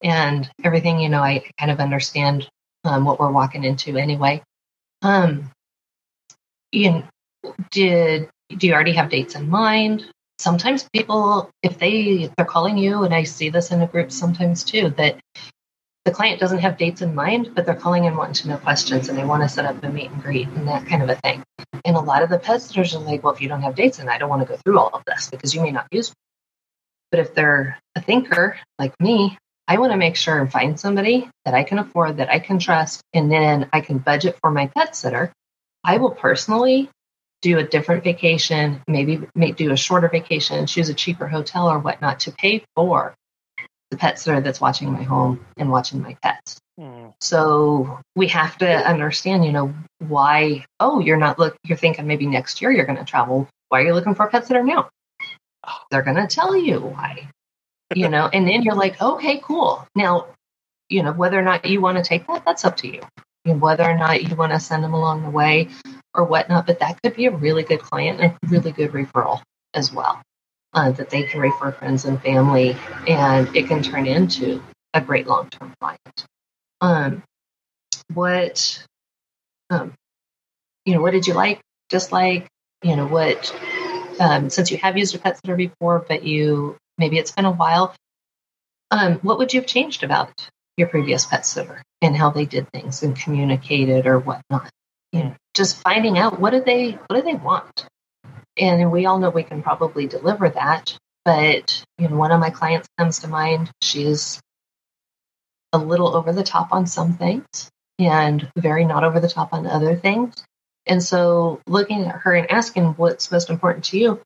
and 0.04 0.50
everything, 0.64 1.00
you 1.00 1.10
know, 1.10 1.22
I 1.22 1.44
kind 1.60 1.72
of 1.72 1.80
understand 1.80 2.48
um, 2.84 3.06
what 3.06 3.20
we're 3.20 3.32
walking 3.32 3.64
into 3.64 3.98
anyway. 3.98 4.42
Um, 5.06 5.52
you 6.72 7.04
did 7.70 8.28
do 8.50 8.68
you 8.68 8.74
already 8.74 8.94
have 8.94 9.12
dates 9.12 9.36
in 9.36 9.48
mind? 9.48 10.04
Sometimes 10.40 10.90
people, 10.92 11.52
if 11.62 11.78
they 11.78 12.32
they're 12.36 12.46
calling 12.46 12.76
you, 12.76 13.04
and 13.04 13.14
I 13.14 13.22
see 13.22 13.50
this 13.52 13.72
in 13.72 13.82
a 13.82 13.88
group 13.88 14.12
sometimes 14.12 14.64
too, 14.64 14.90
that 14.98 15.20
the 16.06 16.12
client 16.12 16.40
doesn't 16.40 16.58
have 16.58 16.80
dates 16.80 17.04
in 17.04 17.14
mind, 17.14 17.52
but 17.54 17.68
they're 17.68 17.76
calling 17.76 18.06
in 18.06 18.16
wanting 18.16 18.34
to 18.34 18.48
know 18.48 18.58
questions 18.58 19.08
and 19.08 19.16
they 19.16 19.26
want 19.26 19.44
to 19.44 19.50
set 19.50 19.66
up 19.66 19.84
a 19.84 19.90
meet 19.90 20.10
and 20.10 20.24
greet 20.24 20.48
and 20.48 20.68
that 20.68 20.88
kind 20.88 21.04
of 21.04 21.10
a 21.10 21.16
thing. 21.18 21.44
And 21.86 21.96
a 21.96 22.00
lot 22.00 22.24
of 22.24 22.30
the 22.30 22.40
pet 22.40 22.64
sitters 22.64 22.96
are 22.96 23.00
like, 23.00 23.24
well, 23.24 23.34
if 23.34 23.42
you 23.42 23.48
don't 23.48 23.62
have 23.62 23.76
dates, 23.76 24.00
then 24.00 24.10
I 24.10 24.18
don't 24.18 24.30
want 24.30 24.42
to 24.42 24.48
go 24.48 24.58
through 24.58 24.80
all 24.80 24.90
of 24.92 25.04
this 25.06 25.30
because 25.30 25.54
you 25.54 25.62
may 25.62 25.72
not 25.72 25.88
use 25.92 26.10
me. 26.10 26.16
But 27.12 27.20
if 27.20 27.36
they're 27.36 27.78
a 27.96 28.02
thinker 28.02 28.58
like 28.80 29.00
me, 29.00 29.38
I 29.68 29.80
want 29.80 29.92
to 29.92 29.98
make 29.98 30.16
sure 30.16 30.40
and 30.40 30.52
find 30.52 30.80
somebody 30.80 31.30
that 31.44 31.54
I 31.54 31.64
can 31.64 31.80
afford, 31.80 32.18
that 32.18 32.30
I 32.30 32.40
can 32.40 32.60
trust, 32.60 33.02
and 33.14 33.32
then 33.32 33.70
I 33.74 33.82
can 33.82 33.98
budget 33.98 34.38
for 34.42 34.52
my 34.52 34.68
pet 34.68 34.96
sitter. 34.96 35.34
I 35.84 35.98
will 35.98 36.12
personally 36.12 36.90
do 37.42 37.58
a 37.60 37.64
different 37.64 38.04
vacation, 38.04 38.82
maybe 38.88 39.28
do 39.56 39.72
a 39.72 39.78
shorter 39.78 40.10
vacation, 40.10 40.66
choose 40.66 40.90
a 40.90 40.94
cheaper 40.94 41.28
hotel 41.28 41.70
or 41.70 41.80
whatnot 41.80 42.22
to 42.22 42.32
pay 42.32 42.64
for 42.76 43.16
the 43.92 43.98
pet 43.98 44.20
sitter 44.20 44.42
that's 44.42 44.62
watching 44.62 44.92
my 44.92 45.04
home 45.04 45.46
and 45.58 45.70
watching 45.70 46.02
my 46.02 46.18
pets. 46.22 46.60
Mm. 46.80 47.14
So 47.22 48.00
we 48.16 48.28
have 48.30 48.58
to 48.58 48.68
understand, 48.68 49.46
you 49.46 49.52
know, 49.52 49.74
why, 50.00 50.66
oh, 50.80 51.00
you're 51.00 51.18
not 51.18 51.40
look 51.40 51.56
you're 51.64 51.78
thinking 51.78 52.08
maybe 52.08 52.26
next 52.26 52.62
year 52.62 52.72
you're 52.72 52.86
gonna 52.86 53.06
travel. 53.06 53.48
Why 53.70 53.82
are 53.82 53.86
you 53.86 53.94
looking 53.94 54.16
for 54.16 54.26
a 54.26 54.30
pet 54.30 54.48
sitter 54.48 54.64
now? 54.64 54.90
Oh. 55.68 55.78
They're 55.92 56.02
gonna 56.02 56.28
tell 56.28 56.56
you 56.56 56.80
why. 56.80 57.30
You 57.94 58.10
know, 58.10 58.30
and 58.32 58.48
then 58.48 58.64
you're 58.64 58.76
like, 58.76 59.02
okay, 59.02 59.40
cool. 59.44 59.88
Now, 59.96 60.28
you 60.90 61.04
know, 61.04 61.12
whether 61.14 61.38
or 61.38 61.44
not 61.44 61.66
you 61.66 61.82
want 61.82 61.98
to 61.98 62.04
take 62.04 62.26
that, 62.28 62.44
that's 62.46 62.66
up 62.66 62.78
to 62.78 62.88
you. 62.88 63.02
And 63.46 63.62
whether 63.62 63.84
or 63.84 63.98
not 63.98 64.24
you 64.24 64.36
want 64.36 64.54
to 64.54 64.60
send 64.60 64.84
them 64.84 64.94
along 64.94 65.24
the 65.24 65.30
way 65.30 65.70
or 66.14 66.24
whatnot, 66.24 66.66
but 66.66 66.80
that 66.80 67.02
could 67.04 67.16
be 67.16 67.28
a 67.28 67.32
really 67.32 67.64
good 67.64 67.82
client 67.82 68.20
and 68.20 68.32
a 68.32 68.48
really 68.48 68.72
good 68.72 68.92
referral 68.92 69.42
as 69.74 69.94
well 69.94 70.22
uh, 70.74 70.92
that 70.92 71.10
they 71.10 71.24
can 71.24 71.40
refer 71.40 71.72
friends 71.72 72.06
and 72.06 72.22
family, 72.22 72.76
and 73.08 73.56
it 73.56 73.68
can 73.68 73.82
turn 73.82 74.06
into 74.06 74.62
a 74.94 75.02
great 75.02 75.26
long 75.28 75.50
term 75.50 75.74
client. 75.80 76.26
Um, 76.82 77.24
what, 78.14 78.86
um, 79.70 79.94
you 80.86 80.94
know, 80.94 81.02
what 81.02 81.12
did 81.12 81.28
you 81.28 81.34
like? 81.34 81.62
Just 81.90 82.12
like, 82.12 82.48
you 82.84 82.96
know, 82.96 83.08
what, 83.08 83.56
um, 84.20 84.50
since 84.50 84.70
you 84.70 84.78
have 84.78 84.98
used 84.98 85.16
a 85.16 85.20
pet 85.20 85.38
sitter 85.38 85.56
before, 85.56 86.06
but 86.08 86.24
you 86.24 86.78
maybe 86.98 87.18
it's 87.18 87.32
been 87.32 87.46
a 87.46 87.52
while, 87.52 87.96
um, 88.92 89.16
what 89.16 89.38
would 89.38 89.54
you 89.54 89.62
have 89.62 89.68
changed 89.68 90.04
about 90.04 90.50
your 90.78 90.88
previous 90.88 91.26
pet 91.26 91.46
sitter 91.46 91.82
and 92.02 92.16
how 92.16 92.30
they 92.30 92.46
did 92.46 92.70
things 92.72 93.04
and 93.04 93.16
communicated 93.18 94.08
or 94.08 94.20
whatnot? 94.20 94.70
You 95.12 95.24
know, 95.24 95.36
just 95.54 95.78
finding 95.78 96.18
out 96.18 96.40
what 96.40 96.52
do 96.52 96.62
they 96.62 96.92
what 96.92 97.16
do 97.16 97.22
they 97.22 97.36
want 97.36 97.88
and 98.58 98.92
we 98.92 99.06
all 99.06 99.20
know 99.20 99.30
we 99.30 99.44
can 99.44 99.62
probably 99.64 100.08
deliver 100.08 100.50
that. 100.50 100.98
But 101.24 101.84
you 101.98 102.08
know, 102.08 102.16
one 102.16 102.32
of 102.32 102.40
my 102.40 102.50
clients 102.50 102.88
comes 102.98 103.20
to 103.20 103.28
mind. 103.28 103.72
She's 103.82 104.42
a 105.74 105.78
little 105.78 106.16
over 106.16 106.32
the 106.32 106.44
top 106.44 106.72
on 106.72 106.86
some 106.88 107.18
things 107.18 107.70
and 108.00 108.50
very 108.56 108.86
not 108.86 109.04
over 109.04 109.20
the 109.20 109.30
top 109.30 109.54
on 109.54 109.66
other 109.68 109.96
things. 109.96 110.36
And 110.88 111.02
so 111.02 111.62
looking 111.68 112.06
at 112.06 112.16
her 112.22 112.34
and 112.36 112.50
asking 112.52 112.86
what's 112.94 113.32
most 113.32 113.50
important 113.50 113.86
to 113.86 113.98
you, 113.98 114.22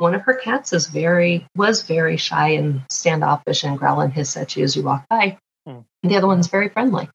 one 0.00 0.14
of 0.14 0.22
her 0.22 0.34
cats 0.34 0.72
is 0.72 0.86
very 0.86 1.46
was 1.54 1.82
very 1.82 2.16
shy 2.16 2.50
and 2.50 2.82
standoffish 2.88 3.64
and 3.64 3.78
growling 3.78 4.10
his 4.10 4.30
settee 4.30 4.62
as 4.62 4.74
you 4.74 4.82
walk 4.82 5.06
by. 5.08 5.38
Hmm. 5.66 5.80
The 6.02 6.16
other 6.16 6.26
one's 6.26 6.48
very 6.48 6.70
friendly. 6.70 7.08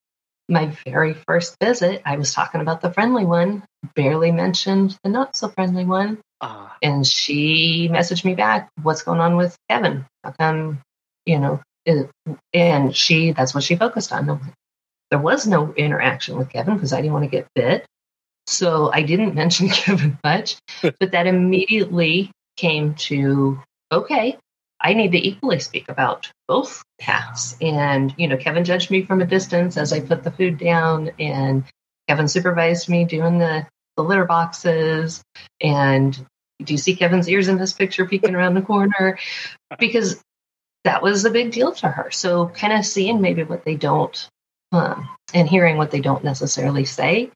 My 0.48 0.72
very 0.86 1.16
first 1.28 1.58
visit, 1.60 2.04
I 2.06 2.18
was 2.18 2.34
talking 2.34 2.62
about 2.62 2.82
the 2.82 2.94
friendly 2.94 3.26
one, 3.26 3.64
barely 3.96 4.32
mentioned 4.32 4.96
the 5.04 5.10
not 5.10 5.36
so 5.36 5.50
friendly 5.50 5.86
one. 5.86 6.20
Uh, 6.40 6.70
and 6.84 7.06
she 7.06 7.90
messaged 7.92 8.24
me 8.24 8.36
back, 8.36 8.70
what's 8.84 9.02
going 9.02 9.20
on 9.20 9.38
with 9.38 9.58
Kevin? 9.70 10.06
How 10.24 10.32
come, 10.32 10.82
you 11.26 11.40
know, 11.40 11.62
it, 11.86 12.12
and 12.54 12.96
she, 12.96 13.32
that's 13.32 13.56
what 13.56 13.64
she 13.64 13.76
focused 13.76 14.12
on. 14.14 14.40
There 15.10 15.20
was 15.20 15.48
no 15.48 15.74
interaction 15.74 16.38
with 16.38 16.50
Kevin 16.50 16.76
because 16.76 16.94
I 16.94 16.98
didn't 16.98 17.14
want 17.14 17.26
to 17.26 17.32
get 17.32 17.48
bit. 17.56 17.86
So 18.46 18.92
I 18.94 19.02
didn't 19.02 19.34
mention 19.42 19.70
Kevin 19.70 20.20
much, 20.24 20.58
but 20.82 21.12
that 21.12 21.26
immediately 21.26 22.32
came 22.58 22.96
to, 22.96 23.62
okay, 23.92 24.38
I 24.80 24.94
need 24.94 25.12
to 25.14 25.28
equally 25.28 25.60
speak 25.60 25.90
about 25.90 26.32
both 26.48 26.84
paths. 27.00 27.56
And, 27.62 28.14
you 28.18 28.28
know, 28.28 28.38
Kevin 28.38 28.66
judged 28.66 28.92
me 28.92 29.04
from 29.04 29.22
a 29.22 29.26
distance 29.26 29.78
as 29.78 29.94
I 29.94 30.00
put 30.00 30.24
the 30.24 30.32
food 30.32 30.58
down 30.58 31.12
and 31.20 31.64
Kevin 32.08 32.28
supervised 32.28 32.90
me 32.90 33.06
doing 33.06 33.40
the 33.40 33.66
the 33.98 34.04
litter 34.04 34.26
boxes 34.26 35.24
and 35.62 36.14
do 36.64 36.74
you 36.74 36.78
see 36.78 36.96
Kevin's 36.96 37.30
ears 37.30 37.48
in 37.48 37.58
this 37.58 37.74
picture 37.74 38.06
peeking 38.06 38.36
around 38.36 38.54
the 38.54 38.62
corner? 38.62 39.18
Because 39.80 40.22
that 40.84 41.02
was 41.02 41.26
a 41.26 41.32
big 41.32 41.52
deal 41.52 41.72
to 41.74 41.88
her. 41.88 42.12
So 42.12 42.48
kind 42.48 42.74
of 42.74 42.86
seeing 42.86 43.22
maybe 43.22 43.44
what 43.44 43.66
they 43.66 43.76
don't 43.76 44.30
um, 44.72 45.10
and 45.34 45.50
hearing 45.50 45.78
what 45.78 45.92
they 45.92 46.00
don't 46.00 46.24
necessarily 46.24 46.86
say 46.86 47.32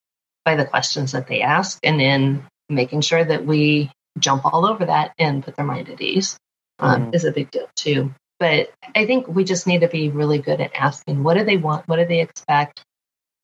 by 0.45 0.55
the 0.55 0.65
questions 0.65 1.12
that 1.12 1.27
they 1.27 1.41
ask 1.41 1.79
and 1.84 1.99
then 1.99 2.45
making 2.69 3.01
sure 3.01 3.23
that 3.23 3.45
we 3.45 3.91
jump 4.19 4.45
all 4.45 4.65
over 4.65 4.86
that 4.86 5.13
and 5.17 5.43
put 5.43 5.55
their 5.55 5.65
mind 5.65 5.89
at 5.89 6.01
ease 6.01 6.38
um, 6.79 7.08
mm. 7.08 7.15
is 7.15 7.25
a 7.25 7.32
big 7.32 7.51
deal 7.51 7.69
too. 7.75 8.13
But 8.39 8.71
I 8.95 9.05
think 9.05 9.27
we 9.27 9.43
just 9.43 9.67
need 9.67 9.82
to 9.82 9.88
be 9.88 10.10
really 10.10 10.39
good 10.39 10.62
at 10.62 10.73
asking 10.73 11.23
what 11.23 11.38
do 11.38 11.43
they 11.43 11.58
want? 11.58 11.88
What 11.88 11.97
do 11.97 12.05
they 12.05 12.21
expect? 12.21 12.84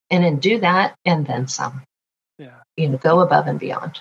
And 0.09 0.23
then 0.23 0.37
do 0.37 0.59
that 0.59 0.95
and 1.03 1.25
then 1.25 1.47
some 1.47 1.81
yeah. 2.37 2.61
you 2.77 2.89
know 2.89 2.97
go 2.97 3.19
above 3.19 3.47
and 3.47 3.59
beyond 3.59 3.99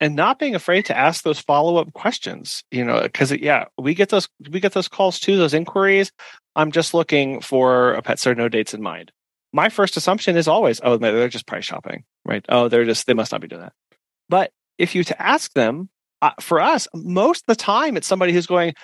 and 0.00 0.14
not 0.14 0.38
being 0.38 0.54
afraid 0.54 0.84
to 0.86 0.96
ask 0.96 1.22
those 1.22 1.38
follow-up 1.38 1.92
questions 1.92 2.64
you 2.70 2.84
know 2.84 3.00
because 3.02 3.32
yeah 3.32 3.64
we 3.78 3.94
get 3.94 4.08
those 4.08 4.28
we 4.50 4.60
get 4.60 4.72
those 4.72 4.88
calls 4.88 5.18
too 5.18 5.36
those 5.36 5.54
inquiries 5.54 6.10
i'm 6.54 6.72
just 6.72 6.94
looking 6.94 7.40
for 7.40 7.94
a 7.94 8.02
pet 8.02 8.18
sitter 8.18 8.34
no 8.34 8.48
dates 8.48 8.74
in 8.74 8.82
mind 8.82 9.12
my 9.52 9.68
first 9.68 9.96
assumption 9.96 10.36
is 10.36 10.48
always 10.48 10.80
oh 10.82 10.96
they're 10.96 11.28
just 11.28 11.46
price 11.46 11.64
shopping 11.64 12.04
right 12.24 12.44
oh 12.48 12.68
they're 12.68 12.84
just 12.84 13.06
they 13.06 13.14
must 13.14 13.32
not 13.32 13.40
be 13.40 13.48
doing 13.48 13.62
that 13.62 13.72
but 14.28 14.50
if 14.78 14.94
you 14.94 15.04
to 15.04 15.20
ask 15.22 15.52
them 15.54 15.88
uh, 16.22 16.30
for 16.40 16.60
us 16.60 16.88
most 16.94 17.42
of 17.42 17.46
the 17.46 17.56
time 17.56 17.96
it's 17.96 18.06
somebody 18.06 18.32
who's 18.32 18.46
going 18.46 18.74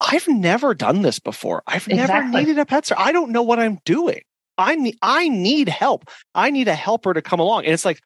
i've 0.00 0.28
never 0.28 0.74
done 0.74 1.02
this 1.02 1.18
before 1.18 1.62
i've 1.66 1.88
exactly. 1.88 1.96
never 1.96 2.28
needed 2.28 2.58
a 2.58 2.66
pet 2.66 2.86
sitter 2.86 3.00
i 3.00 3.12
don't 3.12 3.30
know 3.30 3.42
what 3.42 3.58
i'm 3.58 3.78
doing 3.84 4.20
I 4.58 4.74
need 4.74 4.96
I 5.02 5.28
need 5.28 5.68
help. 5.68 6.08
I 6.34 6.50
need 6.50 6.68
a 6.68 6.74
helper 6.74 7.14
to 7.14 7.22
come 7.22 7.40
along. 7.40 7.64
And 7.64 7.74
it's 7.74 7.84
like, 7.84 8.00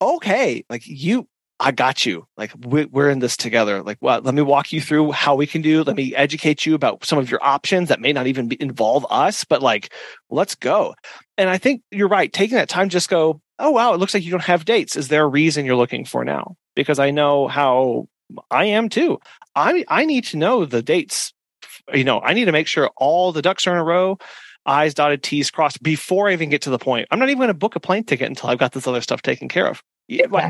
okay, 0.00 0.64
like 0.68 0.82
you, 0.86 1.26
I 1.60 1.72
got 1.72 2.06
you. 2.06 2.26
Like 2.36 2.52
we're 2.54 3.10
in 3.10 3.18
this 3.18 3.36
together. 3.36 3.82
Like, 3.82 3.98
well, 4.00 4.20
let 4.20 4.34
me 4.34 4.42
walk 4.42 4.72
you 4.72 4.80
through 4.80 5.12
how 5.12 5.34
we 5.34 5.46
can 5.46 5.60
do. 5.60 5.82
Let 5.82 5.96
me 5.96 6.14
educate 6.14 6.64
you 6.64 6.74
about 6.74 7.04
some 7.04 7.18
of 7.18 7.30
your 7.30 7.42
options 7.42 7.88
that 7.88 8.00
may 8.00 8.12
not 8.12 8.28
even 8.28 8.48
be, 8.48 8.60
involve 8.60 9.04
us, 9.10 9.44
but 9.44 9.60
like, 9.60 9.92
let's 10.30 10.54
go. 10.54 10.94
And 11.36 11.50
I 11.50 11.58
think 11.58 11.82
you're 11.90 12.08
right. 12.08 12.32
Taking 12.32 12.56
that 12.56 12.68
time, 12.68 12.88
just 12.88 13.08
go. 13.08 13.40
Oh 13.58 13.72
wow, 13.72 13.92
it 13.92 13.98
looks 13.98 14.14
like 14.14 14.22
you 14.22 14.30
don't 14.30 14.42
have 14.42 14.64
dates. 14.64 14.96
Is 14.96 15.08
there 15.08 15.24
a 15.24 15.28
reason 15.28 15.66
you're 15.66 15.74
looking 15.74 16.04
for 16.04 16.24
now? 16.24 16.54
Because 16.76 17.00
I 17.00 17.10
know 17.10 17.48
how 17.48 18.08
I 18.50 18.66
am 18.66 18.88
too. 18.88 19.18
I 19.56 19.84
I 19.88 20.04
need 20.04 20.24
to 20.26 20.36
know 20.36 20.64
the 20.64 20.82
dates. 20.82 21.32
You 21.92 22.04
know, 22.04 22.20
I 22.20 22.34
need 22.34 22.44
to 22.44 22.52
make 22.52 22.68
sure 22.68 22.90
all 22.96 23.32
the 23.32 23.42
ducks 23.42 23.66
are 23.66 23.72
in 23.72 23.78
a 23.78 23.84
row. 23.84 24.18
I's 24.64 24.94
dotted, 24.94 25.22
T's 25.22 25.50
crossed 25.50 25.82
before 25.82 26.28
I 26.28 26.34
even 26.34 26.50
get 26.50 26.62
to 26.62 26.70
the 26.70 26.78
point. 26.78 27.08
I'm 27.10 27.18
not 27.18 27.30
even 27.30 27.38
going 27.38 27.48
to 27.48 27.54
book 27.54 27.74
a 27.74 27.80
plane 27.80 28.04
ticket 28.04 28.28
until 28.28 28.50
I've 28.50 28.58
got 28.58 28.72
this 28.72 28.86
other 28.86 29.00
stuff 29.00 29.22
taken 29.22 29.48
care 29.48 29.66
of. 29.66 29.82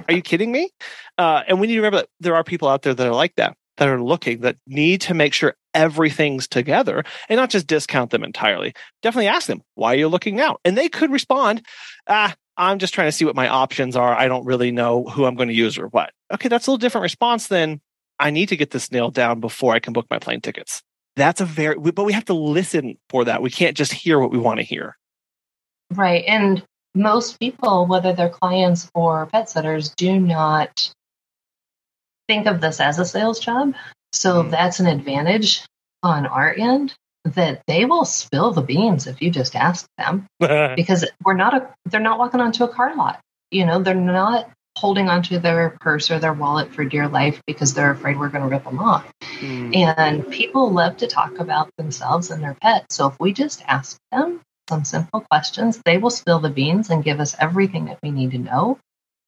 Are 0.08 0.14
you 0.14 0.22
kidding 0.22 0.52
me? 0.52 0.70
Uh, 1.16 1.42
and 1.48 1.60
we 1.60 1.66
need 1.66 1.74
to 1.74 1.80
remember 1.80 1.98
that 1.98 2.08
there 2.20 2.36
are 2.36 2.44
people 2.44 2.68
out 2.68 2.82
there 2.82 2.94
that 2.94 3.06
are 3.06 3.14
like 3.14 3.34
that, 3.36 3.56
that 3.76 3.88
are 3.88 4.00
looking, 4.00 4.40
that 4.40 4.56
need 4.66 5.00
to 5.02 5.14
make 5.14 5.34
sure 5.34 5.56
everything's 5.74 6.48
together 6.48 7.04
and 7.28 7.38
not 7.38 7.50
just 7.50 7.66
discount 7.66 8.10
them 8.10 8.24
entirely. 8.24 8.72
Definitely 9.02 9.28
ask 9.28 9.46
them, 9.46 9.62
why 9.74 9.94
are 9.94 9.98
you 9.98 10.08
looking 10.08 10.36
now? 10.36 10.58
And 10.64 10.76
they 10.76 10.88
could 10.88 11.10
respond, 11.10 11.62
ah, 12.08 12.34
I'm 12.56 12.78
just 12.78 12.94
trying 12.94 13.08
to 13.08 13.12
see 13.12 13.24
what 13.24 13.36
my 13.36 13.48
options 13.48 13.94
are. 13.94 14.14
I 14.14 14.26
don't 14.26 14.44
really 14.44 14.72
know 14.72 15.04
who 15.04 15.24
I'm 15.24 15.36
going 15.36 15.48
to 15.48 15.54
use 15.54 15.78
or 15.78 15.86
what. 15.88 16.10
Okay, 16.32 16.48
that's 16.48 16.66
a 16.66 16.70
little 16.70 16.78
different 16.78 17.04
response 17.04 17.46
than 17.46 17.80
I 18.18 18.30
need 18.30 18.48
to 18.48 18.56
get 18.56 18.70
this 18.70 18.90
nailed 18.90 19.14
down 19.14 19.40
before 19.40 19.74
I 19.74 19.78
can 19.78 19.92
book 19.92 20.06
my 20.10 20.18
plane 20.18 20.40
tickets. 20.40 20.82
That's 21.14 21.40
a 21.40 21.44
very, 21.44 21.76
but 21.78 22.04
we 22.04 22.12
have 22.12 22.24
to 22.26 22.34
listen 22.34 22.96
for 23.10 23.24
that. 23.24 23.42
We 23.42 23.50
can't 23.50 23.76
just 23.76 23.92
hear 23.92 24.18
what 24.18 24.30
we 24.30 24.38
want 24.38 24.58
to 24.58 24.64
hear. 24.64 24.96
Right. 25.92 26.24
And 26.26 26.64
most 26.98 27.38
people, 27.38 27.86
whether 27.86 28.12
they're 28.12 28.28
clients 28.28 28.90
or 28.94 29.26
pet 29.26 29.48
sitters, 29.48 29.94
do 29.94 30.18
not 30.18 30.92
think 32.28 32.46
of 32.46 32.60
this 32.60 32.80
as 32.80 32.98
a 32.98 33.04
sales 33.04 33.40
job. 33.40 33.74
So 34.12 34.42
mm. 34.42 34.50
that's 34.50 34.80
an 34.80 34.86
advantage 34.86 35.64
on 36.02 36.26
our 36.26 36.54
end 36.56 36.94
that 37.24 37.62
they 37.66 37.84
will 37.84 38.04
spill 38.04 38.52
the 38.52 38.62
beans 38.62 39.06
if 39.06 39.20
you 39.20 39.30
just 39.30 39.54
ask 39.54 39.86
them 39.98 40.26
because 40.76 41.04
we're 41.24 41.34
not 41.34 41.54
a 41.54 41.74
they're 41.86 42.00
not 42.00 42.18
walking 42.18 42.40
onto 42.40 42.64
a 42.64 42.68
car 42.68 42.94
lot. 42.96 43.20
You 43.50 43.66
know, 43.66 43.82
they're 43.82 43.94
not 43.94 44.50
holding 44.76 45.08
onto 45.08 45.38
their 45.38 45.70
purse 45.80 46.10
or 46.10 46.18
their 46.18 46.32
wallet 46.32 46.72
for 46.72 46.84
dear 46.84 47.08
life 47.08 47.40
because 47.46 47.74
they're 47.74 47.90
afraid 47.90 48.18
we're 48.18 48.28
going 48.28 48.44
to 48.44 48.50
rip 48.50 48.64
them 48.64 48.78
off. 48.78 49.10
Mm. 49.40 49.76
And 49.76 50.30
people 50.30 50.70
love 50.70 50.98
to 50.98 51.08
talk 51.08 51.38
about 51.38 51.70
themselves 51.76 52.30
and 52.30 52.42
their 52.42 52.54
pets. 52.54 52.94
So 52.94 53.08
if 53.08 53.18
we 53.18 53.32
just 53.32 53.62
ask 53.66 53.98
them 54.12 54.40
some 54.68 54.84
simple 54.84 55.20
questions, 55.30 55.80
they 55.84 55.98
will 55.98 56.10
spill 56.10 56.38
the 56.38 56.50
beans 56.50 56.90
and 56.90 57.04
give 57.04 57.20
us 57.20 57.34
everything 57.38 57.86
that 57.86 57.98
we 58.02 58.10
need 58.10 58.32
to 58.32 58.38
know. 58.38 58.78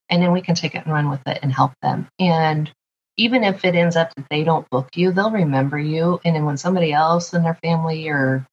And 0.09 0.23
then 0.23 0.33
we 0.33 0.43
can 0.43 0.55
take 0.55 0.75
it 0.75 0.85
and 0.85 0.93
run 0.93 1.11
with 1.11 1.27
it 1.27 1.39
and 1.43 1.53
help 1.53 1.73
them. 1.83 2.09
And 2.19 2.71
even 3.17 3.45
if 3.45 3.65
it 3.65 3.75
ends 3.75 3.97
up 3.97 4.15
that 4.15 4.27
they 4.31 4.45
don't 4.45 4.69
book 4.71 4.89
you, 4.97 5.13
they'll 5.13 5.31
remember 5.31 5.79
you. 5.79 6.21
And 6.25 6.35
then 6.35 6.45
when 6.45 6.57
somebody 6.57 6.93
else 6.93 7.33
in 7.33 7.43
their 7.43 7.59
family 7.63 8.09
or 8.09 8.47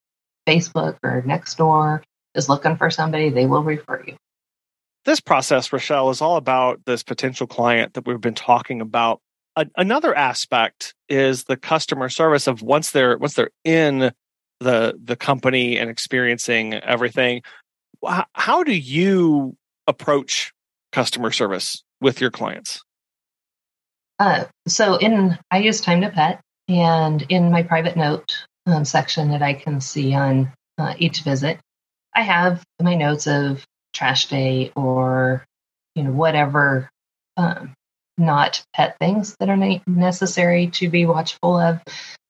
Facebook 0.47 0.97
or 1.03 1.23
next 1.25 1.55
door 1.57 2.03
is 2.35 2.49
looking 2.49 2.77
for 2.77 2.89
somebody, 2.89 3.29
they 3.29 3.45
will 3.45 3.63
refer 3.63 4.03
you. 4.05 4.15
This 5.05 5.19
process, 5.21 5.69
Rachelle, 5.69 6.11
is 6.11 6.21
all 6.21 6.35
about 6.35 6.81
this 6.85 7.01
potential 7.01 7.47
client 7.47 7.93
that 7.93 8.05
we've 8.05 8.19
been 8.19 8.33
talking 8.33 8.81
about. 8.81 9.21
A- 9.55 9.69
another 9.77 10.13
aspect 10.13 10.93
is 11.07 11.45
the 11.45 11.57
customer 11.57 12.09
service 12.09 12.45
of 12.45 12.61
once 12.61 12.91
they're 12.91 13.17
once 13.17 13.33
they're 13.33 13.51
in 13.63 14.11
the 14.59 14.99
the 15.03 15.15
company 15.15 15.77
and 15.77 15.89
experiencing 15.89 16.73
everything. 16.73 17.41
How 18.33 18.63
do 18.63 18.73
you 18.73 19.55
approach 19.87 20.53
customer 20.91 21.31
service 21.31 21.83
with 22.01 22.21
your 22.21 22.31
clients? 22.31 22.81
Uh, 24.19 24.45
so 24.67 24.95
in 24.95 25.37
I 25.51 25.59
use 25.59 25.81
Time 25.81 26.01
to 26.01 26.09
Pet, 26.09 26.41
and 26.67 27.21
in 27.29 27.51
my 27.51 27.63
private 27.63 27.95
note 27.95 28.45
um, 28.65 28.85
section 28.85 29.29
that 29.31 29.41
I 29.41 29.53
can 29.53 29.79
see 29.81 30.13
on 30.13 30.51
uh, 30.77 30.93
each 30.97 31.21
visit, 31.21 31.59
I 32.15 32.21
have 32.21 32.63
my 32.81 32.95
notes 32.95 33.27
of 33.27 33.63
trash 33.93 34.27
day 34.27 34.71
or 34.75 35.45
you 35.95 36.03
know 36.03 36.11
whatever 36.11 36.89
um, 37.37 37.73
not 38.17 38.63
pet 38.73 38.97
things 38.99 39.35
that 39.39 39.49
are 39.49 39.79
necessary 39.85 40.67
to 40.67 40.89
be 40.89 41.05
watchful 41.05 41.57
of, 41.57 41.79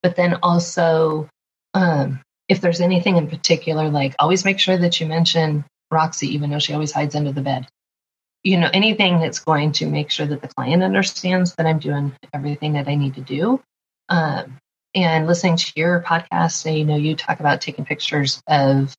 but 0.04 0.16
then 0.16 0.38
also 0.44 1.30
um, 1.78 2.22
if 2.50 2.60
there's 2.60 2.82
anything 2.82 3.18
in 3.18 3.28
particular, 3.28 3.90
like 3.90 4.16
always 4.18 4.44
make 4.44 4.60
sure 4.60 4.78
that 4.78 5.00
you 5.00 5.06
mention 5.06 5.64
Roxy, 5.92 6.34
even 6.34 6.50
though 6.50 6.60
she 6.60 6.74
always 6.74 6.92
hides 6.92 7.16
under 7.16 7.32
the 7.32 7.42
bed. 7.42 7.68
You 8.44 8.58
know 8.58 8.70
anything 8.74 9.20
that's 9.20 9.40
going 9.40 9.74
to 9.74 9.86
make 9.86 10.10
sure 10.10 10.26
that 10.26 10.42
the 10.42 10.48
client 10.48 10.82
understands 10.82 11.54
that 11.56 11.66
i'm 11.66 11.80
doing 11.80 12.14
everything 12.34 12.74
that 12.74 12.88
i 12.88 12.96
need 12.96 13.16
to 13.16 13.22
do. 13.22 13.62
Um, 14.10 14.58
and 14.96 15.28
listening 15.28 15.58
to 15.58 15.74
your 15.76 16.02
podcast 16.02 16.74
you 16.78 16.86
know 16.86 16.96
you 16.96 17.16
talk 17.16 17.40
about 17.42 17.62
taking 17.62 17.84
pictures 17.84 18.42
of 18.48 18.96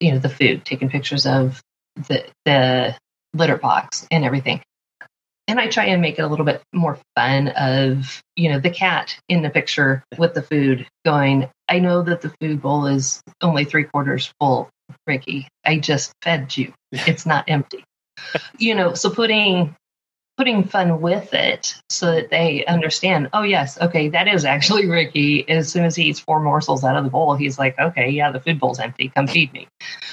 you 0.00 0.12
know 0.12 0.18
the 0.18 0.28
food 0.28 0.64
taking 0.64 0.88
pictures 0.88 1.26
of 1.26 1.60
the 2.08 2.24
the 2.44 2.96
litter 3.34 3.56
box 3.56 4.06
and 4.10 4.24
everything 4.24 4.62
and 5.48 5.60
i 5.60 5.68
try 5.68 5.86
and 5.86 6.02
make 6.02 6.18
it 6.18 6.22
a 6.22 6.28
little 6.28 6.46
bit 6.46 6.62
more 6.72 6.98
fun 7.16 7.48
of 7.48 8.22
you 8.36 8.50
know 8.50 8.58
the 8.58 8.70
cat 8.70 9.16
in 9.28 9.42
the 9.42 9.50
picture 9.50 10.02
with 10.18 10.34
the 10.34 10.42
food 10.42 10.86
going 11.04 11.48
i 11.68 11.78
know 11.78 12.02
that 12.02 12.20
the 12.20 12.32
food 12.40 12.60
bowl 12.62 12.86
is 12.86 13.20
only 13.42 13.64
three 13.64 13.84
quarters 13.84 14.32
full 14.40 14.70
ricky. 15.06 15.48
I 15.64 15.78
just 15.78 16.12
fed 16.22 16.56
you. 16.56 16.72
It's 16.92 17.26
not 17.26 17.46
empty. 17.48 17.84
You 18.58 18.74
know, 18.74 18.94
so 18.94 19.10
putting 19.10 19.74
putting 20.36 20.64
fun 20.64 21.00
with 21.00 21.32
it 21.32 21.74
so 21.88 22.12
that 22.12 22.30
they 22.30 22.64
understand, 22.66 23.28
oh 23.32 23.42
yes, 23.42 23.80
okay, 23.80 24.08
that 24.08 24.26
is 24.26 24.44
actually 24.44 24.86
Ricky. 24.90 25.48
As 25.48 25.70
soon 25.70 25.84
as 25.84 25.94
he 25.94 26.04
eats 26.04 26.20
four 26.20 26.40
morsels 26.40 26.84
out 26.84 26.96
of 26.96 27.04
the 27.04 27.10
bowl, 27.10 27.34
he's 27.34 27.58
like, 27.58 27.78
okay, 27.78 28.10
yeah, 28.10 28.32
the 28.32 28.40
food 28.40 28.58
bowl's 28.58 28.80
empty. 28.80 29.10
Come 29.14 29.26
feed 29.26 29.52
me. 29.52 29.68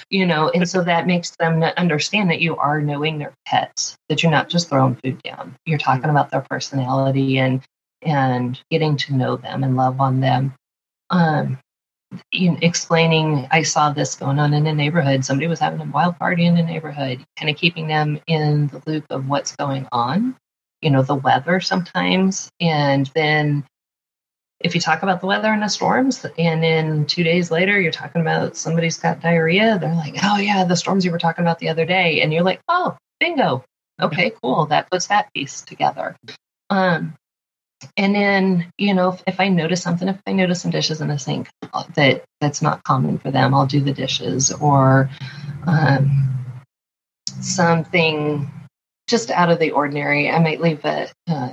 You 0.09 0.25
know, 0.25 0.49
and 0.49 0.69
so 0.69 0.83
that 0.83 1.07
makes 1.07 1.31
them 1.37 1.63
understand 1.63 2.29
that 2.29 2.41
you 2.41 2.55
are 2.57 2.81
knowing 2.81 3.17
their 3.17 3.33
pets, 3.45 3.95
that 4.09 4.21
you're 4.21 4.31
not 4.31 4.49
just 4.49 4.69
throwing 4.69 4.95
food 4.95 5.21
down. 5.23 5.55
You're 5.65 5.79
talking 5.79 6.09
about 6.09 6.29
their 6.29 6.45
personality 6.49 7.39
and 7.39 7.61
and 8.03 8.59
getting 8.71 8.97
to 8.97 9.15
know 9.15 9.37
them 9.37 9.63
and 9.63 9.75
love 9.75 10.01
on 10.01 10.21
them. 10.21 10.53
Um, 11.11 11.59
explaining 12.33 13.47
I 13.51 13.61
saw 13.63 13.91
this 13.91 14.15
going 14.15 14.39
on 14.39 14.53
in 14.53 14.63
the 14.63 14.73
neighborhood. 14.73 15.23
Somebody 15.23 15.47
was 15.47 15.59
having 15.59 15.81
a 15.81 15.91
wild 15.91 16.17
party 16.17 16.45
in 16.45 16.55
the 16.55 16.63
neighborhood, 16.63 17.23
kind 17.37 17.49
of 17.49 17.57
keeping 17.57 17.87
them 17.87 18.19
in 18.27 18.67
the 18.67 18.81
loop 18.85 19.05
of 19.09 19.27
what's 19.27 19.55
going 19.55 19.87
on, 19.91 20.35
you 20.81 20.89
know, 20.89 21.03
the 21.03 21.15
weather 21.15 21.59
sometimes. 21.59 22.49
And 22.59 23.09
then 23.15 23.65
if 24.59 24.75
you 24.75 24.81
talk 24.81 25.03
about 25.03 25.21
the 25.21 25.27
weather 25.27 25.51
and 25.51 25.61
the 25.61 25.67
storms, 25.67 26.25
and 26.37 26.61
then 26.61 27.05
two 27.05 27.23
days 27.23 27.49
later 27.49 27.79
you're 27.79 27.91
talking 27.91 28.21
about 28.21 28.55
somebody's 28.55 28.97
got 28.97 29.21
diarrhea, 29.21 29.79
they're 29.79 29.95
like, 29.95 30.15
oh, 30.23 30.37
yeah, 30.37 30.65
the 30.65 30.75
storms 30.75 31.03
you 31.03 31.11
were 31.11 31.17
talking 31.17 31.43
about 31.43 31.59
the 31.59 31.69
other 31.69 31.85
day. 31.85 32.21
And 32.21 32.31
you're 32.31 32.43
like, 32.43 32.61
oh, 32.67 32.97
bingo. 33.19 33.63
Okay, 34.01 34.31
cool. 34.41 34.65
That 34.67 34.89
puts 34.89 35.07
that 35.07 35.31
piece 35.33 35.61
together. 35.61 36.15
Um, 36.69 37.15
and 37.97 38.13
then 38.15 38.71
you 38.77 38.93
know 38.93 39.09
if, 39.09 39.23
if, 39.27 39.39
i 39.39 39.47
notice 39.47 39.81
something 39.81 40.07
if 40.07 40.19
i 40.27 40.31
notice 40.31 40.61
some 40.61 40.71
dishes 40.71 41.01
in 41.01 41.07
the 41.07 41.17
sink 41.17 41.49
uh, 41.73 41.83
that 41.95 42.23
that's 42.39 42.61
not 42.61 42.83
common 42.83 43.17
for 43.17 43.31
them 43.31 43.53
i'll 43.53 43.65
do 43.65 43.81
the 43.81 43.93
dishes 43.93 44.51
or 44.51 45.09
um, 45.65 46.31
something 47.41 48.49
just 49.07 49.29
out 49.29 49.51
of 49.51 49.59
the 49.59 49.71
ordinary. 49.71 50.29
I 50.29 50.39
might 50.39 50.61
leave 50.61 50.83
a 50.85 51.09
uh, 51.27 51.51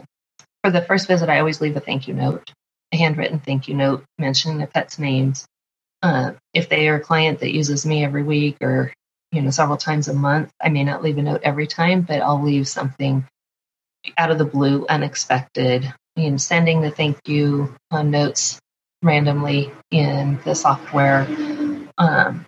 for 0.63 0.71
the 0.71 0.83
first 0.83 1.09
visit 1.09 1.29
i 1.29 1.39
always 1.39 1.61
leave 1.61 1.77
a 1.77 1.81
thank 1.81 2.09
you 2.09 2.15
note 2.15 2.53
a 2.93 2.97
handwritten 2.97 3.39
thank 3.39 3.69
you 3.69 3.75
note 3.75 4.05
mentioning 4.19 4.59
the 4.59 4.67
pet's 4.67 4.99
names. 4.99 5.47
Uh, 6.01 6.33
if 6.55 6.69
they 6.69 6.89
are 6.89 6.97
a 6.97 7.01
client 7.01 7.41
that 7.41 7.53
uses 7.53 7.85
me 7.85 8.05
every 8.05 8.23
week 8.23 8.57
or 8.61 8.93
you 9.33 9.43
know 9.43 9.51
several 9.51 9.77
times 9.77 10.09
a 10.09 10.15
month 10.15 10.51
i 10.63 10.69
may 10.69 10.85
not 10.85 11.03
leave 11.03 11.19
a 11.19 11.23
note 11.23 11.41
every 11.43 11.67
time 11.67 12.03
but 12.03 12.23
i'll 12.23 12.43
leave 12.43 12.69
something 12.69 13.27
out 14.17 14.31
of 14.31 14.39
the 14.39 14.45
blue 14.45 14.87
unexpected 14.89 15.93
you 16.19 16.33
know, 16.33 16.37
sending 16.37 16.81
the 16.81 16.91
thank 16.91 17.17
you 17.27 17.75
uh, 17.91 18.03
notes 18.03 18.59
randomly 19.03 19.71
in 19.91 20.41
the 20.45 20.55
software, 20.55 21.27
um, 21.97 22.45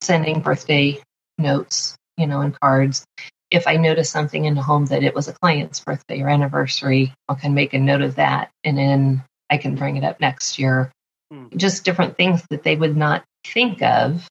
sending 0.00 0.40
birthday 0.40 1.00
notes, 1.38 1.96
you 2.16 2.26
know, 2.26 2.40
and 2.40 2.58
cards. 2.58 3.06
If 3.50 3.68
I 3.68 3.76
notice 3.76 4.10
something 4.10 4.44
in 4.44 4.54
the 4.54 4.62
home 4.62 4.86
that 4.86 5.04
it 5.04 5.14
was 5.14 5.28
a 5.28 5.34
client's 5.34 5.80
birthday 5.80 6.20
or 6.20 6.28
anniversary, 6.28 7.14
I 7.28 7.34
can 7.34 7.54
make 7.54 7.74
a 7.74 7.78
note 7.78 8.02
of 8.02 8.16
that, 8.16 8.50
and 8.64 8.76
then 8.76 9.22
I 9.48 9.58
can 9.58 9.76
bring 9.76 9.96
it 9.96 10.04
up 10.04 10.20
next 10.20 10.58
year. 10.58 10.90
Hmm. 11.30 11.46
Just 11.56 11.84
different 11.84 12.16
things 12.16 12.42
that 12.50 12.64
they 12.64 12.74
would 12.74 12.96
not 12.96 13.22
think 13.46 13.82
of 13.82 14.26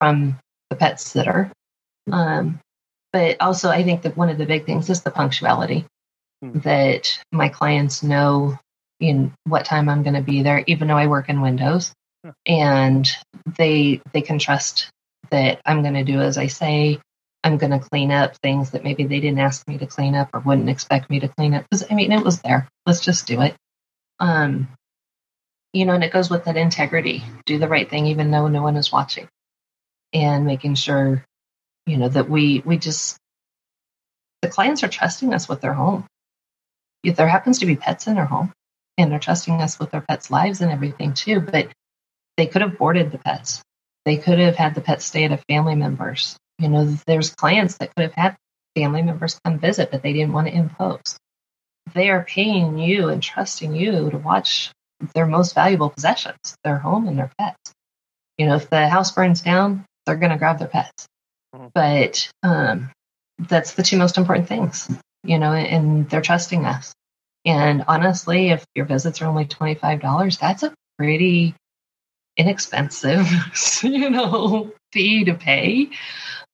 from 0.00 0.38
the 0.70 0.76
pet 0.76 1.00
sitter. 1.00 1.52
Um, 2.10 2.58
but 3.12 3.36
also, 3.40 3.70
I 3.70 3.84
think 3.84 4.02
that 4.02 4.16
one 4.16 4.28
of 4.28 4.38
the 4.38 4.46
big 4.46 4.66
things 4.66 4.90
is 4.90 5.02
the 5.02 5.10
punctuality 5.10 5.86
hmm. 6.42 6.58
that 6.60 7.18
my 7.32 7.48
clients 7.48 8.02
know 8.02 8.58
in 9.00 9.32
what 9.44 9.64
time 9.64 9.88
I'm 9.88 10.02
going 10.02 10.14
to 10.14 10.22
be 10.22 10.42
there, 10.42 10.64
even 10.66 10.88
though 10.88 10.96
I 10.96 11.06
work 11.06 11.28
in 11.28 11.40
Windows, 11.40 11.92
huh. 12.24 12.32
and 12.46 13.08
they 13.56 14.00
they 14.12 14.22
can 14.22 14.38
trust 14.38 14.90
that 15.30 15.60
I'm 15.64 15.82
going 15.82 15.94
to 15.94 16.04
do 16.04 16.20
as 16.20 16.38
I 16.38 16.46
say. 16.46 16.98
I'm 17.44 17.56
going 17.56 17.70
to 17.70 17.78
clean 17.78 18.10
up 18.10 18.36
things 18.38 18.72
that 18.72 18.82
maybe 18.82 19.04
they 19.04 19.20
didn't 19.20 19.38
ask 19.38 19.66
me 19.68 19.78
to 19.78 19.86
clean 19.86 20.16
up 20.16 20.28
or 20.34 20.40
wouldn't 20.40 20.68
expect 20.68 21.08
me 21.08 21.20
to 21.20 21.28
clean 21.28 21.54
up 21.54 21.64
because 21.70 21.86
I 21.88 21.94
mean 21.94 22.10
it 22.10 22.24
was 22.24 22.40
there. 22.40 22.68
Let's 22.84 23.00
just 23.00 23.26
do 23.26 23.40
it. 23.42 23.54
Um, 24.18 24.68
you 25.72 25.86
know, 25.86 25.92
and 25.92 26.02
it 26.02 26.12
goes 26.12 26.28
with 26.28 26.44
that 26.44 26.56
integrity. 26.56 27.22
Do 27.46 27.58
the 27.58 27.68
right 27.68 27.88
thing 27.88 28.06
even 28.06 28.30
though 28.30 28.48
no 28.48 28.62
one 28.62 28.76
is 28.76 28.90
watching, 28.90 29.28
and 30.12 30.46
making 30.46 30.74
sure 30.74 31.24
you 31.86 31.96
know 31.96 32.08
that 32.08 32.28
we 32.28 32.62
we 32.64 32.78
just 32.78 33.16
the 34.42 34.48
clients 34.48 34.82
are 34.82 34.88
trusting 34.88 35.32
us 35.32 35.48
with 35.48 35.60
their 35.60 35.72
home 35.72 36.06
if 37.02 37.16
there 37.16 37.28
happens 37.28 37.58
to 37.58 37.66
be 37.66 37.76
pets 37.76 38.06
in 38.06 38.14
their 38.14 38.24
home 38.24 38.52
and 38.96 39.10
they're 39.10 39.18
trusting 39.18 39.60
us 39.60 39.78
with 39.78 39.90
their 39.90 40.00
pets' 40.00 40.30
lives 40.30 40.60
and 40.60 40.70
everything 40.70 41.14
too, 41.14 41.40
but 41.40 41.68
they 42.36 42.46
could 42.46 42.62
have 42.62 42.78
boarded 42.78 43.10
the 43.10 43.18
pets. 43.18 43.62
They 44.04 44.16
could 44.16 44.38
have 44.38 44.56
had 44.56 44.74
the 44.74 44.80
pets 44.80 45.04
stay 45.04 45.24
at 45.24 45.32
a 45.32 45.42
family 45.48 45.74
member's. 45.74 46.36
You 46.58 46.68
know, 46.68 46.96
there's 47.06 47.34
clients 47.34 47.78
that 47.78 47.94
could 47.94 48.02
have 48.02 48.14
had 48.14 48.36
family 48.74 49.02
members 49.02 49.38
come 49.44 49.58
visit, 49.58 49.90
but 49.90 50.02
they 50.02 50.12
didn't 50.12 50.32
want 50.32 50.48
to 50.48 50.54
impose. 50.54 51.18
They 51.94 52.10
are 52.10 52.24
paying 52.24 52.78
you 52.78 53.08
and 53.08 53.22
trusting 53.22 53.74
you 53.74 54.10
to 54.10 54.18
watch 54.18 54.72
their 55.14 55.26
most 55.26 55.54
valuable 55.54 55.90
possessions, 55.90 56.56
their 56.64 56.78
home 56.78 57.06
and 57.06 57.18
their 57.18 57.30
pets. 57.38 57.72
You 58.36 58.46
know, 58.46 58.56
if 58.56 58.68
the 58.70 58.88
house 58.88 59.12
burns 59.12 59.42
down, 59.42 59.84
they're 60.06 60.16
going 60.16 60.32
to 60.32 60.38
grab 60.38 60.58
their 60.58 60.68
pets. 60.68 61.06
Mm-hmm. 61.54 61.68
But 61.74 62.30
um, 62.42 62.90
that's 63.38 63.74
the 63.74 63.82
two 63.82 63.96
most 63.96 64.18
important 64.18 64.48
things 64.48 64.88
you 65.24 65.38
know, 65.38 65.52
and 65.52 66.08
they're 66.08 66.20
trusting 66.20 66.64
us. 66.64 66.94
And 67.44 67.84
honestly, 67.88 68.50
if 68.50 68.64
your 68.74 68.84
visits 68.84 69.22
are 69.22 69.26
only 69.26 69.44
$25, 69.46 70.38
that's 70.38 70.62
a 70.62 70.74
pretty 70.98 71.54
inexpensive, 72.36 73.26
you 73.82 74.10
know, 74.10 74.72
fee 74.92 75.24
to 75.24 75.34
pay 75.34 75.90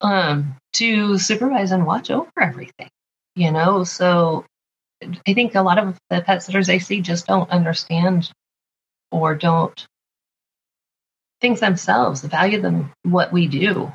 um, 0.01 0.57
to 0.75 1.19
supervise 1.19 1.73
and 1.73 1.87
watch 1.87 2.11
over 2.11 2.31
everything, 2.41 2.89
you 3.37 3.51
know. 3.51 3.85
So 3.85 4.45
I 5.27 5.35
think 5.35 5.55
a 5.55 5.63
lot 5.63 5.79
of 5.79 5.99
the 6.11 6.21
pet 6.21 6.43
sitters 6.43 6.69
I 6.69 6.79
see 6.79 7.01
just 7.01 7.27
don't 7.27 7.51
understand 7.51 8.31
or 9.11 9.35
don't 9.35 9.87
think 11.41 11.59
themselves 11.61 12.23
value 12.23 12.61
them 12.61 12.93
what 13.03 13.33
we 13.33 13.47
do 13.47 13.93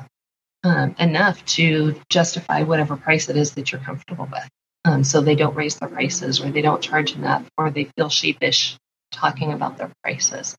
um, 0.62 0.94
enough 0.98 1.44
to 1.46 2.00
justify 2.08 2.62
whatever 2.62 2.96
price 2.96 3.28
it 3.28 3.36
is 3.36 3.52
that 3.52 3.72
you're 3.72 3.80
comfortable 3.80 4.28
with 4.30 4.48
um, 4.84 5.04
so 5.04 5.20
they 5.20 5.34
don't 5.34 5.56
raise 5.56 5.76
their 5.76 5.88
prices 5.88 6.40
or 6.40 6.50
they 6.50 6.62
don't 6.62 6.82
charge 6.82 7.14
enough 7.14 7.48
or 7.58 7.70
they 7.70 7.84
feel 7.96 8.08
sheepish 8.08 8.76
talking 9.12 9.52
about 9.52 9.78
their 9.78 9.90
prices. 10.02 10.56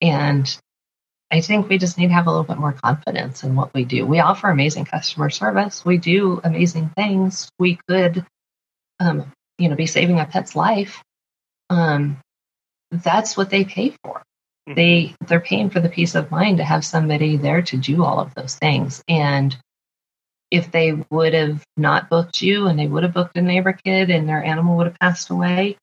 And 0.00 0.54
I 1.30 1.40
think 1.40 1.68
we 1.68 1.78
just 1.78 1.96
need 1.96 2.08
to 2.08 2.12
have 2.12 2.26
a 2.26 2.30
little 2.30 2.44
bit 2.44 2.58
more 2.58 2.72
confidence 2.72 3.42
in 3.42 3.54
what 3.54 3.72
we 3.72 3.84
do. 3.84 4.04
We 4.06 4.20
offer 4.20 4.50
amazing 4.50 4.84
customer 4.84 5.30
service. 5.30 5.84
We 5.84 5.98
do 5.98 6.40
amazing 6.44 6.90
things. 6.94 7.48
We 7.58 7.78
could, 7.88 8.26
um, 9.00 9.32
you 9.58 9.68
know, 9.68 9.76
be 9.76 9.86
saving 9.86 10.20
a 10.20 10.26
pet's 10.26 10.54
life. 10.54 11.02
Um, 11.70 12.18
that's 12.90 13.36
what 13.36 13.48
they 13.48 13.64
pay 13.64 13.94
for. 14.02 14.22
Mm-hmm. 14.68 14.74
They 14.74 15.14
they're 15.26 15.40
paying 15.40 15.70
for 15.70 15.80
the 15.80 15.88
peace 15.88 16.14
of 16.14 16.30
mind 16.30 16.58
to 16.58 16.64
have 16.64 16.84
somebody 16.84 17.36
there 17.36 17.62
to 17.62 17.76
do 17.76 18.04
all 18.04 18.20
of 18.20 18.34
those 18.34 18.56
things. 18.56 19.02
And 19.08 19.56
if 20.52 20.70
they 20.70 20.92
would 21.10 21.32
have 21.32 21.64
not 21.78 22.10
booked 22.10 22.42
you 22.42 22.66
and 22.66 22.78
they 22.78 22.86
would 22.86 23.02
have 23.02 23.14
booked 23.14 23.36
a 23.38 23.42
neighbor 23.42 23.72
kid 23.72 24.10
and 24.10 24.28
their 24.28 24.44
animal 24.44 24.76
would 24.76 24.86
have 24.86 24.98
passed 25.00 25.30
away, 25.30 25.78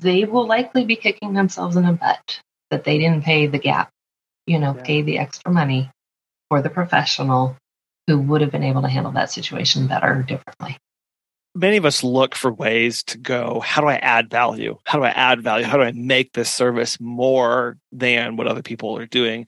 they 0.00 0.24
will 0.24 0.46
likely 0.46 0.84
be 0.84 0.96
kicking 0.96 1.32
themselves 1.32 1.76
in 1.76 1.86
the 1.86 1.92
butt 1.92 2.40
that 2.70 2.82
they 2.82 2.98
didn't 2.98 3.24
pay 3.24 3.46
the 3.46 3.58
gap, 3.58 3.90
you 4.46 4.58
know, 4.58 4.74
yeah. 4.76 4.82
pay 4.82 5.02
the 5.02 5.20
extra 5.20 5.52
money 5.52 5.88
for 6.48 6.60
the 6.62 6.68
professional 6.68 7.56
who 8.08 8.18
would 8.18 8.40
have 8.40 8.50
been 8.50 8.64
able 8.64 8.82
to 8.82 8.88
handle 8.88 9.12
that 9.12 9.30
situation 9.30 9.86
better 9.86 10.18
or 10.18 10.22
differently. 10.22 10.76
Many 11.54 11.76
of 11.76 11.86
us 11.86 12.02
look 12.02 12.34
for 12.34 12.52
ways 12.52 13.04
to 13.04 13.18
go, 13.18 13.60
how 13.60 13.80
do 13.80 13.86
I 13.86 13.96
add 13.96 14.30
value? 14.30 14.78
How 14.84 14.98
do 14.98 15.04
I 15.04 15.10
add 15.10 15.42
value? 15.42 15.64
How 15.64 15.76
do 15.76 15.84
I 15.84 15.92
make 15.92 16.32
this 16.32 16.50
service 16.50 16.98
more 17.00 17.76
than 17.92 18.36
what 18.36 18.48
other 18.48 18.62
people 18.62 18.98
are 18.98 19.06
doing? 19.06 19.46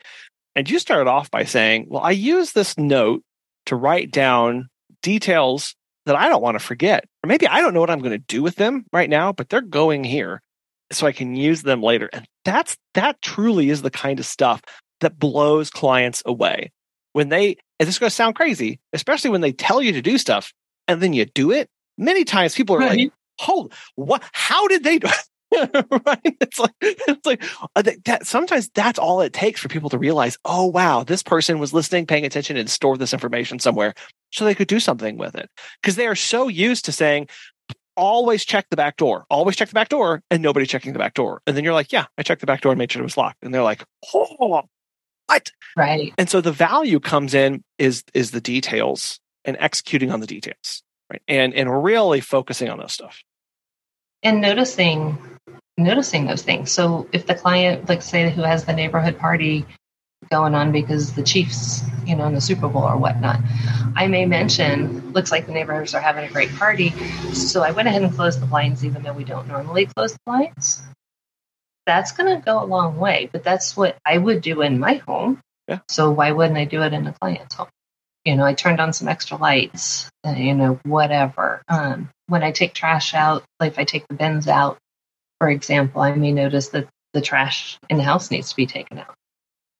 And 0.54 0.70
you 0.70 0.78
started 0.78 1.08
off 1.08 1.30
by 1.30 1.44
saying, 1.44 1.86
well, 1.88 2.02
I 2.02 2.12
use 2.12 2.52
this 2.52 2.78
note 2.78 3.22
to 3.70 3.76
write 3.76 4.10
down 4.10 4.68
details 5.00 5.76
that 6.04 6.16
I 6.16 6.28
don't 6.28 6.42
want 6.42 6.56
to 6.56 6.64
forget. 6.64 7.04
Or 7.24 7.28
maybe 7.28 7.46
I 7.46 7.60
don't 7.60 7.72
know 7.72 7.80
what 7.80 7.90
I'm 7.90 8.00
going 8.00 8.18
to 8.18 8.18
do 8.18 8.42
with 8.42 8.56
them 8.56 8.84
right 8.92 9.08
now, 9.08 9.32
but 9.32 9.48
they're 9.48 9.60
going 9.60 10.02
here 10.02 10.42
so 10.90 11.06
I 11.06 11.12
can 11.12 11.36
use 11.36 11.62
them 11.62 11.80
later. 11.80 12.10
And 12.12 12.26
that's 12.44 12.76
that 12.94 13.22
truly 13.22 13.70
is 13.70 13.82
the 13.82 13.90
kind 13.90 14.18
of 14.18 14.26
stuff 14.26 14.60
that 15.00 15.18
blows 15.18 15.70
clients 15.70 16.20
away. 16.26 16.72
When 17.12 17.28
they 17.28 17.56
and 17.78 17.86
this 17.86 17.94
is 17.94 17.98
going 18.00 18.10
to 18.10 18.14
sound 18.14 18.34
crazy, 18.34 18.80
especially 18.92 19.30
when 19.30 19.40
they 19.40 19.52
tell 19.52 19.80
you 19.80 19.92
to 19.92 20.02
do 20.02 20.18
stuff 20.18 20.52
and 20.88 21.00
then 21.00 21.12
you 21.12 21.24
do 21.26 21.52
it. 21.52 21.68
Many 21.96 22.24
times 22.24 22.54
people 22.54 22.74
are 22.76 22.80
right. 22.80 22.98
like, 22.98 23.12
hold, 23.38 23.72
what? 23.94 24.22
How 24.32 24.66
did 24.66 24.82
they 24.82 24.98
do?" 24.98 25.08
right? 26.06 26.36
It's 26.40 26.58
like 26.58 26.74
it's 26.80 27.26
like 27.26 27.44
uh, 27.74 27.82
that. 28.04 28.26
Sometimes 28.26 28.68
that's 28.70 28.98
all 28.98 29.20
it 29.20 29.32
takes 29.32 29.60
for 29.60 29.68
people 29.68 29.90
to 29.90 29.98
realize, 29.98 30.38
oh 30.44 30.66
wow, 30.66 31.02
this 31.02 31.22
person 31.22 31.58
was 31.58 31.72
listening, 31.72 32.06
paying 32.06 32.24
attention, 32.24 32.56
and 32.56 32.70
stored 32.70 33.00
this 33.00 33.12
information 33.12 33.58
somewhere, 33.58 33.94
so 34.30 34.44
they 34.44 34.54
could 34.54 34.68
do 34.68 34.78
something 34.78 35.18
with 35.18 35.34
it. 35.34 35.50
Because 35.82 35.96
they 35.96 36.06
are 36.06 36.14
so 36.14 36.46
used 36.46 36.84
to 36.84 36.92
saying, 36.92 37.28
always 37.96 38.44
check 38.44 38.66
the 38.70 38.76
back 38.76 38.96
door, 38.96 39.26
always 39.28 39.56
check 39.56 39.68
the 39.68 39.74
back 39.74 39.88
door, 39.88 40.22
and 40.30 40.42
nobody 40.42 40.66
checking 40.66 40.92
the 40.92 41.00
back 41.00 41.14
door. 41.14 41.42
And 41.46 41.56
then 41.56 41.64
you're 41.64 41.74
like, 41.74 41.92
yeah, 41.92 42.06
I 42.16 42.22
checked 42.22 42.40
the 42.40 42.46
back 42.46 42.60
door 42.60 42.70
and 42.70 42.78
made 42.78 42.92
sure 42.92 43.02
it 43.02 43.04
was 43.04 43.16
locked. 43.16 43.42
And 43.42 43.52
they're 43.52 43.62
like, 43.62 43.84
oh, 44.14 44.36
what? 45.28 45.50
Right. 45.76 46.12
And 46.16 46.28
so 46.30 46.40
the 46.40 46.52
value 46.52 47.00
comes 47.00 47.34
in 47.34 47.64
is 47.78 48.04
is 48.14 48.30
the 48.30 48.40
details 48.40 49.18
and 49.44 49.56
executing 49.58 50.12
on 50.12 50.20
the 50.20 50.26
details, 50.26 50.82
right? 51.10 51.22
And 51.26 51.54
and 51.54 51.82
really 51.82 52.20
focusing 52.20 52.68
on 52.68 52.78
those 52.78 52.92
stuff 52.92 53.20
and 54.22 54.40
noticing 54.40 55.18
noticing 55.78 56.26
those 56.26 56.42
things. 56.42 56.70
So 56.70 57.08
if 57.12 57.26
the 57.26 57.34
client, 57.34 57.88
like 57.88 58.02
say, 58.02 58.30
who 58.30 58.42
has 58.42 58.64
the 58.64 58.72
neighborhood 58.72 59.18
party 59.18 59.66
going 60.30 60.54
on 60.54 60.70
because 60.70 61.14
the 61.14 61.22
Chiefs, 61.22 61.82
you 62.04 62.14
know, 62.14 62.26
in 62.26 62.34
the 62.34 62.40
Super 62.40 62.68
Bowl 62.68 62.82
or 62.82 62.96
whatnot, 62.96 63.40
I 63.96 64.06
may 64.06 64.26
mention, 64.26 65.12
looks 65.12 65.30
like 65.30 65.46
the 65.46 65.52
neighbors 65.52 65.94
are 65.94 66.00
having 66.00 66.24
a 66.24 66.32
great 66.32 66.54
party. 66.54 66.90
So 67.32 67.62
I 67.62 67.70
went 67.70 67.88
ahead 67.88 68.02
and 68.02 68.14
closed 68.14 68.40
the 68.40 68.46
blinds, 68.46 68.84
even 68.84 69.02
though 69.02 69.12
we 69.12 69.24
don't 69.24 69.48
normally 69.48 69.86
close 69.86 70.12
the 70.12 70.20
blinds. 70.26 70.82
That's 71.86 72.12
going 72.12 72.36
to 72.36 72.44
go 72.44 72.62
a 72.62 72.66
long 72.66 72.98
way, 72.98 73.30
but 73.32 73.42
that's 73.42 73.76
what 73.76 73.96
I 74.04 74.18
would 74.18 74.42
do 74.42 74.62
in 74.62 74.78
my 74.78 74.94
home. 74.94 75.40
Yeah. 75.66 75.80
So 75.88 76.10
why 76.10 76.32
wouldn't 76.32 76.58
I 76.58 76.64
do 76.64 76.82
it 76.82 76.92
in 76.92 77.06
a 77.06 77.14
client's 77.14 77.54
home? 77.54 77.68
You 78.24 78.36
know, 78.36 78.44
I 78.44 78.52
turned 78.52 78.80
on 78.80 78.92
some 78.92 79.08
extra 79.08 79.38
lights, 79.38 80.10
uh, 80.26 80.32
you 80.32 80.54
know, 80.54 80.78
whatever. 80.84 81.62
Um, 81.68 82.10
when 82.26 82.42
I 82.42 82.52
take 82.52 82.74
trash 82.74 83.14
out, 83.14 83.44
like 83.58 83.72
if 83.72 83.78
I 83.78 83.84
take 83.84 84.06
the 84.08 84.14
bins 84.14 84.46
out, 84.46 84.76
for 85.40 85.48
example, 85.48 86.02
I 86.02 86.14
may 86.14 86.32
notice 86.32 86.68
that 86.68 86.86
the 87.14 87.22
trash 87.22 87.78
in 87.88 87.96
the 87.96 88.04
house 88.04 88.30
needs 88.30 88.50
to 88.50 88.56
be 88.56 88.66
taken 88.66 88.98
out. 88.98 89.14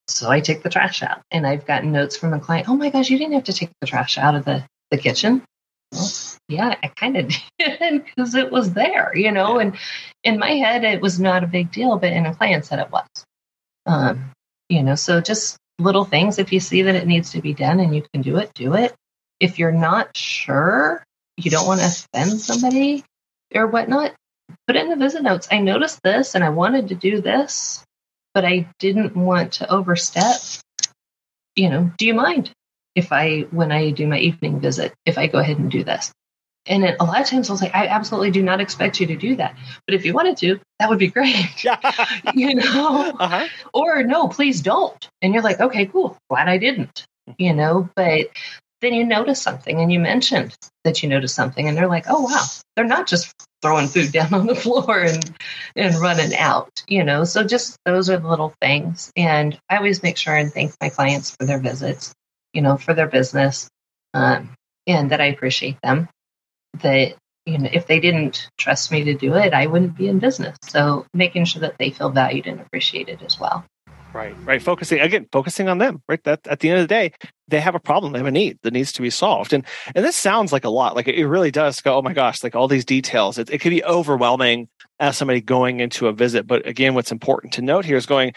So 0.09 0.31
I 0.31 0.41
take 0.41 0.63
the 0.63 0.71
trash 0.71 1.03
out. 1.03 1.21
And 1.31 1.47
I've 1.47 1.67
gotten 1.67 1.93
notes 1.93 2.17
from 2.17 2.33
a 2.33 2.41
client, 2.41 2.69
oh 2.69 2.77
my 2.77 2.89
gosh, 2.89 3.11
you 3.11 3.19
didn't 3.19 3.35
have 3.35 3.45
to 3.45 3.53
take 3.53 3.71
the 3.81 3.87
trash 3.87 4.17
out 4.17 4.35
of 4.35 4.45
the, 4.45 4.65
the 4.91 4.97
kitchen. 4.97 5.43
Well, 5.93 6.09
yeah, 6.49 6.75
I 6.83 6.89
kind 6.89 7.17
of 7.19 7.33
did 7.59 8.05
because 8.05 8.35
it 8.35 8.51
was 8.51 8.73
there, 8.73 9.15
you 9.15 9.33
know. 9.33 9.59
And 9.59 9.77
in 10.25 10.39
my 10.39 10.53
head, 10.53 10.83
it 10.83 11.03
was 11.03 11.21
not 11.21 11.45
a 11.45 11.49
big 11.49 11.71
deal, 11.71 11.99
but 11.99 12.13
in 12.13 12.25
a 12.25 12.35
client's 12.35 12.71
head, 12.71 12.81
it 12.81 12.91
was. 12.91 13.07
Um, 13.87 14.33
you 14.71 14.83
know, 14.83 14.95
so 14.95 15.21
just 15.21 15.59
little 15.79 16.05
things. 16.05 16.39
If 16.39 16.53
you 16.53 16.61
see 16.61 16.83
that 16.83 16.95
it 16.95 17.07
needs 17.07 17.33
to 17.33 17.43
be 17.43 17.53
done 17.53 17.81
and 17.81 17.95
you 17.95 18.03
can 18.15 18.23
do 18.23 18.39
it, 18.39 18.51
do 18.55 18.75
it. 18.75 18.95
If 19.41 19.59
you're 19.59 19.73
not 19.73 20.17
sure, 20.17 21.05
you 21.37 21.51
don't 21.51 21.67
want 21.67 21.81
to 21.81 21.87
offend 21.87 22.41
somebody 22.41 23.05
or 23.55 23.67
whatnot, 23.67 24.13
put 24.67 24.77
in 24.77 24.89
the 24.89 24.97
visit 24.97 25.23
notes. 25.23 25.49
I 25.51 25.59
noticed 25.59 26.03
this 26.03 26.35
and 26.35 26.45
I 26.45 26.51
wanted 26.51 26.89
to 26.89 26.95
do 26.95 27.21
this, 27.21 27.85
but 28.35 28.45
I 28.45 28.69
didn't 28.79 29.17
want 29.17 29.53
to 29.55 29.71
overstep. 29.71 30.37
You 31.57 31.69
know, 31.69 31.91
do 31.99 32.07
you 32.07 32.15
mind 32.15 32.53
if 32.95 33.13
I, 33.13 33.41
when 33.51 33.73
I 33.73 33.91
do 33.91 34.07
my 34.07 34.19
evening 34.19 34.61
visit, 34.61 34.95
if 35.05 35.19
I 35.19 35.27
go 35.27 35.39
ahead 35.39 35.59
and 35.59 35.71
do 35.71 35.85
this? 35.85 36.13
And 36.67 36.85
it, 36.85 36.97
a 37.01 37.05
lot 37.05 37.21
of 37.21 37.27
times 37.27 37.49
I 37.49 37.53
was 37.53 37.63
like, 37.63 37.75
I 37.75 37.87
absolutely 37.87 38.31
do 38.31 38.43
not 38.43 38.61
expect 38.61 39.01
you 39.01 39.07
to 39.07 39.17
do 39.17 39.37
that. 39.37 39.57
But 39.87 39.95
if 39.95 40.05
you 40.05 40.13
wanted 40.13 40.37
to, 40.39 40.61
that 40.79 40.89
would 40.89 40.99
be 40.99 41.09
great. 41.09 41.65
you 42.35 42.55
know? 42.55 43.13
Uh-huh. 43.19 43.49
Or 43.73 44.03
no, 44.03 44.29
please 44.29 44.61
don't. 44.61 45.09
And 45.23 45.33
you're 45.33 45.43
like, 45.43 45.61
okay, 45.61 45.87
cool. 45.87 46.19
Glad 46.29 46.49
I 46.49 46.59
didn't. 46.59 47.05
You 47.39 47.55
know, 47.55 47.89
but 47.95 48.29
then 48.81 48.95
you 48.95 49.05
notice 49.05 49.41
something 49.41 49.81
and 49.81 49.93
you 49.93 50.01
mentioned 50.01 50.57
that 50.85 51.03
you 51.03 51.09
noticed 51.09 51.35
something 51.35 51.69
and 51.69 51.77
they're 51.77 51.89
like, 51.89 52.07
oh 52.09 52.23
wow, 52.23 52.45
they're 52.75 52.85
not 52.85 53.07
just 53.07 53.33
throwing 53.63 53.89
food 53.89 54.13
down 54.13 54.35
on 54.35 54.47
the 54.47 54.55
floor 54.55 55.01
and 55.01 55.37
and 55.77 55.97
running 55.97 56.35
out, 56.37 56.83
you 56.87 57.05
know. 57.05 57.25
So 57.25 57.45
just 57.45 57.79
those 57.85 58.11
are 58.11 58.19
the 58.19 58.29
little 58.29 58.55
things. 58.61 59.13
And 59.17 59.59
I 59.69 59.77
always 59.77 60.03
make 60.03 60.17
sure 60.17 60.35
and 60.35 60.53
thank 60.53 60.73
my 60.81 60.89
clients 60.89 61.37
for 61.37 61.47
their 61.47 61.59
visits, 61.59 62.15
you 62.53 62.63
know, 62.63 62.77
for 62.77 62.95
their 62.95 63.09
business. 63.09 63.69
Um, 64.15 64.51
and 64.87 65.11
that 65.11 65.21
I 65.21 65.27
appreciate 65.27 65.77
them. 65.83 66.09
That 66.83 67.15
you 67.47 67.59
know, 67.59 67.71
if 67.73 67.87
they 67.87 68.01
didn't 68.01 68.49
trust 68.59 68.93
me 68.93 69.05
to 69.05 69.15
do 69.15 69.35
it, 69.35 69.55
I 69.55 69.67
wouldn't 69.67 69.97
be 69.97 70.09
in 70.09 70.19
business. 70.19 70.57
So 70.63 71.07
making 71.15 71.47
sure 71.47 71.61
that 71.61 71.79
they 71.79 71.91
feel 71.91 72.11
valued 72.11 72.47
and 72.47 72.61
appreciated 72.61 73.23
as 73.23 73.41
well. 73.41 73.65
Right, 74.13 74.35
right. 74.45 74.61
Focusing 74.61 75.01
again, 75.01 75.27
focusing 75.31 75.69
on 75.69 75.79
them. 75.79 76.03
Right. 76.09 76.23
That 76.25 76.47
at 76.49 76.61
the 76.61 76.71
end 76.71 76.81
of 76.81 76.85
the 76.85 76.93
day, 76.93 77.13
they 77.49 77.61
have 77.61 77.75
a 77.75 77.81
problem. 77.81 78.13
They 78.13 78.19
have 78.19 78.27
a 78.27 78.33
need 78.33 78.59
that 78.63 78.73
needs 78.73 78.93
to 78.93 79.03
be 79.03 79.11
solved. 79.11 79.53
And 79.53 79.65
and 79.95 80.05
this 80.05 80.17
sounds 80.17 80.53
like 80.53 80.65
a 80.65 80.71
lot. 80.71 80.97
Like 80.97 81.07
it 81.07 81.27
really 81.27 81.51
does 81.51 81.81
go. 81.81 81.97
Oh 81.97 82.03
my 82.03 82.13
gosh! 82.13 82.43
Like 82.43 82.57
all 82.57 82.67
these 82.67 82.85
details. 82.85 83.39
It, 83.39 83.51
it 83.51 83.59
could 83.59 83.71
be 83.71 83.85
overwhelming 83.85 84.69
as 84.99 85.17
somebody 85.17 85.41
going 85.41 85.81
into 85.81 86.09
a 86.09 86.13
visit. 86.13 86.47
But 86.47 86.67
again, 86.67 86.95
what's 86.95 87.13
important 87.13 87.53
to 87.55 87.63
note 87.63 87.85
here 87.85 87.97
is 87.97 88.07
going. 88.07 88.33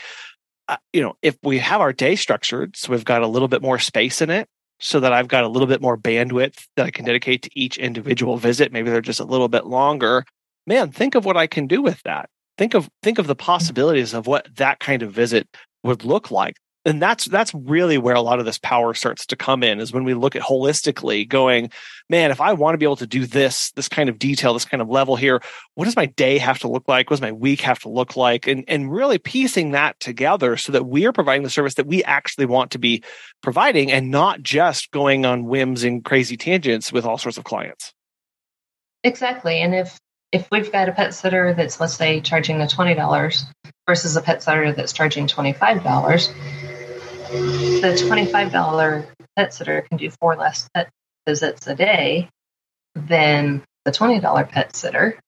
Uh, 0.69 0.77
you 0.93 1.01
know, 1.01 1.13
if 1.21 1.37
we 1.43 1.59
have 1.59 1.81
our 1.81 1.91
day 1.91 2.15
structured, 2.15 2.77
so 2.77 2.89
we've 2.89 3.03
got 3.03 3.21
a 3.21 3.27
little 3.27 3.49
bit 3.49 3.61
more 3.61 3.77
space 3.77 4.21
in 4.21 4.29
it, 4.29 4.47
so 4.79 5.01
that 5.01 5.11
I've 5.11 5.27
got 5.27 5.43
a 5.43 5.49
little 5.49 5.67
bit 5.67 5.81
more 5.81 5.97
bandwidth 5.97 6.67
that 6.77 6.85
I 6.85 6.91
can 6.91 7.03
dedicate 7.03 7.41
to 7.41 7.49
each 7.53 7.77
individual 7.77 8.37
visit. 8.37 8.71
Maybe 8.71 8.89
they're 8.89 9.01
just 9.01 9.19
a 9.19 9.25
little 9.25 9.49
bit 9.49 9.65
longer. 9.65 10.23
Man, 10.65 10.91
think 10.91 11.15
of 11.15 11.25
what 11.25 11.35
I 11.35 11.47
can 11.47 11.67
do 11.67 11.81
with 11.81 12.01
that 12.03 12.29
think 12.57 12.73
of 12.73 12.89
think 13.01 13.19
of 13.19 13.27
the 13.27 13.35
possibilities 13.35 14.13
of 14.13 14.27
what 14.27 14.47
that 14.55 14.79
kind 14.79 15.03
of 15.03 15.11
visit 15.11 15.47
would 15.83 16.03
look 16.03 16.31
like. 16.31 16.57
And 16.85 17.01
that's 17.01 17.25
that's 17.25 17.53
really 17.53 17.97
where 17.97 18.15
a 18.15 18.21
lot 18.21 18.39
of 18.39 18.45
this 18.45 18.57
power 18.57 18.93
starts 18.93 19.25
to 19.27 19.37
come 19.37 19.63
in 19.63 19.79
is 19.79 19.93
when 19.93 20.03
we 20.03 20.13
look 20.13 20.35
at 20.35 20.41
holistically 20.41 21.27
going 21.27 21.69
man 22.09 22.29
if 22.29 22.41
i 22.41 22.51
want 22.51 22.73
to 22.73 22.77
be 22.77 22.85
able 22.85 22.97
to 22.97 23.07
do 23.07 23.25
this 23.25 23.71
this 23.71 23.87
kind 23.87 24.09
of 24.09 24.19
detail 24.19 24.53
this 24.53 24.65
kind 24.65 24.81
of 24.81 24.89
level 24.89 25.15
here 25.15 25.41
what 25.75 25.85
does 25.85 25.95
my 25.95 26.05
day 26.05 26.37
have 26.37 26.59
to 26.59 26.67
look 26.67 26.87
like? 26.87 27.09
What 27.09 27.15
does 27.15 27.21
my 27.21 27.31
week 27.31 27.61
have 27.61 27.79
to 27.79 27.89
look 27.89 28.15
like? 28.15 28.47
And 28.47 28.63
and 28.67 28.91
really 28.91 29.17
piecing 29.17 29.71
that 29.71 29.99
together 29.99 30.57
so 30.57 30.71
that 30.71 30.85
we 30.85 31.05
are 31.05 31.13
providing 31.13 31.43
the 31.43 31.49
service 31.49 31.75
that 31.75 31.87
we 31.87 32.03
actually 32.03 32.45
want 32.45 32.71
to 32.71 32.79
be 32.79 33.03
providing 33.41 33.91
and 33.91 34.11
not 34.11 34.43
just 34.43 34.91
going 34.91 35.25
on 35.25 35.45
whims 35.45 35.83
and 35.83 36.03
crazy 36.03 36.37
tangents 36.37 36.91
with 36.91 37.05
all 37.05 37.17
sorts 37.17 37.37
of 37.37 37.43
clients. 37.43 37.93
Exactly. 39.03 39.59
And 39.59 39.73
if 39.73 39.99
if 40.33 40.49
we've 40.51 40.71
got 40.71 40.89
a 40.89 40.91
pet 40.91 41.13
sitter 41.13 41.53
that's 41.53 41.79
let's 41.79 41.93
say 41.93 42.19
charging 42.19 42.57
the 42.57 42.65
$20 42.65 43.45
versus 43.87 44.15
a 44.17 44.21
pet 44.21 44.43
sitter 44.43 44.73
that's 44.73 44.91
charging 44.91 45.27
$25 45.27 46.33
the 47.81 47.87
$25 47.87 49.07
pet 49.35 49.53
sitter 49.53 49.81
can 49.83 49.97
do 49.97 50.09
four 50.19 50.35
less 50.35 50.67
pet 50.73 50.89
visits 51.27 51.67
a 51.67 51.75
day 51.75 52.29
than 52.95 53.63
the 53.85 53.91
$20 53.91 54.49
pet 54.49 54.75
sitter. 54.75 55.19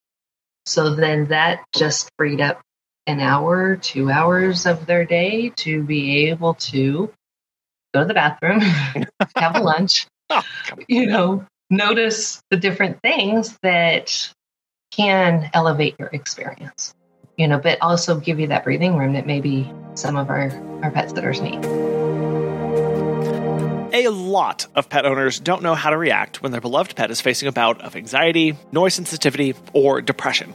So 0.66 0.96
then 0.96 1.26
that 1.26 1.64
just 1.74 2.10
freed 2.18 2.42
up 2.42 2.62
an 3.08 3.20
hour 3.20 3.76
two 3.76 4.10
hours 4.10 4.66
of 4.66 4.86
their 4.86 5.06
day 5.06 5.50
to 5.58 5.84
be 5.84 6.30
able 6.30 6.56
to 6.56 7.12
go 7.94 8.02
to 8.02 8.06
the 8.06 8.14
bathroom 8.16 8.62
have 9.36 9.56
a 9.56 9.62
lunch 9.62 10.08
oh, 10.32 10.42
you 10.88 11.06
know 11.06 11.46
notice 11.70 12.42
the 12.50 12.58
different 12.58 13.00
things 13.04 13.56
that 13.62 14.34
can 14.96 15.50
elevate 15.54 15.96
your 16.00 16.10
experience. 16.14 16.94
you 17.38 17.48
know, 17.48 17.60
but 17.60 17.78
also 17.82 18.20
give 18.20 18.40
you 18.40 18.48
that 18.48 18.64
breathing 18.64 18.96
room 18.98 19.14
that 19.14 19.28
maybe 19.28 19.70
some 19.94 20.16
of 20.16 20.30
our, 20.30 20.52
our 20.84 20.92
pet 20.92 21.10
sitters 21.10 21.42
need. 21.42 21.64
A 23.94 24.10
lot 24.10 24.68
of 24.76 24.90
pet 24.90 25.06
owners 25.06 25.40
don't 25.40 25.62
know 25.62 25.76
how 25.76 25.90
to 25.90 25.98
react 25.98 26.42
when 26.42 26.52
their 26.52 26.62
beloved 26.62 26.96
pet 26.96 27.12
is 27.12 27.22
facing 27.22 27.48
a 27.48 27.52
bout 27.52 27.82
of 27.82 27.96
anxiety, 27.96 28.58
noise 28.72 28.94
sensitivity, 28.94 29.54
or 29.74 30.02
depression. 30.02 30.54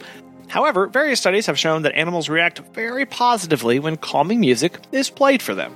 However, 0.48 0.86
various 0.86 1.20
studies 1.20 1.46
have 1.46 1.58
shown 1.58 1.82
that 1.82 1.94
animals 1.94 2.28
react 2.28 2.58
very 2.74 3.06
positively 3.06 3.78
when 3.78 3.96
calming 3.96 4.40
music 4.40 4.78
is 4.92 5.08
played 5.08 5.42
for 5.42 5.54
them. 5.54 5.74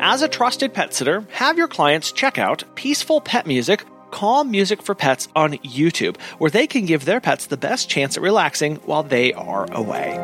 As 0.00 0.22
a 0.22 0.28
trusted 0.28 0.74
pet 0.74 0.94
sitter, 0.94 1.24
have 1.32 1.56
your 1.56 1.68
clients 1.68 2.12
check 2.12 2.38
out 2.38 2.64
Peaceful 2.74 3.20
Pet 3.20 3.46
Music 3.46 3.84
Calm 4.10 4.50
Music 4.50 4.82
for 4.82 4.94
Pets 4.94 5.28
on 5.34 5.52
YouTube, 5.58 6.20
where 6.38 6.50
they 6.50 6.66
can 6.66 6.86
give 6.86 7.04
their 7.04 7.20
pets 7.20 7.46
the 7.46 7.56
best 7.56 7.88
chance 7.88 8.16
at 8.16 8.22
relaxing 8.22 8.76
while 8.76 9.02
they 9.02 9.32
are 9.32 9.70
away. 9.72 10.16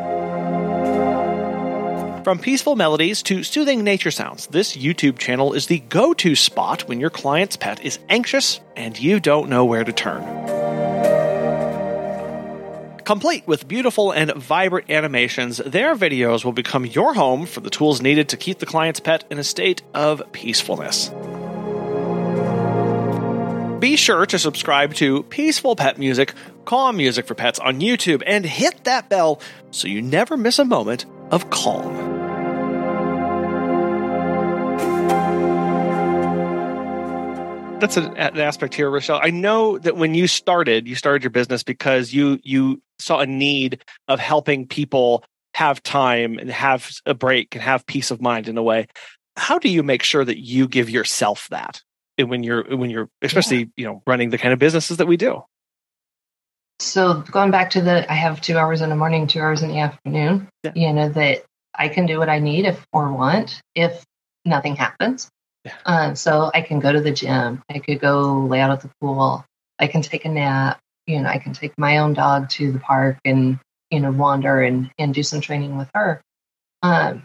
From 2.23 2.39
peaceful 2.39 2.75
melodies 2.75 3.23
to 3.23 3.41
soothing 3.41 3.85
nature 3.85 4.11
sounds, 4.11 4.47
this 4.47 4.75
YouTube 4.75 5.17
channel 5.17 5.53
is 5.53 5.67
the 5.67 5.79
go 5.79 6.13
to 6.15 6.35
spot 6.35 6.85
when 6.87 6.99
your 6.99 7.09
client's 7.09 7.55
pet 7.55 7.85
is 7.85 7.99
anxious 8.09 8.59
and 8.75 8.99
you 8.99 9.21
don't 9.21 9.49
know 9.49 9.63
where 9.63 9.85
to 9.85 9.93
turn. 9.93 10.23
Complete 13.05 13.47
with 13.47 13.69
beautiful 13.69 14.11
and 14.11 14.33
vibrant 14.33 14.89
animations, 14.89 15.59
their 15.59 15.95
videos 15.95 16.43
will 16.43 16.51
become 16.51 16.85
your 16.85 17.13
home 17.13 17.45
for 17.45 17.61
the 17.61 17.69
tools 17.69 18.01
needed 18.01 18.27
to 18.27 18.35
keep 18.35 18.59
the 18.59 18.65
client's 18.65 18.99
pet 18.99 19.23
in 19.31 19.39
a 19.39 19.43
state 19.45 19.81
of 19.93 20.21
peacefulness. 20.33 21.09
Be 23.79 23.95
sure 23.95 24.25
to 24.25 24.39
subscribe 24.39 24.95
to 24.95 25.21
Peaceful 25.23 25.75
Pet 25.75 25.99
Music, 25.99 26.33
Calm 26.65 26.97
Music 26.97 27.27
for 27.27 27.35
Pets 27.35 27.59
on 27.59 27.79
YouTube, 27.79 28.23
and 28.25 28.43
hit 28.43 28.85
that 28.85 29.07
bell 29.07 29.39
so 29.69 29.87
you 29.87 30.01
never 30.01 30.35
miss 30.35 30.57
a 30.57 30.65
moment 30.65 31.05
of 31.29 31.51
calm. 31.51 31.95
That's 37.79 37.97
an, 37.97 38.17
aspect 38.17 38.73
here, 38.73 38.89
Rachelle. 38.89 39.19
I 39.21 39.29
know 39.29 39.77
that 39.77 39.95
when 39.95 40.15
you 40.15 40.25
started, 40.25 40.87
you 40.87 40.95
started 40.95 41.23
your 41.23 41.29
business 41.29 41.61
because 41.61 42.11
you 42.11 42.39
you 42.43 42.81
saw 42.97 43.19
a 43.19 43.27
need 43.27 43.83
of 44.07 44.19
helping 44.19 44.65
people 44.65 45.23
have 45.53 45.83
time 45.83 46.39
and 46.39 46.49
have 46.49 46.89
a 47.05 47.13
break 47.13 47.53
and 47.53 47.61
have 47.61 47.85
peace 47.85 48.09
of 48.09 48.21
mind 48.21 48.47
in 48.47 48.57
a 48.57 48.63
way. 48.63 48.87
How 49.35 49.59
do 49.59 49.69
you 49.69 49.83
make 49.83 50.01
sure 50.01 50.25
that 50.25 50.43
you 50.43 50.67
give 50.67 50.89
yourself 50.89 51.47
that? 51.51 51.83
When 52.25 52.43
you're 52.43 52.63
when 52.75 52.89
you're 52.89 53.09
especially 53.21 53.59
yeah. 53.59 53.65
you 53.75 53.85
know 53.85 54.01
running 54.07 54.29
the 54.29 54.37
kind 54.37 54.53
of 54.53 54.59
businesses 54.59 54.97
that 54.97 55.07
we 55.07 55.17
do 55.17 55.43
so 56.79 57.21
going 57.31 57.51
back 57.51 57.71
to 57.71 57.81
the 57.81 58.11
i 58.11 58.15
have 58.15 58.41
two 58.41 58.57
hours 58.57 58.81
in 58.81 58.89
the 58.89 58.95
morning 58.95 59.27
two 59.27 59.39
hours 59.39 59.61
in 59.61 59.69
the 59.69 59.79
afternoon 59.79 60.47
yeah. 60.63 60.71
you 60.75 60.91
know 60.93 61.09
that 61.09 61.43
i 61.75 61.87
can 61.87 62.05
do 62.05 62.17
what 62.17 62.29
i 62.29 62.39
need 62.39 62.65
if 62.65 62.85
or 62.91 63.11
want 63.11 63.61
if 63.75 64.03
nothing 64.45 64.75
happens 64.75 65.29
yeah. 65.63 65.73
uh, 65.85 66.13
so 66.13 66.51
i 66.53 66.61
can 66.61 66.79
go 66.79 66.91
to 66.91 67.01
the 67.01 67.11
gym 67.11 67.61
i 67.69 67.79
could 67.79 67.99
go 67.99 68.45
lay 68.45 68.59
out 68.59 68.71
at 68.71 68.81
the 68.81 68.89
pool 69.01 69.45
i 69.79 69.87
can 69.87 70.01
take 70.01 70.25
a 70.25 70.29
nap 70.29 70.79
you 71.05 71.19
know 71.19 71.29
i 71.29 71.37
can 71.37 71.53
take 71.53 71.73
my 71.77 71.97
own 71.97 72.13
dog 72.13 72.49
to 72.49 72.71
the 72.71 72.79
park 72.79 73.17
and 73.25 73.59
you 73.91 73.99
know 73.99 74.11
wander 74.11 74.61
and 74.61 74.91
and 74.97 75.13
do 75.13 75.23
some 75.23 75.41
training 75.41 75.77
with 75.77 75.89
her 75.93 76.21
um 76.83 77.23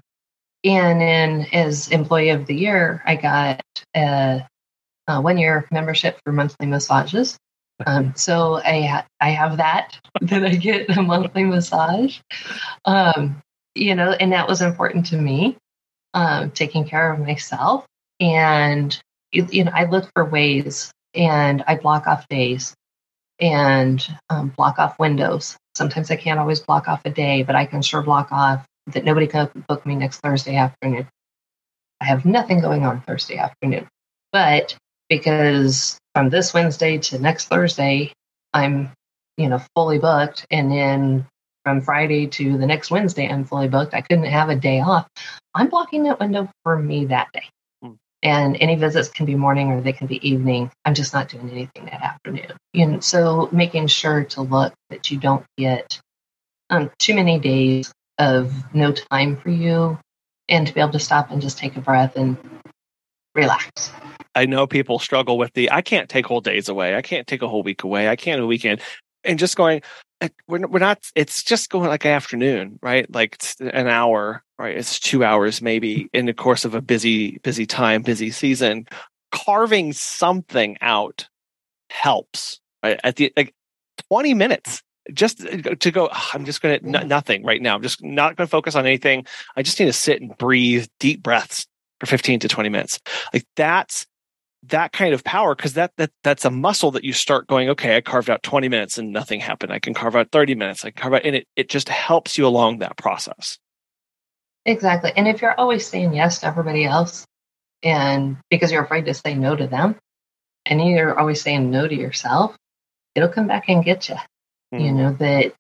and 0.65 1.01
then 1.01 1.47
as 1.53 1.89
employee 1.89 2.31
of 2.31 2.47
the 2.47 2.55
year 2.55 3.03
i 3.05 3.17
got 3.17 3.63
a 3.95 4.47
uh, 5.09 5.21
one 5.21 5.39
year 5.39 5.67
membership 5.71 6.19
for 6.25 6.33
monthly 6.33 6.67
massages. 6.67 7.39
Um, 7.87 8.15
so 8.17 8.55
I 8.57 8.83
ha- 8.83 9.07
I 9.21 9.31
have 9.31 9.57
that 9.57 9.99
that 10.23 10.45
I 10.45 10.55
get 10.55 10.97
a 10.97 11.03
monthly 11.03 11.45
massage. 11.45 12.21
Um, 12.85 13.43
you 13.75 13.95
know, 13.95 14.13
and 14.13 14.33
that 14.33 14.49
was 14.49 14.63
important 14.63 15.07
to 15.07 15.17
me, 15.17 15.57
um, 16.15 16.51
taking 16.51 16.85
care 16.85 17.13
of 17.13 17.21
myself. 17.21 17.87
And 18.21 18.99
you, 19.33 19.47
you, 19.51 19.65
know, 19.65 19.73
I 19.75 19.87
look 19.87 20.11
for 20.15 20.25
ways, 20.25 20.93
and 21.15 21.65
I 21.67 21.77
block 21.77 22.07
off 22.07 22.29
days, 22.29 22.75
and 23.41 24.07
um, 24.31 24.49
block 24.57 24.79
off 24.79 24.99
windows. 24.99 25.57
Sometimes 25.75 26.11
I 26.11 26.17
can't 26.17 26.39
always 26.39 26.61
block 26.61 26.87
off 26.87 27.01
a 27.05 27.11
day, 27.11 27.43
but 27.43 27.57
I 27.57 27.65
can 27.65 27.83
sure 27.83 28.03
block 28.03 28.31
off 28.31 28.65
that 28.89 29.05
nobody 29.05 29.27
can 29.27 29.49
book 29.69 29.87
me 29.87 29.95
next 29.97 30.21
Thursday 30.21 30.57
afternoon. 30.57 31.09
I 32.01 32.05
have 32.05 32.25
nothing 32.25 32.61
going 32.61 32.85
on 32.85 33.01
Thursday 33.01 33.39
afternoon, 33.39 33.89
but 34.33 34.77
because 35.13 35.99
from 36.15 36.31
this 36.31 36.55
Wednesday 36.55 36.97
to 36.97 37.19
next 37.19 37.49
Thursday, 37.49 38.13
I'm, 38.55 38.93
you 39.37 39.49
know, 39.51 39.61
fully 39.75 39.99
booked. 39.99 40.47
And 40.51 40.73
then 40.73 41.27
from 41.65 41.83
Friday 41.83 42.29
to 42.29 42.57
the 42.57 42.67
next 42.67 42.91
Wednesday, 42.91 43.29
I'm 43.29 43.45
fully 43.45 43.69
booked. 43.69 43.93
I 43.93 44.01
couldn't 44.01 44.25
have 44.25 44.49
a 44.49 44.57
day 44.57 44.81
off. 44.81 45.07
I'm 45.55 45.69
blocking 45.69 46.05
that 46.05 46.19
window 46.19 46.49
for 46.63 46.79
me 46.79 47.07
that 47.07 47.29
day. 47.35 47.45
Hmm. 47.83 47.93
And 48.23 48.57
any 48.59 48.77
visits 48.77 49.11
can 49.11 49.27
be 49.27 49.35
morning 49.35 49.71
or 49.71 49.83
they 49.83 49.93
can 49.93 50.07
be 50.07 50.27
evening. 50.27 50.71
I'm 50.87 50.95
just 50.95 51.13
not 51.13 51.29
doing 51.29 51.51
anything 51.51 51.85
that 51.85 52.03
afternoon. 52.03 52.53
You 52.73 52.87
know, 52.87 53.01
so 53.01 53.51
making 53.53 53.89
sure 53.89 54.25
to 54.25 54.41
look 54.41 54.73
that 54.89 55.11
you 55.11 55.19
don't 55.19 55.45
get 55.59 56.01
um, 56.71 56.91
too 56.99 57.15
many 57.15 57.39
days 57.39 57.93
of 58.19 58.51
no 58.75 58.93
time 58.93 59.37
for 59.37 59.51
you 59.51 59.99
and 60.49 60.67
to 60.67 60.73
be 60.73 60.81
able 60.81 60.93
to 60.93 60.99
stop 60.99 61.31
and 61.31 61.43
just 61.43 61.59
take 61.59 61.77
a 61.77 61.83
breath 61.83 62.17
and 62.17 62.39
relax. 63.35 63.91
I 64.35 64.47
know 64.47 64.67
people 64.67 64.99
struggle 64.99 65.39
with 65.39 65.53
the 65.55 65.71
I 65.71 65.83
can't 65.83 66.09
take 66.09 66.27
whole 66.27 66.41
days 66.41 66.69
away. 66.69 66.97
I 66.97 67.03
can't 67.03 67.27
take 67.27 67.43
a 67.43 67.49
whole 67.49 67.63
week 67.63 67.83
away. 67.83 68.09
I 68.09 68.17
can't 68.17 68.41
a 68.41 68.47
weekend. 68.47 68.81
And 69.25 69.39
just 69.39 69.57
going, 69.57 69.83
eh, 70.21 70.29
we're, 70.49 70.67
we're 70.67 70.79
not, 70.79 70.99
it's 71.15 71.43
just 71.43 71.71
going 71.71 71.89
like 71.89 72.05
an 72.05 72.13
afternoon, 72.13 72.79
right? 72.83 73.13
Like 73.13 73.39
an 73.61 73.87
hour, 73.87 74.43
right? 74.59 74.77
It's 74.77 74.99
two 74.99 75.23
hours 75.23 75.63
maybe 75.63 76.09
in 76.13 76.27
the 76.27 76.35
course 76.35 76.65
of 76.65 76.75
a 76.75 76.81
busy, 76.81 77.39
busy 77.39 77.67
time, 77.67 78.03
busy 78.03 78.31
season. 78.31 78.87
Carving 79.31 79.93
something 79.93 80.77
out 80.81 81.29
helps, 81.91 82.61
right? 82.83 82.99
At 83.05 83.17
the, 83.17 83.33
like 83.37 83.55
20 84.09 84.35
minutes 84.35 84.83
just 85.13 85.45
eh, 85.45 85.75
to 85.75 85.91
go 85.91 86.09
i'm 86.33 86.45
just 86.45 86.63
going 86.63 86.79
to 86.79 87.05
nothing 87.05 87.45
right 87.45 87.61
now 87.61 87.75
i'm 87.75 87.83
just 87.83 88.05
not 88.05 88.37
going 88.37 88.47
to 88.47 88.51
focus 88.51 88.77
on 88.77 88.87
anything 88.87 89.27
i 89.57 89.63
just 89.63 89.79
need 89.81 89.87
to 89.87 89.93
sit 89.93 90.21
and 90.21 90.37
breathe 90.39 90.87
deep 91.01 91.23
breaths 91.23 91.67
for 92.03 92.07
15 92.07 92.41
to 92.41 92.49
20 92.49 92.69
minutes. 92.69 92.99
Like 93.33 93.47
that's 93.55 94.07
that 94.65 94.93
kind 94.93 95.15
of 95.15 95.23
power 95.23 95.55
because 95.55 95.75
that, 95.75 95.93
that 95.99 96.11
that's 96.25 96.45
a 96.45 96.51
muscle 96.51 96.91
that 96.93 97.05
you 97.05 97.13
start 97.13 97.49
going 97.49 97.69
okay 97.69 97.97
i 97.97 98.01
carved 98.01 98.31
out 98.31 98.45
20 98.45 98.69
minutes 98.69 98.99
and 98.99 99.13
nothing 99.13 99.41
happened. 99.41 99.73
I 99.73 99.79
can 99.79 99.95
carve 99.95 100.17
out 100.17 100.31
30 100.31 100.55
minutes. 100.55 100.85
I 100.85 100.91
can 100.91 101.01
carve 101.01 101.15
out 101.15 101.25
and 101.25 101.37
it, 101.37 101.47
it 101.57 101.69
just 101.69 101.89
helps 101.89 102.37
you 102.37 102.47
along 102.47 102.79
that 102.79 102.97
process. 102.97 103.59
Exactly. 104.65 105.13
And 105.17 105.27
if 105.27 105.43
you're 105.43 105.59
always 105.59 105.87
saying 105.87 106.15
yes 106.15 106.41
to 106.41 106.47
everybody 106.47 106.85
else 106.85 107.25
and 107.83 108.37
because 108.51 108.71
you're 108.73 108.85
afraid 108.85 109.07
to 109.07 109.15
say 109.15 109.35
no 109.35 109.55
to 109.57 109.67
them 109.67 109.97
and 110.67 110.85
you're 110.85 111.19
always 111.19 111.41
saying 111.41 111.71
no 111.71 111.87
to 111.87 111.95
yourself 111.95 112.57
it'll 113.15 113.29
come 113.29 113.47
back 113.47 113.69
and 113.69 113.85
get 113.85 114.09
you 114.09 114.17
mm. 114.75 114.85
you 114.85 114.93
know 114.93 115.13
that 115.13 115.53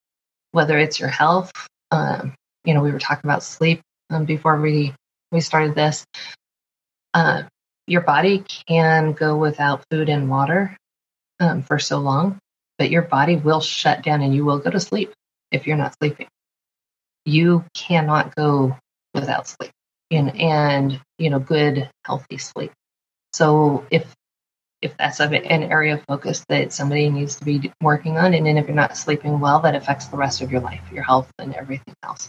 whether 0.53 0.79
it's 0.79 1.01
your 1.01 1.09
health 1.09 1.53
um, 1.91 2.35
you 2.65 2.75
know 2.75 2.83
we 2.83 2.93
were 2.93 2.99
talking 2.99 3.29
about 3.29 3.43
sleep 3.43 3.81
um, 4.11 4.25
before 4.25 4.61
we 4.61 4.95
we 5.33 5.41
started 5.41 5.75
this 5.75 6.05
uh, 7.15 7.43
your 7.87 8.03
body 8.03 8.45
can 8.69 9.13
go 9.13 9.37
without 9.37 9.85
food 9.91 10.09
and 10.09 10.31
water 10.31 10.77
um, 11.41 11.63
for 11.63 11.79
so 11.79 11.99
long, 11.99 12.39
but 12.79 12.91
your 12.91 13.03
body 13.03 13.37
will 13.37 13.61
shut 13.61 14.03
down 14.03 14.23
and 14.23 14.35
you 14.35 14.45
will 14.45 14.59
go 14.59 14.71
to 14.71 14.81
sleep 14.81 15.13
if 15.51 15.67
you're 15.67 15.77
not 15.77 15.95
sleeping. 16.01 16.29
You 17.25 17.65
cannot 17.75 18.35
go 18.35 18.77
without 19.15 19.49
sleep 19.49 19.73
and, 20.11 20.39
and 20.41 21.01
you 21.19 21.31
know, 21.31 21.39
good, 21.39 21.89
healthy 22.05 22.39
sleep. 22.39 22.73
So 23.33 23.87
if 23.91 24.07
if 24.81 24.97
that's 24.97 25.21
an 25.21 25.33
area 25.33 25.95
of 25.95 26.03
focus 26.09 26.45
that 26.49 26.73
somebody 26.73 27.09
needs 27.09 27.37
to 27.37 27.45
be 27.45 27.73
working 27.81 28.19
on, 28.19 28.35
and 28.35 28.45
then 28.45 28.59
if 28.59 28.67
you're 28.67 28.75
not 28.75 28.97
sleeping 28.97 29.39
well, 29.39 29.61
that 29.61 29.77
affects 29.77 30.07
the 30.07 30.17
rest 30.17 30.41
of 30.43 30.51
your 30.51 30.61
life, 30.61 30.81
your 30.93 31.05
health, 31.05 31.31
and 31.39 31.55
everything 31.55 31.95
else. 32.03 32.29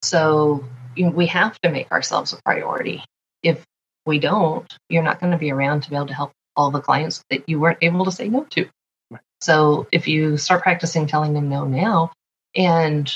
So 0.00 0.64
you 1.00 1.06
know, 1.06 1.12
we 1.12 1.28
have 1.28 1.58
to 1.62 1.70
make 1.70 1.90
ourselves 1.90 2.34
a 2.34 2.42
priority. 2.44 3.02
If 3.42 3.64
we 4.04 4.18
don't, 4.18 4.70
you're 4.90 5.02
not 5.02 5.18
going 5.18 5.32
to 5.32 5.38
be 5.38 5.50
around 5.50 5.84
to 5.84 5.90
be 5.90 5.96
able 5.96 6.08
to 6.08 6.14
help 6.14 6.32
all 6.54 6.70
the 6.70 6.82
clients 6.82 7.24
that 7.30 7.48
you 7.48 7.58
weren't 7.58 7.78
able 7.80 8.04
to 8.04 8.12
say 8.12 8.28
no 8.28 8.44
to. 8.50 8.68
Right. 9.10 9.22
So 9.40 9.88
if 9.92 10.08
you 10.08 10.36
start 10.36 10.62
practicing 10.62 11.06
telling 11.06 11.32
them 11.32 11.48
no 11.48 11.64
now 11.64 12.12
and 12.54 13.10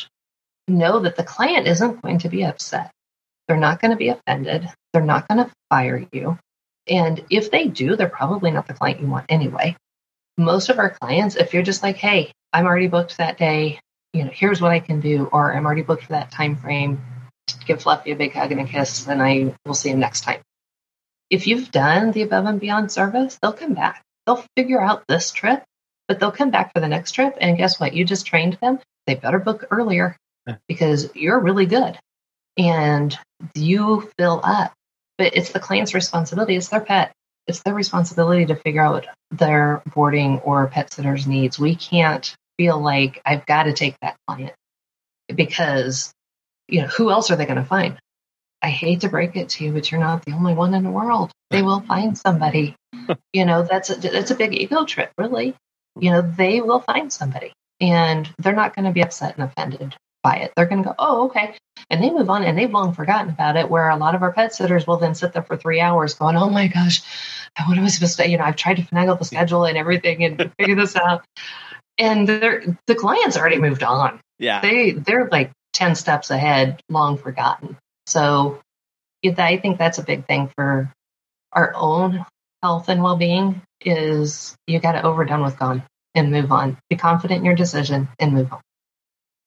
know 0.66 1.00
that 1.00 1.16
the 1.16 1.24
client 1.24 1.66
isn't 1.66 2.00
going 2.00 2.20
to 2.20 2.30
be 2.30 2.42
upset, 2.42 2.90
they're 3.46 3.58
not 3.58 3.82
going 3.82 3.90
to 3.90 3.98
be 3.98 4.08
offended, 4.08 4.66
they're 4.94 5.02
not 5.02 5.28
going 5.28 5.44
to 5.44 5.52
fire 5.68 6.06
you. 6.10 6.38
And 6.88 7.22
if 7.28 7.50
they 7.50 7.68
do, 7.68 7.96
they're 7.96 8.08
probably 8.08 8.50
not 8.50 8.66
the 8.66 8.72
client 8.72 9.02
you 9.02 9.08
want 9.08 9.26
anyway. 9.28 9.76
Most 10.38 10.70
of 10.70 10.78
our 10.78 10.88
clients, 10.88 11.36
if 11.36 11.52
you're 11.52 11.62
just 11.62 11.82
like, 11.82 11.96
hey, 11.96 12.32
I'm 12.50 12.64
already 12.64 12.86
booked 12.86 13.18
that 13.18 13.36
day, 13.36 13.78
you 14.14 14.24
know, 14.24 14.30
here's 14.32 14.62
what 14.62 14.70
I 14.70 14.80
can 14.80 15.00
do, 15.00 15.28
or 15.30 15.54
I'm 15.54 15.66
already 15.66 15.82
booked 15.82 16.04
for 16.04 16.12
that 16.12 16.30
time 16.30 16.56
frame, 16.56 17.02
give 17.66 17.82
Fluffy 17.82 18.12
a 18.12 18.16
big 18.16 18.32
hug 18.32 18.52
and 18.52 18.60
a 18.60 18.64
kiss, 18.64 19.06
and 19.06 19.22
I 19.22 19.54
will 19.64 19.74
see 19.74 19.90
him 19.90 20.00
next 20.00 20.22
time 20.22 20.40
if 21.30 21.46
you've 21.46 21.70
done 21.70 22.12
the 22.12 22.22
above 22.22 22.44
and 22.44 22.60
beyond 22.60 22.92
service, 22.92 23.38
they'll 23.40 23.52
come 23.52 23.74
back. 23.74 24.02
They'll 24.26 24.44
figure 24.56 24.80
out 24.80 25.04
this 25.08 25.32
trip 25.32 25.64
but 26.08 26.20
they'll 26.20 26.32
come 26.32 26.50
back 26.50 26.72
for 26.72 26.80
the 26.80 26.88
next 26.88 27.12
trip. 27.12 27.36
And 27.40 27.56
guess 27.56 27.80
what? 27.80 27.94
You 27.94 28.04
just 28.04 28.26
trained 28.26 28.58
them. 28.60 28.78
They 29.06 29.14
better 29.14 29.38
book 29.38 29.66
earlier 29.70 30.16
because 30.68 31.10
you're 31.14 31.38
really 31.38 31.66
good 31.66 31.98
and 32.56 33.16
you 33.54 34.10
fill 34.18 34.40
up. 34.42 34.72
But 35.16 35.36
it's 35.36 35.52
the 35.52 35.60
client's 35.60 35.94
responsibility. 35.94 36.56
It's 36.56 36.68
their 36.68 36.80
pet. 36.80 37.12
It's 37.46 37.62
their 37.62 37.74
responsibility 37.74 38.46
to 38.46 38.56
figure 38.56 38.82
out 38.82 39.06
their 39.30 39.82
boarding 39.94 40.40
or 40.40 40.66
pet 40.66 40.92
sitter's 40.92 41.26
needs. 41.26 41.58
We 41.58 41.76
can't 41.76 42.34
feel 42.56 42.80
like 42.80 43.20
I've 43.24 43.46
got 43.46 43.64
to 43.64 43.72
take 43.72 43.96
that 44.00 44.16
client 44.26 44.54
because, 45.34 46.12
you 46.68 46.82
know, 46.82 46.88
who 46.88 47.10
else 47.10 47.30
are 47.30 47.36
they 47.36 47.46
going 47.46 47.56
to 47.56 47.64
find? 47.64 47.98
I 48.62 48.70
hate 48.70 49.02
to 49.02 49.08
break 49.08 49.36
it 49.36 49.50
to 49.50 49.64
you, 49.64 49.72
but 49.72 49.90
you're 49.90 50.00
not 50.00 50.24
the 50.24 50.32
only 50.32 50.54
one 50.54 50.72
in 50.72 50.84
the 50.84 50.90
world. 50.90 51.30
They 51.50 51.62
will 51.62 51.80
find 51.80 52.16
somebody. 52.16 52.74
you 53.32 53.44
know, 53.44 53.62
that's 53.62 53.90
a, 53.90 53.96
that's 53.96 54.30
a 54.30 54.34
big 54.34 54.54
ego 54.54 54.84
trip, 54.84 55.12
really. 55.18 55.54
You 56.00 56.10
know, 56.10 56.22
they 56.22 56.60
will 56.60 56.80
find 56.80 57.12
somebody 57.12 57.52
and 57.80 58.28
they're 58.38 58.54
not 58.54 58.74
going 58.74 58.86
to 58.86 58.92
be 58.92 59.02
upset 59.02 59.36
and 59.36 59.44
offended 59.44 59.94
by 60.22 60.36
it. 60.36 60.52
They're 60.56 60.66
going 60.66 60.82
to 60.82 60.88
go, 60.88 60.94
oh, 60.98 61.26
okay. 61.26 61.54
And 61.90 62.02
they 62.02 62.10
move 62.10 62.30
on 62.30 62.42
and 62.42 62.56
they've 62.56 62.70
long 62.70 62.94
forgotten 62.94 63.28
about 63.28 63.56
it. 63.56 63.68
Where 63.68 63.90
a 63.90 63.96
lot 63.96 64.14
of 64.14 64.22
our 64.22 64.32
pet 64.32 64.54
sitters 64.54 64.86
will 64.86 64.96
then 64.96 65.14
sit 65.14 65.34
there 65.34 65.42
for 65.42 65.56
three 65.56 65.80
hours 65.80 66.14
going, 66.14 66.36
oh 66.36 66.48
my 66.48 66.68
gosh, 66.68 67.02
what 67.66 67.76
am 67.76 67.84
I 67.84 67.88
supposed 67.88 68.16
to, 68.16 68.28
you 68.28 68.38
know, 68.38 68.44
I've 68.44 68.56
tried 68.56 68.78
to 68.78 68.82
finagle 68.82 69.18
the 69.18 69.24
schedule 69.24 69.64
and 69.64 69.76
everything 69.76 70.24
and 70.24 70.50
figure 70.58 70.74
this 70.74 70.96
out. 70.96 71.24
And 71.98 72.26
the 72.26 72.94
client's 72.96 73.36
already 73.36 73.58
moved 73.58 73.82
on. 73.82 74.20
Yeah. 74.38 74.62
They, 74.62 74.92
they're 74.92 75.28
like 75.30 75.52
10 75.74 75.94
steps 75.94 76.30
ahead, 76.30 76.80
long 76.88 77.18
forgotten. 77.18 77.76
So 78.06 78.60
I 79.24 79.56
think 79.58 79.78
that's 79.78 79.98
a 79.98 80.02
big 80.02 80.26
thing 80.26 80.50
for 80.56 80.92
our 81.52 81.72
own 81.74 82.24
health 82.62 82.88
and 82.88 83.02
well-being 83.02 83.62
is 83.80 84.56
you 84.66 84.80
got 84.80 84.92
to 84.92 85.02
overdone 85.02 85.42
with 85.42 85.58
gone 85.58 85.82
and 86.14 86.30
move 86.30 86.50
on. 86.52 86.78
Be 86.88 86.96
confident 86.96 87.38
in 87.38 87.44
your 87.44 87.54
decision 87.54 88.08
and 88.18 88.32
move 88.32 88.52
on. 88.52 88.60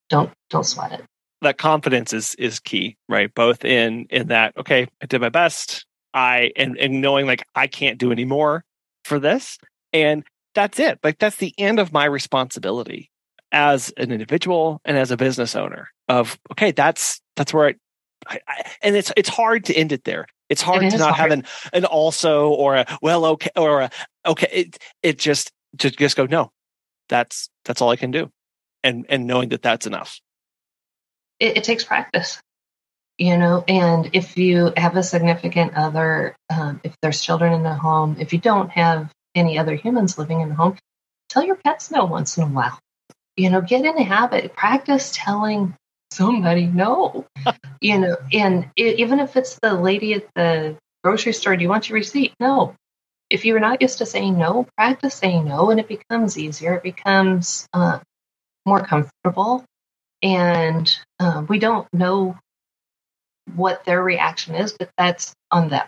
Don't 0.09 0.31
don't 0.49 0.65
sweat 0.65 0.93
it. 0.93 1.03
That 1.41 1.57
confidence 1.57 2.13
is 2.13 2.35
is 2.35 2.59
key, 2.59 2.95
right? 3.09 3.33
Both 3.33 3.65
in 3.65 4.07
in 4.09 4.27
that 4.27 4.55
okay, 4.57 4.87
I 5.01 5.05
did 5.05 5.21
my 5.21 5.29
best. 5.29 5.85
I 6.13 6.51
and 6.55 6.77
and 6.77 7.01
knowing 7.01 7.27
like 7.27 7.43
I 7.55 7.67
can't 7.67 7.97
do 7.97 8.11
any 8.11 8.25
more 8.25 8.63
for 9.03 9.19
this, 9.19 9.57
and 9.93 10.23
that's 10.55 10.79
it. 10.79 10.99
Like 11.03 11.19
that's 11.19 11.37
the 11.37 11.53
end 11.57 11.79
of 11.79 11.91
my 11.91 12.05
responsibility 12.05 13.09
as 13.51 13.93
an 13.97 14.11
individual 14.11 14.81
and 14.85 14.97
as 14.97 15.11
a 15.11 15.17
business 15.17 15.55
owner. 15.55 15.89
Of 16.07 16.39
okay, 16.51 16.71
that's 16.71 17.21
that's 17.35 17.53
where 17.53 17.67
I 18.27 18.39
I, 18.47 18.71
and 18.81 18.95
it's 18.95 19.11
it's 19.17 19.29
hard 19.29 19.65
to 19.65 19.73
end 19.73 19.91
it 19.91 20.03
there. 20.03 20.27
It's 20.49 20.61
hard 20.61 20.83
it 20.83 20.91
to 20.91 20.97
not 20.97 21.15
hard. 21.15 21.31
have 21.31 21.39
an 21.39 21.45
an 21.73 21.85
also 21.85 22.49
or 22.49 22.75
a 22.77 22.85
well 23.01 23.25
okay 23.25 23.51
or 23.55 23.81
a 23.81 23.89
okay. 24.25 24.47
It 24.51 24.77
it 25.03 25.19
just 25.19 25.51
just 25.75 25.97
just 25.97 26.15
go 26.15 26.25
no. 26.25 26.51
That's 27.09 27.49
that's 27.65 27.81
all 27.81 27.89
I 27.89 27.95
can 27.95 28.11
do, 28.11 28.31
and 28.83 29.05
and 29.09 29.27
knowing 29.27 29.49
that 29.49 29.61
that's 29.61 29.87
enough. 29.87 30.19
It, 31.39 31.57
it 31.57 31.63
takes 31.63 31.83
practice, 31.83 32.41
you 33.17 33.37
know. 33.37 33.63
And 33.67 34.09
if 34.13 34.37
you 34.37 34.73
have 34.75 34.95
a 34.95 35.03
significant 35.03 35.73
other, 35.75 36.35
um, 36.49 36.81
if 36.83 36.95
there's 37.01 37.21
children 37.21 37.53
in 37.53 37.63
the 37.63 37.73
home, 37.73 38.17
if 38.19 38.33
you 38.33 38.39
don't 38.39 38.69
have 38.71 39.11
any 39.35 39.59
other 39.59 39.75
humans 39.75 40.17
living 40.17 40.41
in 40.41 40.49
the 40.49 40.55
home, 40.55 40.77
tell 41.29 41.43
your 41.43 41.55
pets 41.55 41.91
no 41.91 42.05
once 42.05 42.37
in 42.37 42.43
a 42.43 42.47
while. 42.47 42.79
You 43.37 43.51
know, 43.51 43.61
get 43.61 43.85
in 43.85 43.95
the 43.95 44.03
habit. 44.03 44.55
Practice 44.55 45.11
telling 45.13 45.75
somebody 46.11 46.65
no. 46.65 47.25
You 47.79 47.99
know 47.99 48.17
and 48.33 48.71
it, 48.75 48.99
even 48.99 49.19
if 49.19 49.35
it's 49.35 49.59
the 49.61 49.73
lady 49.73 50.15
at 50.15 50.27
the 50.33 50.77
grocery 51.03 51.31
store 51.31 51.55
do 51.55 51.61
you 51.61 51.69
want 51.69 51.89
your 51.89 51.97
receipt? 51.97 52.33
No. 52.39 52.73
If 53.29 53.45
you're 53.45 53.59
not 53.59 53.83
used 53.83 53.99
to 53.99 54.05
saying 54.07 54.35
no 54.35 54.65
practice 54.75 55.13
saying 55.13 55.45
no 55.45 55.69
and 55.69 55.79
it 55.79 55.87
becomes 55.87 56.39
easier. 56.39 56.73
It 56.73 56.83
becomes 56.83 57.67
uh, 57.71 57.99
more 58.65 58.83
comfortable. 58.83 59.63
And 60.23 60.91
uh, 61.19 61.45
we 61.47 61.59
don't 61.59 61.87
know 61.93 62.35
what 63.55 63.85
their 63.85 64.03
reaction 64.03 64.55
is 64.55 64.73
but 64.73 64.89
that's 64.97 65.33
on 65.51 65.69
them. 65.69 65.85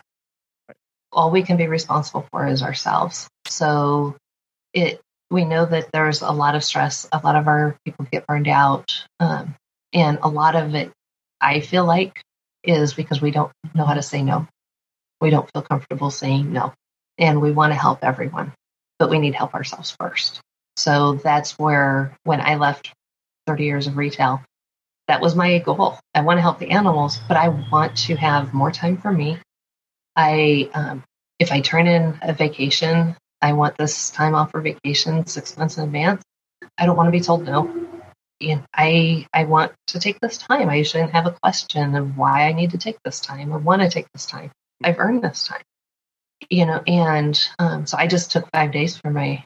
All 1.11 1.31
we 1.31 1.41
can 1.41 1.57
be 1.57 1.67
responsible 1.67 2.27
for 2.31 2.45
is 2.45 2.61
ourselves. 2.61 3.27
So 3.47 4.15
it 4.73 5.01
we 5.31 5.45
know 5.45 5.65
that 5.65 5.91
there's 5.91 6.21
a 6.21 6.31
lot 6.31 6.55
of 6.55 6.63
stress 6.63 7.07
a 7.13 7.21
lot 7.23 7.35
of 7.35 7.47
our 7.47 7.77
people 7.85 8.05
get 8.11 8.25
burned 8.27 8.47
out 8.47 9.05
um, 9.19 9.55
and 9.93 10.19
a 10.21 10.29
lot 10.29 10.55
of 10.55 10.75
it, 10.75 10.91
I 11.41 11.59
feel 11.61 11.85
like, 11.85 12.21
is 12.63 12.93
because 12.93 13.21
we 13.21 13.31
don't 13.31 13.51
know 13.73 13.85
how 13.85 13.95
to 13.95 14.01
say 14.01 14.21
no. 14.21 14.47
We 15.21 15.29
don't 15.29 15.49
feel 15.51 15.61
comfortable 15.61 16.11
saying 16.11 16.51
no. 16.51 16.73
And 17.17 17.41
we 17.41 17.51
want 17.51 17.71
to 17.71 17.79
help 17.79 18.03
everyone, 18.03 18.53
but 18.97 19.09
we 19.09 19.19
need 19.19 19.35
help 19.35 19.53
ourselves 19.53 19.95
first. 19.99 20.41
So 20.77 21.15
that's 21.15 21.57
where, 21.59 22.15
when 22.23 22.39
I 22.39 22.55
left 22.55 22.93
30 23.47 23.65
years 23.65 23.87
of 23.87 23.97
retail, 23.97 24.41
that 25.07 25.21
was 25.21 25.35
my 25.35 25.57
goal. 25.59 25.99
I 26.13 26.21
want 26.21 26.37
to 26.37 26.41
help 26.41 26.59
the 26.59 26.69
animals, 26.69 27.19
but 27.27 27.35
I 27.35 27.49
want 27.49 27.97
to 27.97 28.15
have 28.15 28.53
more 28.53 28.71
time 28.71 28.97
for 28.97 29.11
me. 29.11 29.39
I, 30.15 30.69
um, 30.73 31.03
if 31.39 31.51
I 31.51 31.61
turn 31.61 31.87
in 31.87 32.17
a 32.21 32.33
vacation, 32.33 33.15
I 33.41 33.53
want 33.53 33.77
this 33.77 34.09
time 34.11 34.35
off 34.35 34.51
for 34.51 34.61
vacation 34.61 35.25
six 35.25 35.57
months 35.57 35.77
in 35.77 35.83
advance. 35.83 36.23
I 36.77 36.85
don't 36.85 36.97
want 36.97 37.07
to 37.07 37.11
be 37.11 37.21
told 37.21 37.45
no 37.45 37.89
know, 38.39 38.63
I 38.73 39.27
I 39.33 39.45
want 39.45 39.73
to 39.87 39.99
take 39.99 40.19
this 40.19 40.37
time. 40.37 40.69
I 40.69 40.83
shouldn't 40.83 41.11
have 41.11 41.25
a 41.25 41.35
question 41.43 41.95
of 41.95 42.17
why 42.17 42.47
I 42.47 42.53
need 42.53 42.71
to 42.71 42.77
take 42.77 42.97
this 43.03 43.19
time 43.19 43.51
or 43.51 43.59
want 43.59 43.81
to 43.81 43.89
take 43.89 44.07
this 44.13 44.25
time. 44.25 44.51
I've 44.83 44.99
earned 44.99 45.23
this 45.23 45.43
time, 45.43 45.61
you 46.49 46.65
know. 46.65 46.81
And 46.87 47.39
um, 47.59 47.85
so 47.85 47.97
I 47.97 48.07
just 48.07 48.31
took 48.31 48.49
five 48.51 48.71
days 48.71 48.97
for 48.97 49.11
my 49.11 49.43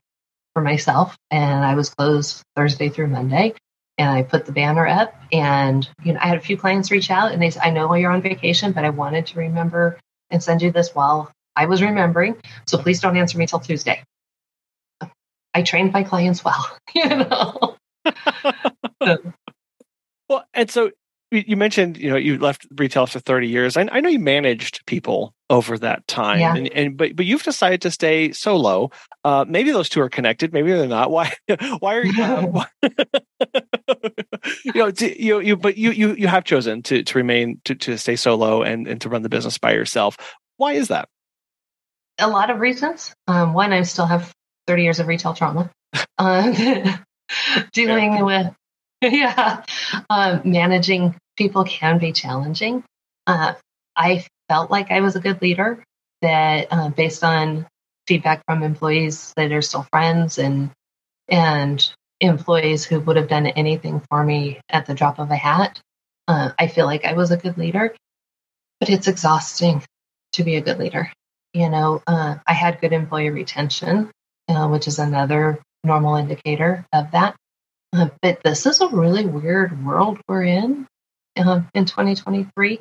for 0.53 0.61
myself, 0.61 1.17
and 1.31 1.65
I 1.65 1.75
was 1.75 1.89
closed 1.89 2.43
Thursday 2.55 2.89
through 2.89 3.07
Monday. 3.07 3.55
And 3.99 4.09
I 4.09 4.23
put 4.23 4.47
the 4.47 4.51
banner 4.51 4.87
up, 4.87 5.13
and 5.31 5.87
you 6.03 6.13
know, 6.13 6.19
I 6.21 6.27
had 6.27 6.37
a 6.39 6.41
few 6.41 6.57
clients 6.57 6.89
reach 6.89 7.11
out, 7.11 7.31
and 7.31 7.41
they 7.41 7.51
said, 7.51 7.61
"I 7.63 7.69
know 7.69 7.93
you're 7.93 8.11
on 8.11 8.21
vacation, 8.23 8.71
but 8.71 8.85
I 8.85 8.89
wanted 8.89 9.27
to 9.27 9.39
remember 9.39 9.99
and 10.31 10.41
send 10.41 10.63
you 10.63 10.71
this 10.71 10.95
while 10.95 11.31
I 11.55 11.65
was 11.65 11.81
remembering. 11.81 12.35
So 12.65 12.77
please 12.77 12.99
don't 12.99 13.17
answer 13.17 13.37
me 13.37 13.47
till 13.47 13.59
Tuesday." 13.59 14.03
I 15.53 15.61
trained 15.61 15.93
my 15.93 16.03
clients 16.03 16.43
well, 16.43 16.77
you 16.95 17.07
know. 17.07 17.75
well, 20.29 20.45
and 20.53 20.69
so 20.69 20.91
you 21.33 21.57
mentioned, 21.57 21.97
you 21.97 22.09
know, 22.09 22.15
you 22.15 22.37
left 22.37 22.67
retail 22.75 23.07
for 23.07 23.19
30 23.19 23.47
years. 23.47 23.75
I, 23.75 23.87
I 23.91 24.01
know 24.01 24.09
you 24.09 24.19
managed 24.19 24.85
people 24.85 25.33
over 25.49 25.77
that 25.79 26.07
time, 26.07 26.39
yeah. 26.39 26.55
and, 26.55 26.67
and, 26.73 26.97
but 26.97 27.15
but 27.15 27.25
you've 27.25 27.43
decided 27.43 27.81
to 27.81 27.91
stay 27.91 28.31
solo. 28.31 28.91
Uh, 29.23 29.45
maybe 29.47 29.71
those 29.71 29.89
two 29.89 30.01
are 30.01 30.09
connected. 30.09 30.53
Maybe 30.53 30.71
they're 30.71 30.87
not. 30.87 31.11
Why? 31.11 31.33
Why 31.79 31.95
are 31.95 32.05
you? 32.05 32.23
Uh, 32.23 32.45
why, 32.45 32.65
you 34.63 34.73
know, 34.75 34.91
you 34.99 35.39
you 35.39 35.57
but 35.57 35.77
you 35.77 35.91
you 35.91 36.13
you 36.15 36.27
have 36.27 36.43
chosen 36.43 36.83
to 36.83 37.03
to 37.03 37.17
remain 37.17 37.59
to 37.65 37.75
to 37.75 37.97
stay 37.97 38.15
solo 38.15 38.61
and 38.61 38.87
and 38.87 39.01
to 39.01 39.09
run 39.09 39.23
the 39.23 39.29
business 39.29 39.57
by 39.57 39.73
yourself. 39.73 40.17
Why 40.57 40.73
is 40.73 40.87
that? 40.89 41.09
A 42.23 42.27
lot 42.27 42.49
of 42.49 42.59
reasons. 42.59 43.13
Um, 43.27 43.53
one, 43.53 43.73
I 43.73 43.81
still 43.83 44.05
have 44.05 44.31
30 44.67 44.83
years 44.83 44.99
of 44.99 45.07
retail 45.07 45.33
trauma. 45.33 45.69
Um, 46.17 46.53
dealing 47.73 48.23
with 48.23 48.53
yeah 49.01 49.63
uh, 50.09 50.39
managing 50.43 51.15
people 51.37 51.63
can 51.63 51.97
be 51.97 52.11
challenging 52.11 52.83
uh, 53.27 53.53
i 53.95 54.25
felt 54.49 54.71
like 54.71 54.91
i 54.91 55.01
was 55.01 55.15
a 55.15 55.19
good 55.19 55.41
leader 55.41 55.83
that 56.21 56.67
uh, 56.71 56.89
based 56.89 57.23
on 57.23 57.65
feedback 58.07 58.43
from 58.45 58.63
employees 58.63 59.33
that 59.35 59.51
are 59.51 59.61
still 59.61 59.85
friends 59.91 60.37
and 60.37 60.71
and 61.29 61.93
employees 62.19 62.85
who 62.85 62.99
would 62.99 63.17
have 63.17 63.27
done 63.27 63.47
anything 63.47 64.01
for 64.09 64.23
me 64.23 64.59
at 64.69 64.85
the 64.85 64.93
drop 64.93 65.19
of 65.19 65.31
a 65.31 65.35
hat 65.35 65.81
uh, 66.27 66.51
i 66.59 66.67
feel 66.67 66.85
like 66.85 67.05
i 67.05 67.13
was 67.13 67.31
a 67.31 67.37
good 67.37 67.57
leader 67.57 67.93
but 68.79 68.89
it's 68.89 69.07
exhausting 69.07 69.83
to 70.33 70.43
be 70.43 70.55
a 70.55 70.61
good 70.61 70.79
leader 70.79 71.11
you 71.53 71.69
know 71.69 72.01
uh, 72.07 72.35
i 72.47 72.53
had 72.53 72.81
good 72.81 72.93
employee 72.93 73.29
retention 73.29 74.11
uh, 74.49 74.67
which 74.67 74.87
is 74.87 74.99
another 74.99 75.59
normal 75.83 76.15
indicator 76.15 76.85
of 76.93 77.11
that. 77.11 77.35
Uh, 77.91 78.09
but 78.21 78.41
this 78.43 78.65
is 78.65 78.81
a 78.81 78.87
really 78.87 79.25
weird 79.25 79.85
world 79.85 80.19
we're 80.27 80.43
in 80.43 80.87
uh, 81.37 81.61
in 81.73 81.85
2023. 81.85 82.79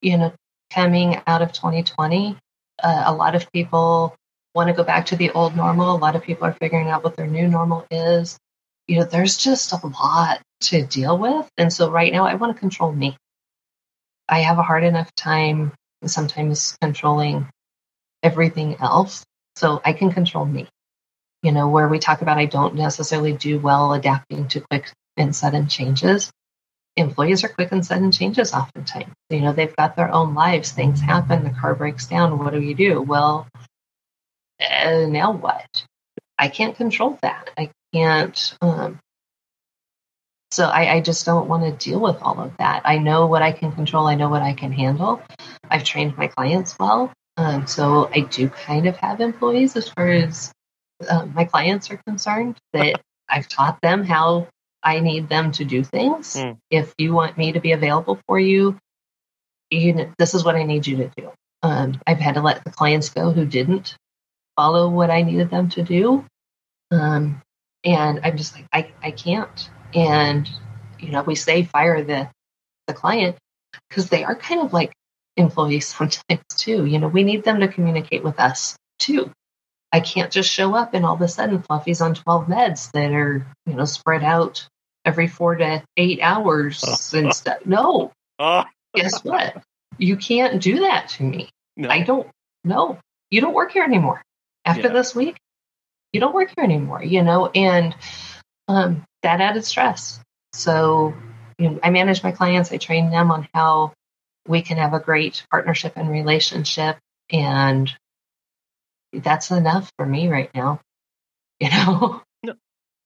You 0.00 0.18
know, 0.18 0.32
coming 0.72 1.20
out 1.26 1.42
of 1.42 1.52
2020, 1.52 2.36
uh, 2.82 3.02
a 3.06 3.14
lot 3.14 3.34
of 3.34 3.50
people 3.52 4.14
want 4.54 4.68
to 4.68 4.74
go 4.74 4.84
back 4.84 5.06
to 5.06 5.16
the 5.16 5.30
old 5.30 5.56
normal. 5.56 5.96
A 5.96 5.98
lot 5.98 6.16
of 6.16 6.22
people 6.22 6.46
are 6.46 6.52
figuring 6.52 6.88
out 6.88 7.02
what 7.02 7.16
their 7.16 7.26
new 7.26 7.48
normal 7.48 7.86
is. 7.90 8.38
You 8.86 9.00
know, 9.00 9.04
there's 9.04 9.36
just 9.36 9.72
a 9.72 9.86
lot 9.86 10.42
to 10.62 10.84
deal 10.84 11.16
with. 11.16 11.48
And 11.56 11.72
so 11.72 11.90
right 11.90 12.12
now, 12.12 12.26
I 12.26 12.34
want 12.34 12.54
to 12.54 12.60
control 12.60 12.92
me. 12.92 13.16
I 14.28 14.40
have 14.40 14.58
a 14.58 14.62
hard 14.62 14.84
enough 14.84 15.12
time 15.14 15.72
sometimes 16.04 16.76
controlling 16.80 17.48
everything 18.22 18.76
else. 18.80 19.24
So 19.56 19.80
I 19.84 19.92
can 19.92 20.12
control 20.12 20.46
me 20.46 20.68
you 21.42 21.50
know, 21.50 21.68
where 21.68 21.88
we 21.88 21.98
talk 21.98 22.22
about 22.22 22.38
I 22.38 22.46
don't 22.46 22.76
necessarily 22.76 23.32
do 23.32 23.58
well 23.58 23.92
adapting 23.92 24.48
to 24.48 24.60
quick 24.60 24.92
and 25.16 25.34
sudden 25.34 25.68
changes. 25.68 26.30
Employees 26.96 27.42
are 27.42 27.48
quick 27.48 27.72
and 27.72 27.84
sudden 27.84 28.12
changes 28.12 28.52
oftentimes. 28.52 29.12
You 29.30 29.40
know, 29.40 29.52
they've 29.52 29.74
got 29.74 29.96
their 29.96 30.12
own 30.12 30.34
lives, 30.34 30.70
things 30.70 31.00
happen, 31.00 31.42
the 31.42 31.50
car 31.50 31.74
breaks 31.74 32.06
down. 32.06 32.38
What 32.38 32.52
do 32.52 32.60
you 32.60 32.74
do? 32.74 33.00
Well, 33.00 33.48
uh, 34.60 35.06
now 35.08 35.32
what? 35.32 35.84
I 36.38 36.48
can't 36.48 36.76
control 36.76 37.18
that. 37.22 37.50
I, 37.58 37.70
can't. 37.92 38.56
Um, 38.62 38.98
so 40.50 40.64
I, 40.66 40.94
I 40.94 41.00
just 41.00 41.26
don't 41.26 41.48
want 41.48 41.64
to 41.64 41.90
deal 41.90 42.00
with 42.00 42.16
all 42.22 42.40
of 42.40 42.56
that. 42.58 42.82
I 42.84 42.98
know 42.98 43.26
what 43.26 43.42
I 43.42 43.52
can 43.52 43.72
control. 43.72 44.06
I 44.06 44.14
know 44.14 44.30
what 44.30 44.40
I 44.42 44.54
can 44.54 44.72
handle. 44.72 45.22
I've 45.68 45.84
trained 45.84 46.16
my 46.16 46.28
clients 46.28 46.78
well. 46.78 47.12
Um, 47.36 47.66
so 47.66 48.10
I 48.14 48.20
do 48.20 48.48
kind 48.48 48.86
of 48.86 48.96
have 48.98 49.20
employees 49.20 49.76
as 49.76 49.88
far 49.88 50.08
as 50.08 50.52
uh, 51.08 51.26
my 51.26 51.44
clients 51.44 51.90
are 51.90 52.00
concerned 52.06 52.56
that 52.72 53.00
I've 53.28 53.48
taught 53.48 53.80
them 53.80 54.04
how 54.04 54.48
I 54.82 55.00
need 55.00 55.28
them 55.28 55.52
to 55.52 55.64
do 55.64 55.82
things. 55.82 56.34
Mm. 56.34 56.58
If 56.70 56.94
you 56.98 57.14
want 57.14 57.38
me 57.38 57.52
to 57.52 57.60
be 57.60 57.72
available 57.72 58.20
for 58.26 58.38
you, 58.38 58.78
you 59.70 59.94
know, 59.94 60.12
this 60.18 60.34
is 60.34 60.44
what 60.44 60.56
I 60.56 60.64
need 60.64 60.86
you 60.86 60.98
to 60.98 61.10
do. 61.16 61.30
Um, 61.62 62.00
I've 62.06 62.18
had 62.18 62.34
to 62.34 62.42
let 62.42 62.64
the 62.64 62.70
clients 62.70 63.08
go 63.08 63.30
who 63.30 63.46
didn't 63.46 63.96
follow 64.56 64.88
what 64.90 65.10
I 65.10 65.22
needed 65.22 65.50
them 65.50 65.70
to 65.70 65.82
do. 65.82 66.24
Um, 66.90 67.40
and 67.84 68.20
I'm 68.22 68.36
just 68.36 68.54
like, 68.54 68.66
I, 68.72 68.90
I 69.02 69.10
can't. 69.12 69.70
And, 69.94 70.48
you 70.98 71.10
know, 71.10 71.22
we 71.22 71.34
say 71.34 71.62
fire 71.64 72.02
the, 72.02 72.28
the 72.86 72.94
client 72.94 73.36
because 73.88 74.08
they 74.08 74.24
are 74.24 74.34
kind 74.34 74.60
of 74.60 74.72
like 74.72 74.92
employees 75.36 75.86
sometimes 75.88 76.42
too. 76.56 76.86
You 76.86 76.98
know, 76.98 77.08
we 77.08 77.24
need 77.24 77.44
them 77.44 77.60
to 77.60 77.68
communicate 77.68 78.22
with 78.22 78.38
us 78.38 78.76
too. 78.98 79.30
I 79.92 80.00
can't 80.00 80.32
just 80.32 80.50
show 80.50 80.74
up 80.74 80.94
and 80.94 81.04
all 81.04 81.14
of 81.14 81.20
a 81.20 81.28
sudden 81.28 81.62
Fluffy's 81.62 82.00
on 82.00 82.14
12 82.14 82.46
meds 82.46 82.90
that 82.92 83.12
are, 83.12 83.46
you 83.66 83.74
know, 83.74 83.84
spread 83.84 84.24
out 84.24 84.66
every 85.04 85.28
four 85.28 85.56
to 85.56 85.82
eight 85.96 86.20
hours 86.22 86.82
and 87.14 87.34
stuff. 87.34 87.58
No. 87.66 88.12
Guess 88.94 89.22
what? 89.24 89.62
You 89.98 90.16
can't 90.16 90.62
do 90.62 90.80
that 90.80 91.08
to 91.10 91.22
me. 91.22 91.50
No. 91.76 91.88
I 91.88 92.02
don't 92.02 92.28
know. 92.64 92.98
You 93.30 93.40
don't 93.40 93.54
work 93.54 93.72
here 93.72 93.84
anymore. 93.84 94.22
After 94.64 94.88
yeah. 94.88 94.92
this 94.92 95.14
week, 95.14 95.36
you 96.12 96.20
don't 96.20 96.34
work 96.34 96.52
here 96.54 96.64
anymore, 96.64 97.02
you 97.02 97.22
know, 97.22 97.46
and 97.46 97.94
um, 98.68 99.04
that 99.22 99.40
added 99.40 99.64
stress. 99.64 100.20
So, 100.52 101.14
you 101.58 101.70
know, 101.70 101.80
I 101.82 101.90
manage 101.90 102.22
my 102.22 102.32
clients, 102.32 102.72
I 102.72 102.76
train 102.76 103.10
them 103.10 103.30
on 103.30 103.48
how 103.54 103.92
we 104.46 104.62
can 104.62 104.76
have 104.78 104.94
a 104.94 105.00
great 105.00 105.44
partnership 105.50 105.94
and 105.96 106.10
relationship. 106.10 106.98
And 107.30 107.90
that's 109.12 109.50
enough 109.50 109.92
for 109.96 110.06
me 110.06 110.28
right 110.28 110.50
now. 110.54 110.80
You 111.60 111.70
know, 111.70 112.22
no. 112.42 112.54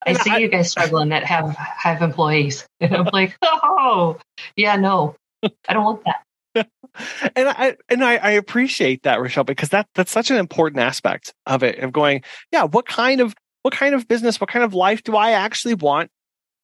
I 0.04 0.14
see 0.14 0.30
I, 0.30 0.38
you 0.38 0.48
guys 0.48 0.70
struggling 0.70 1.10
that 1.10 1.24
have 1.24 1.54
have 1.56 2.00
employees, 2.00 2.66
and 2.80 2.96
I'm 2.96 3.08
like, 3.12 3.36
oh, 3.42 4.18
yeah, 4.56 4.76
no, 4.76 5.14
I 5.42 5.72
don't 5.74 5.84
want 5.84 6.04
that. 6.04 6.22
and 7.36 7.48
I 7.48 7.76
and 7.90 8.02
I, 8.02 8.16
I, 8.16 8.30
appreciate 8.30 9.02
that, 9.02 9.18
Rachelle, 9.18 9.44
because 9.44 9.68
that 9.70 9.88
that's 9.94 10.10
such 10.10 10.30
an 10.30 10.38
important 10.38 10.80
aspect 10.80 11.34
of 11.44 11.62
it. 11.62 11.80
Of 11.80 11.92
going, 11.92 12.22
yeah, 12.50 12.62
what 12.62 12.86
kind 12.86 13.20
of 13.20 13.34
what 13.62 13.74
kind 13.74 13.94
of 13.94 14.08
business, 14.08 14.40
what 14.40 14.48
kind 14.48 14.64
of 14.64 14.72
life 14.72 15.02
do 15.02 15.16
I 15.16 15.32
actually 15.32 15.74
want 15.74 16.10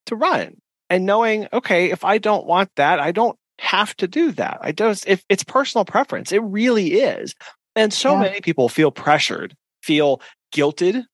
to 0.07 0.17
run? 0.17 0.57
And 0.89 1.05
knowing, 1.05 1.49
okay, 1.53 1.91
if 1.91 2.05
I 2.05 2.19
don't 2.19 2.47
want 2.47 2.71
that, 2.77 3.01
I 3.01 3.13
don't 3.13 3.37
have 3.63 3.97
to 3.97 4.09
do 4.09 4.33
that. 4.33 4.59
I 4.61 4.73
just 4.73 5.07
if 5.07 5.25
it's 5.29 5.45
personal 5.45 5.85
preference, 5.85 6.33
it 6.33 6.43
really 6.43 6.95
is. 6.95 7.35
And 7.77 7.93
so 7.93 8.13
yeah. 8.13 8.23
many 8.23 8.41
people 8.41 8.69
feel 8.69 8.91
pressured, 8.91 9.55
feel 9.83 10.21
guilted 10.53 11.05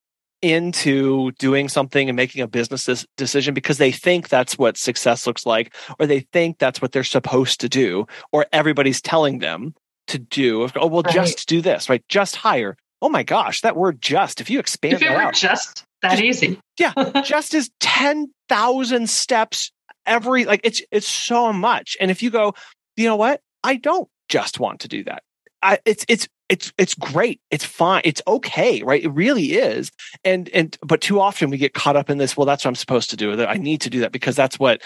into 0.40 1.32
doing 1.32 1.68
something 1.68 2.08
and 2.08 2.16
making 2.16 2.40
a 2.42 2.48
business 2.48 3.06
decision 3.16 3.54
because 3.54 3.78
they 3.78 3.92
think 3.92 4.28
that's 4.28 4.56
what 4.56 4.76
success 4.76 5.26
looks 5.26 5.44
like, 5.44 5.74
or 5.98 6.06
they 6.06 6.20
think 6.20 6.58
that's 6.58 6.80
what 6.80 6.92
they're 6.92 7.04
supposed 7.04 7.60
to 7.60 7.68
do, 7.68 8.06
or 8.32 8.46
everybody's 8.52 9.02
telling 9.02 9.40
them 9.40 9.74
to 10.06 10.18
do. 10.18 10.68
Oh, 10.76 10.86
well, 10.86 11.02
right. 11.02 11.14
just 11.14 11.48
do 11.48 11.60
this, 11.60 11.90
right? 11.90 12.02
Just 12.08 12.34
hire. 12.34 12.76
Oh 13.02 13.08
my 13.08 13.24
gosh, 13.24 13.60
that 13.60 13.76
word 13.76 14.00
just, 14.00 14.40
if 14.40 14.48
you 14.48 14.58
expand 14.58 14.94
if 14.94 15.02
it 15.02 15.08
out, 15.08 15.34
just 15.34 15.84
that 16.02 16.12
just, 16.12 16.22
easy. 16.22 16.60
yeah. 16.78 16.92
Just 17.24 17.54
is 17.54 17.70
10,000 17.80 19.10
steps 19.10 19.72
every, 20.08 20.44
like 20.44 20.60
it's, 20.64 20.82
it's 20.90 21.06
so 21.06 21.52
much. 21.52 21.96
And 22.00 22.10
if 22.10 22.22
you 22.22 22.30
go, 22.30 22.54
you 22.96 23.06
know 23.06 23.16
what? 23.16 23.40
I 23.62 23.76
don't 23.76 24.08
just 24.28 24.58
want 24.58 24.80
to 24.80 24.88
do 24.88 25.04
that. 25.04 25.22
I, 25.62 25.78
it's 25.84 26.04
it's 26.08 26.28
it's 26.48 26.72
it's 26.78 26.94
great. 26.94 27.40
It's 27.50 27.64
fine. 27.64 28.02
It's 28.04 28.22
okay, 28.26 28.82
right? 28.82 29.02
It 29.02 29.10
really 29.10 29.52
is. 29.52 29.90
And 30.24 30.48
and 30.50 30.76
but 30.82 31.00
too 31.00 31.20
often 31.20 31.50
we 31.50 31.58
get 31.58 31.74
caught 31.74 31.96
up 31.96 32.10
in 32.10 32.18
this. 32.18 32.36
Well, 32.36 32.46
that's 32.46 32.64
what 32.64 32.70
I'm 32.70 32.74
supposed 32.74 33.10
to 33.10 33.16
do. 33.16 33.34
That 33.36 33.48
I 33.48 33.54
need 33.54 33.80
to 33.82 33.90
do 33.90 34.00
that 34.00 34.12
because 34.12 34.36
that's 34.36 34.58
what 34.58 34.80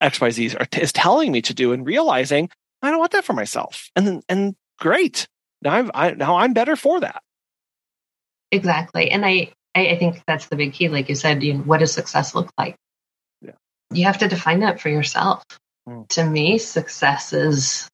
X 0.00 0.20
Y 0.20 0.30
Z 0.30 0.56
is 0.76 0.92
telling 0.92 1.32
me 1.32 1.42
to 1.42 1.54
do. 1.54 1.72
And 1.72 1.86
realizing 1.86 2.50
I 2.82 2.90
don't 2.90 2.98
want 2.98 3.12
that 3.12 3.24
for 3.24 3.32
myself. 3.32 3.90
And 3.96 4.22
and 4.28 4.54
great. 4.78 5.26
Now 5.62 5.74
I'm 5.74 5.90
I, 5.94 6.10
now 6.12 6.36
I'm 6.36 6.52
better 6.52 6.76
for 6.76 7.00
that. 7.00 7.22
Exactly. 8.50 9.10
And 9.10 9.26
I, 9.26 9.52
I 9.74 9.96
think 9.96 10.22
that's 10.26 10.46
the 10.46 10.56
big 10.56 10.72
key. 10.72 10.88
Like 10.88 11.08
you 11.08 11.14
said, 11.14 11.42
you 11.42 11.54
know, 11.54 11.60
what 11.60 11.80
does 11.80 11.92
success 11.92 12.34
look 12.34 12.50
like? 12.58 12.76
You 13.92 14.04
have 14.04 14.18
to 14.18 14.28
define 14.28 14.60
that 14.60 14.80
for 14.80 14.88
yourself. 14.88 15.42
Mm. 15.88 16.08
To 16.08 16.24
me, 16.24 16.58
success 16.58 17.32
is 17.32 17.88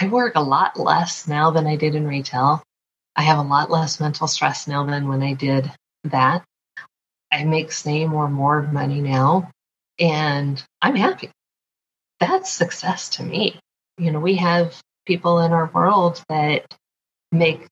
I 0.00 0.08
work 0.08 0.34
a 0.34 0.42
lot 0.42 0.78
less 0.78 1.26
now 1.26 1.50
than 1.50 1.66
I 1.66 1.76
did 1.76 1.94
in 1.94 2.06
retail. 2.06 2.62
I 3.16 3.22
have 3.22 3.38
a 3.38 3.42
lot 3.42 3.70
less 3.70 4.00
mental 4.00 4.26
stress 4.28 4.66
now 4.66 4.84
than 4.86 5.08
when 5.08 5.22
I 5.22 5.34
did 5.34 5.70
that. 6.04 6.44
I 7.32 7.44
make 7.44 7.70
same 7.70 8.12
or 8.12 8.28
more 8.28 8.62
money 8.62 9.00
now, 9.00 9.50
and 9.98 10.62
I'm 10.82 10.96
happy. 10.96 11.30
That's 12.18 12.50
success 12.50 13.10
to 13.10 13.22
me. 13.22 13.58
You 13.98 14.10
know, 14.10 14.20
we 14.20 14.36
have 14.36 14.80
people 15.06 15.40
in 15.40 15.52
our 15.52 15.66
world 15.66 16.22
that 16.28 16.74
make 17.32 17.68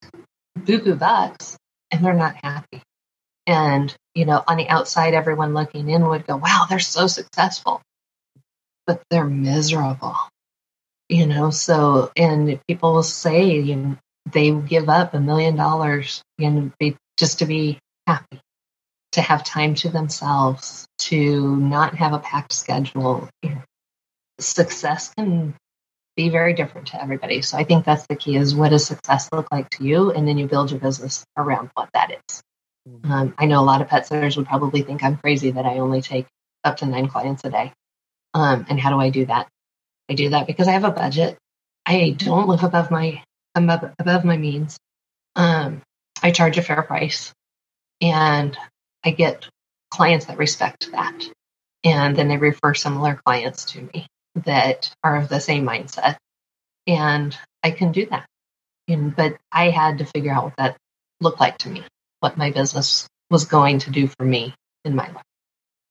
buku 0.58 0.98
bucks 0.98 1.56
and 1.90 2.04
they're 2.04 2.14
not 2.14 2.36
happy. 2.42 2.82
And, 3.48 3.92
you 4.14 4.26
know, 4.26 4.44
on 4.46 4.58
the 4.58 4.68
outside, 4.68 5.14
everyone 5.14 5.54
looking 5.54 5.88
in 5.88 6.06
would 6.06 6.26
go, 6.26 6.36
wow, 6.36 6.66
they're 6.68 6.78
so 6.78 7.08
successful, 7.08 7.82
but 8.86 9.02
they're 9.10 9.24
miserable 9.24 10.16
you 11.08 11.26
know? 11.26 11.50
So 11.50 12.12
and 12.16 12.60
people 12.68 12.94
will 12.94 13.02
say 13.02 13.60
you 13.60 13.76
know 13.76 13.96
they 14.32 14.50
give 14.50 14.88
up 14.88 15.14
a 15.14 15.20
million 15.20 15.56
dollars 15.56 16.22
know 16.38 16.70
just 17.16 17.40
to 17.40 17.46
be 17.46 17.78
happy 18.06 18.40
to 19.12 19.20
have 19.20 19.42
time 19.44 19.74
to 19.74 19.88
themselves 19.88 20.86
to 20.98 21.56
not 21.56 21.94
have 21.96 22.12
a 22.12 22.18
packed 22.18 22.52
schedule 22.52 23.28
you 23.42 23.50
know, 23.50 23.62
success 24.38 25.12
can 25.16 25.54
be 26.16 26.28
very 26.28 26.52
different 26.52 26.88
to 26.88 27.02
everybody. 27.02 27.42
So 27.42 27.58
i 27.58 27.64
think 27.64 27.84
that's 27.84 28.06
the 28.08 28.16
key 28.16 28.36
is 28.36 28.54
what 28.54 28.70
does 28.70 28.86
success 28.86 29.28
look 29.32 29.48
like 29.52 29.70
to 29.70 29.84
you? 29.84 30.10
And 30.12 30.26
then 30.28 30.38
you 30.38 30.46
build 30.46 30.70
your 30.70 30.80
business 30.80 31.24
around 31.36 31.70
what 31.74 31.90
that 31.94 32.10
is. 32.12 32.42
Um, 33.04 33.34
i 33.38 33.46
know 33.46 33.60
a 33.60 33.64
lot 33.64 33.82
of 33.82 33.88
pet 33.88 34.06
sitters 34.06 34.36
would 34.36 34.46
probably 34.46 34.82
think 34.82 35.02
i'm 35.02 35.16
crazy 35.16 35.50
that 35.50 35.66
i 35.66 35.78
only 35.78 36.02
take 36.02 36.26
up 36.64 36.76
to 36.76 36.86
nine 36.86 37.08
clients 37.08 37.44
a 37.44 37.50
day 37.50 37.72
um, 38.34 38.66
and 38.68 38.80
how 38.80 38.90
do 38.90 38.98
i 38.98 39.10
do 39.10 39.26
that 39.26 39.48
I 40.08 40.14
do 40.14 40.30
that 40.30 40.46
because 40.46 40.68
I 40.68 40.72
have 40.72 40.84
a 40.84 40.90
budget. 40.90 41.38
I 41.86 42.14
don't 42.16 42.48
live 42.48 42.64
above 42.64 42.90
my 42.90 43.22
above, 43.54 43.92
above 43.98 44.24
my 44.24 44.36
means. 44.36 44.78
Um, 45.36 45.82
I 46.22 46.30
charge 46.30 46.58
a 46.58 46.62
fair 46.62 46.82
price, 46.82 47.32
and 48.00 48.56
I 49.04 49.10
get 49.10 49.48
clients 49.90 50.26
that 50.26 50.38
respect 50.38 50.90
that, 50.92 51.24
and 51.84 52.16
then 52.16 52.28
they 52.28 52.38
refer 52.38 52.74
similar 52.74 53.20
clients 53.24 53.66
to 53.66 53.82
me 53.82 54.06
that 54.44 54.90
are 55.04 55.16
of 55.16 55.28
the 55.28 55.40
same 55.40 55.64
mindset, 55.64 56.16
and 56.86 57.36
I 57.62 57.70
can 57.70 57.92
do 57.92 58.06
that. 58.06 58.26
And, 58.88 59.14
but 59.14 59.36
I 59.52 59.68
had 59.70 59.98
to 59.98 60.06
figure 60.06 60.32
out 60.32 60.44
what 60.44 60.56
that 60.56 60.76
looked 61.20 61.40
like 61.40 61.58
to 61.58 61.68
me, 61.68 61.84
what 62.20 62.36
my 62.36 62.50
business 62.50 63.08
was 63.30 63.44
going 63.44 63.80
to 63.80 63.90
do 63.90 64.06
for 64.06 64.24
me 64.24 64.54
in 64.84 64.94
my 64.94 65.08
life. 65.10 65.24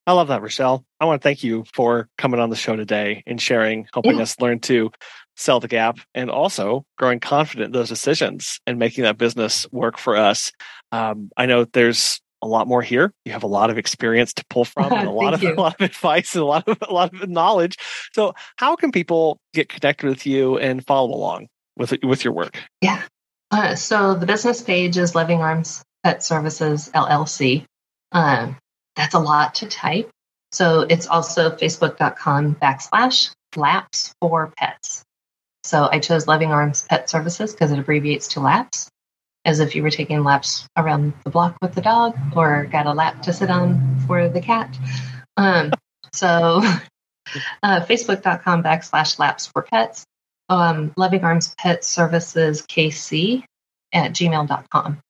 I 0.05 0.13
love 0.13 0.29
that, 0.29 0.41
Rachelle. 0.41 0.83
I 1.01 1.05
want 1.05 1.21
to 1.21 1.23
thank 1.23 1.43
you 1.43 1.65
for 1.73 2.07
coming 2.17 2.39
on 2.39 2.49
the 2.49 2.55
show 2.55 2.77
today 2.77 3.23
and 3.27 3.41
sharing, 3.41 3.87
helping 3.93 4.15
yeah. 4.15 4.21
us 4.21 4.39
learn 4.39 4.59
to 4.61 4.91
sell 5.35 5.59
the 5.59 5.67
gap 5.67 5.99
and 6.15 6.31
also 6.31 6.85
growing 6.97 7.19
confident 7.19 7.67
in 7.67 7.71
those 7.73 7.89
decisions 7.89 8.59
and 8.65 8.79
making 8.79 9.03
that 9.03 9.17
business 9.17 9.67
work 9.71 9.97
for 9.97 10.15
us. 10.15 10.53
Um, 10.93 11.29
I 11.35 11.45
know 11.45 11.65
there's 11.65 12.21
a 12.41 12.47
lot 12.47 12.67
more 12.67 12.81
here. 12.81 13.13
You 13.25 13.33
have 13.33 13.43
a 13.43 13.47
lot 13.47 13.69
of 13.69 13.77
experience 13.77 14.33
to 14.35 14.45
pull 14.49 14.63
from 14.63 14.93
and 14.93 15.07
a 15.07 15.11
lot 15.11 15.33
of 15.33 15.43
you. 15.43 15.53
a 15.53 15.55
lot 15.55 15.75
of 15.79 15.85
advice 15.85 16.35
and 16.35 16.41
a 16.41 16.45
lot 16.45 16.67
of 16.67 16.77
a 16.81 16.93
lot 16.93 17.13
of 17.13 17.29
knowledge. 17.29 17.75
So 18.13 18.33
how 18.55 18.75
can 18.77 18.91
people 18.91 19.39
get 19.53 19.67
connected 19.67 20.07
with 20.07 20.25
you 20.25 20.57
and 20.57 20.85
follow 20.85 21.13
along 21.13 21.47
with 21.75 21.93
with 22.03 22.23
your 22.23 22.33
work? 22.33 22.61
Yeah. 22.81 23.03
Uh, 23.51 23.75
so 23.75 24.15
the 24.15 24.25
business 24.25 24.61
page 24.61 24.97
is 24.97 25.15
Loving 25.15 25.41
Arms 25.41 25.83
Pet 26.07 26.23
Services 26.23 26.89
LLC. 26.95 27.65
Um, 28.13 28.55
that's 28.95 29.13
a 29.13 29.19
lot 29.19 29.55
to 29.55 29.67
type. 29.67 30.09
So 30.53 30.85
it's 30.89 31.05
also 31.05 31.49
facebook.com 31.49 32.55
backslash 32.55 33.31
laps 33.57 34.13
for 34.21 34.53
pets. 34.55 35.03
So 35.65 35.89
I 35.91 35.99
chose 35.99 36.25
Loving 36.25 36.53
Arms 36.53 36.87
Pet 36.89 37.09
Services 37.09 37.51
because 37.51 37.73
it 37.73 37.79
abbreviates 37.79 38.29
to 38.29 38.39
laps, 38.39 38.89
as 39.43 39.59
if 39.59 39.75
you 39.75 39.83
were 39.83 39.89
taking 39.89 40.23
laps 40.23 40.65
around 40.77 41.11
the 41.25 41.29
block 41.29 41.57
with 41.61 41.75
the 41.75 41.81
dog 41.81 42.15
or 42.33 42.63
got 42.71 42.85
a 42.85 42.93
lap 42.93 43.23
to 43.23 43.33
sit 43.33 43.49
on 43.49 43.99
for 44.07 44.29
the 44.29 44.39
cat. 44.39 44.79
Um, 45.35 45.73
so 46.13 46.27
uh, 47.63 47.81
facebook.com 47.81 48.63
backslash 48.63 49.19
laps 49.19 49.47
for 49.47 49.61
pets. 49.61 50.05
Um, 50.47 50.93
Loving 50.95 51.25
Arms 51.25 51.53
Pet 51.57 51.83
Services 51.83 52.61
KC 52.61 53.43
at 53.91 54.11
gmail.com. 54.11 55.01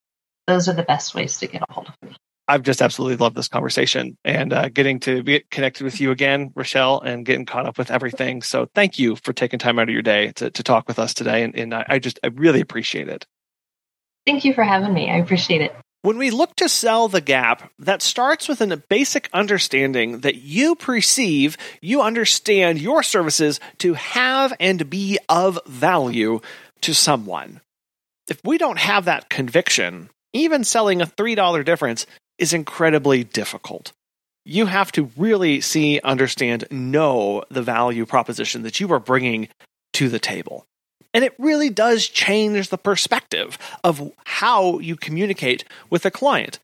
Those 0.47 0.67
are 0.69 0.73
the 0.73 0.83
best 0.83 1.13
ways 1.13 1.37
to 1.39 1.47
get 1.47 1.61
a 1.61 1.71
hold 1.71 1.87
of 1.89 1.95
me. 2.01 2.15
I've 2.47 2.63
just 2.63 2.81
absolutely 2.81 3.17
loved 3.17 3.35
this 3.35 3.49
conversation 3.49 4.17
and 4.23 4.53
uh, 4.53 4.69
getting 4.69 5.01
to 5.01 5.21
get 5.21 5.49
connected 5.51 5.83
with 5.83 5.99
you 5.99 6.11
again, 6.11 6.51
Rachelle, 6.51 7.03
and 7.03 7.25
getting 7.25 7.45
caught 7.45 7.65
up 7.65 7.77
with 7.77 7.91
everything. 7.91 8.41
So 8.41 8.69
thank 8.73 8.97
you 8.97 9.17
for 9.17 9.33
taking 9.33 9.59
time 9.59 9.79
out 9.79 9.89
of 9.89 9.93
your 9.93 10.01
day 10.01 10.31
to, 10.37 10.49
to 10.49 10.63
talk 10.63 10.87
with 10.87 10.97
us 10.97 11.13
today. 11.13 11.43
And, 11.43 11.55
and 11.55 11.73
I 11.73 11.99
just, 11.99 12.19
I 12.23 12.27
really 12.27 12.61
appreciate 12.61 13.09
it. 13.09 13.25
Thank 14.25 14.45
you 14.45 14.53
for 14.53 14.63
having 14.63 14.93
me. 14.93 15.09
I 15.09 15.17
appreciate 15.17 15.61
it. 15.61 15.75
When 16.03 16.17
we 16.17 16.31
look 16.31 16.55
to 16.57 16.69
sell 16.69 17.09
the 17.09 17.19
gap, 17.19 17.69
that 17.79 18.01
starts 18.01 18.47
with 18.47 18.61
a 18.61 18.77
basic 18.77 19.29
understanding 19.33 20.19
that 20.19 20.35
you 20.35 20.75
perceive, 20.75 21.57
you 21.81 22.01
understand 22.01 22.79
your 22.79 23.03
services 23.03 23.59
to 23.79 23.95
have 23.95 24.53
and 24.59 24.89
be 24.89 25.17
of 25.27 25.59
value 25.65 26.39
to 26.81 26.93
someone. 26.93 27.59
If 28.29 28.39
we 28.45 28.57
don't 28.57 28.79
have 28.79 29.05
that 29.05 29.29
conviction, 29.29 30.09
even 30.37 30.63
selling 30.63 31.01
a 31.01 31.05
$3 31.05 31.65
difference 31.65 32.05
is 32.37 32.53
incredibly 32.53 33.23
difficult. 33.23 33.91
You 34.45 34.67
have 34.67 34.91
to 34.93 35.09
really 35.17 35.59
see, 35.61 35.99
understand, 36.03 36.65
know 36.71 37.43
the 37.49 37.61
value 37.61 38.05
proposition 38.05 38.63
that 38.63 38.79
you 38.79 38.91
are 38.93 38.99
bringing 38.99 39.49
to 39.93 40.09
the 40.09 40.19
table. 40.19 40.65
And 41.13 41.23
it 41.23 41.33
really 41.37 41.69
does 41.69 42.07
change 42.07 42.69
the 42.69 42.77
perspective 42.77 43.57
of 43.83 44.11
how 44.25 44.79
you 44.79 44.95
communicate 44.95 45.63
with 45.89 46.05
a 46.05 46.11
client. 46.11 46.59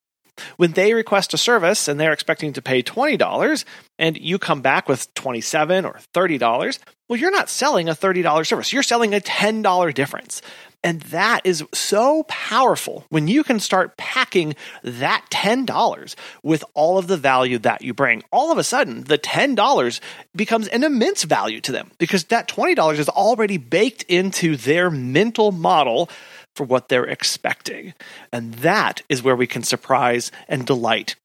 When 0.57 0.71
they 0.71 0.93
request 0.93 1.33
a 1.33 1.37
service 1.37 1.87
and 1.87 1.99
they're 1.99 2.13
expecting 2.13 2.53
to 2.53 2.61
pay 2.61 2.81
$20 2.81 3.65
and 3.99 4.17
you 4.17 4.39
come 4.39 4.61
back 4.61 4.87
with 4.87 5.13
$27 5.15 5.85
or 5.85 5.99
$30, 6.13 6.79
well, 7.07 7.19
you're 7.19 7.31
not 7.31 7.49
selling 7.49 7.89
a 7.89 7.93
$30 7.93 8.47
service. 8.47 8.73
You're 8.73 8.83
selling 8.83 9.13
a 9.13 9.19
$10 9.19 9.93
difference. 9.93 10.41
And 10.83 11.01
that 11.03 11.41
is 11.45 11.63
so 11.73 12.23
powerful 12.23 13.05
when 13.09 13.27
you 13.27 13.43
can 13.43 13.59
start 13.59 13.95
packing 13.97 14.55
that 14.83 15.25
$10 15.31 16.15
with 16.43 16.63
all 16.73 16.97
of 16.97 17.07
the 17.07 17.17
value 17.17 17.57
that 17.59 17.81
you 17.81 17.93
bring. 17.93 18.23
All 18.31 18.51
of 18.51 18.57
a 18.57 18.63
sudden, 18.63 19.05
the 19.05 19.17
$10 19.17 19.99
becomes 20.35 20.67
an 20.67 20.83
immense 20.83 21.23
value 21.23 21.61
to 21.61 21.71
them 21.71 21.91
because 21.99 22.25
that 22.25 22.49
$20 22.49 22.99
is 22.99 23.09
already 23.09 23.57
baked 23.57 24.03
into 24.03 24.57
their 24.57 24.89
mental 24.91 25.51
model 25.51 26.09
for 26.55 26.65
what 26.65 26.89
they're 26.89 27.05
expecting. 27.05 27.93
And 28.31 28.53
that 28.55 29.01
is 29.09 29.23
where 29.23 29.35
we 29.35 29.47
can 29.47 29.63
surprise 29.63 30.31
and 30.47 30.65
delight 30.65 31.15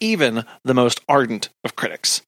even 0.00 0.44
the 0.64 0.74
most 0.74 1.00
ardent 1.08 1.50
of 1.64 1.76
critics. 1.76 2.22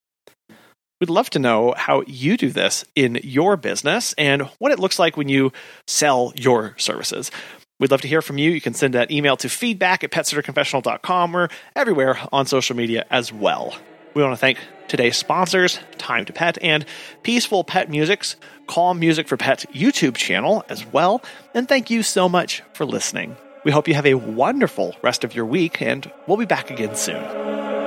We'd 1.03 1.09
love 1.09 1.29
to 1.31 1.39
know 1.39 1.73
how 1.75 2.03
you 2.07 2.37
do 2.37 2.49
this 2.49 2.85
in 2.95 3.19
your 3.23 3.57
business 3.57 4.13
and 4.17 4.43
what 4.59 4.71
it 4.71 4.79
looks 4.79 4.99
like 4.99 5.17
when 5.17 5.27
you 5.27 5.51
sell 5.85 6.31
your 6.37 6.75
services. 6.77 7.29
We'd 7.77 7.91
love 7.91 7.99
to 8.03 8.07
hear 8.07 8.21
from 8.21 8.37
you. 8.37 8.51
You 8.51 8.61
can 8.61 8.73
send 8.73 8.93
that 8.93 9.11
email 9.11 9.35
to 9.35 9.49
feedback 9.49 10.05
at 10.05 10.11
petsitterconfessional.com 10.11 11.35
or 11.35 11.49
everywhere 11.75 12.17
on 12.31 12.45
social 12.45 12.77
media 12.77 13.05
as 13.11 13.33
well. 13.33 13.75
We 14.13 14.23
want 14.23 14.31
to 14.31 14.37
thank 14.37 14.59
today's 14.87 15.17
sponsors, 15.17 15.77
Time 15.97 16.23
to 16.23 16.31
Pet 16.31 16.57
and 16.61 16.85
Peaceful 17.21 17.65
Pet 17.65 17.89
Music's 17.89 18.37
Calm 18.67 18.97
Music 18.97 19.27
for 19.27 19.35
Pets 19.35 19.65
YouTube 19.73 20.15
channel 20.15 20.63
as 20.69 20.85
well. 20.85 21.21
And 21.53 21.67
thank 21.67 21.89
you 21.89 22.01
so 22.01 22.29
much 22.29 22.63
for 22.71 22.85
listening. 22.85 23.35
We 23.65 23.73
hope 23.73 23.89
you 23.89 23.95
have 23.95 24.05
a 24.05 24.13
wonderful 24.13 24.95
rest 25.01 25.25
of 25.25 25.35
your 25.35 25.45
week, 25.45 25.81
and 25.81 26.09
we'll 26.27 26.37
be 26.37 26.45
back 26.45 26.71
again 26.71 26.95
soon. 26.95 27.82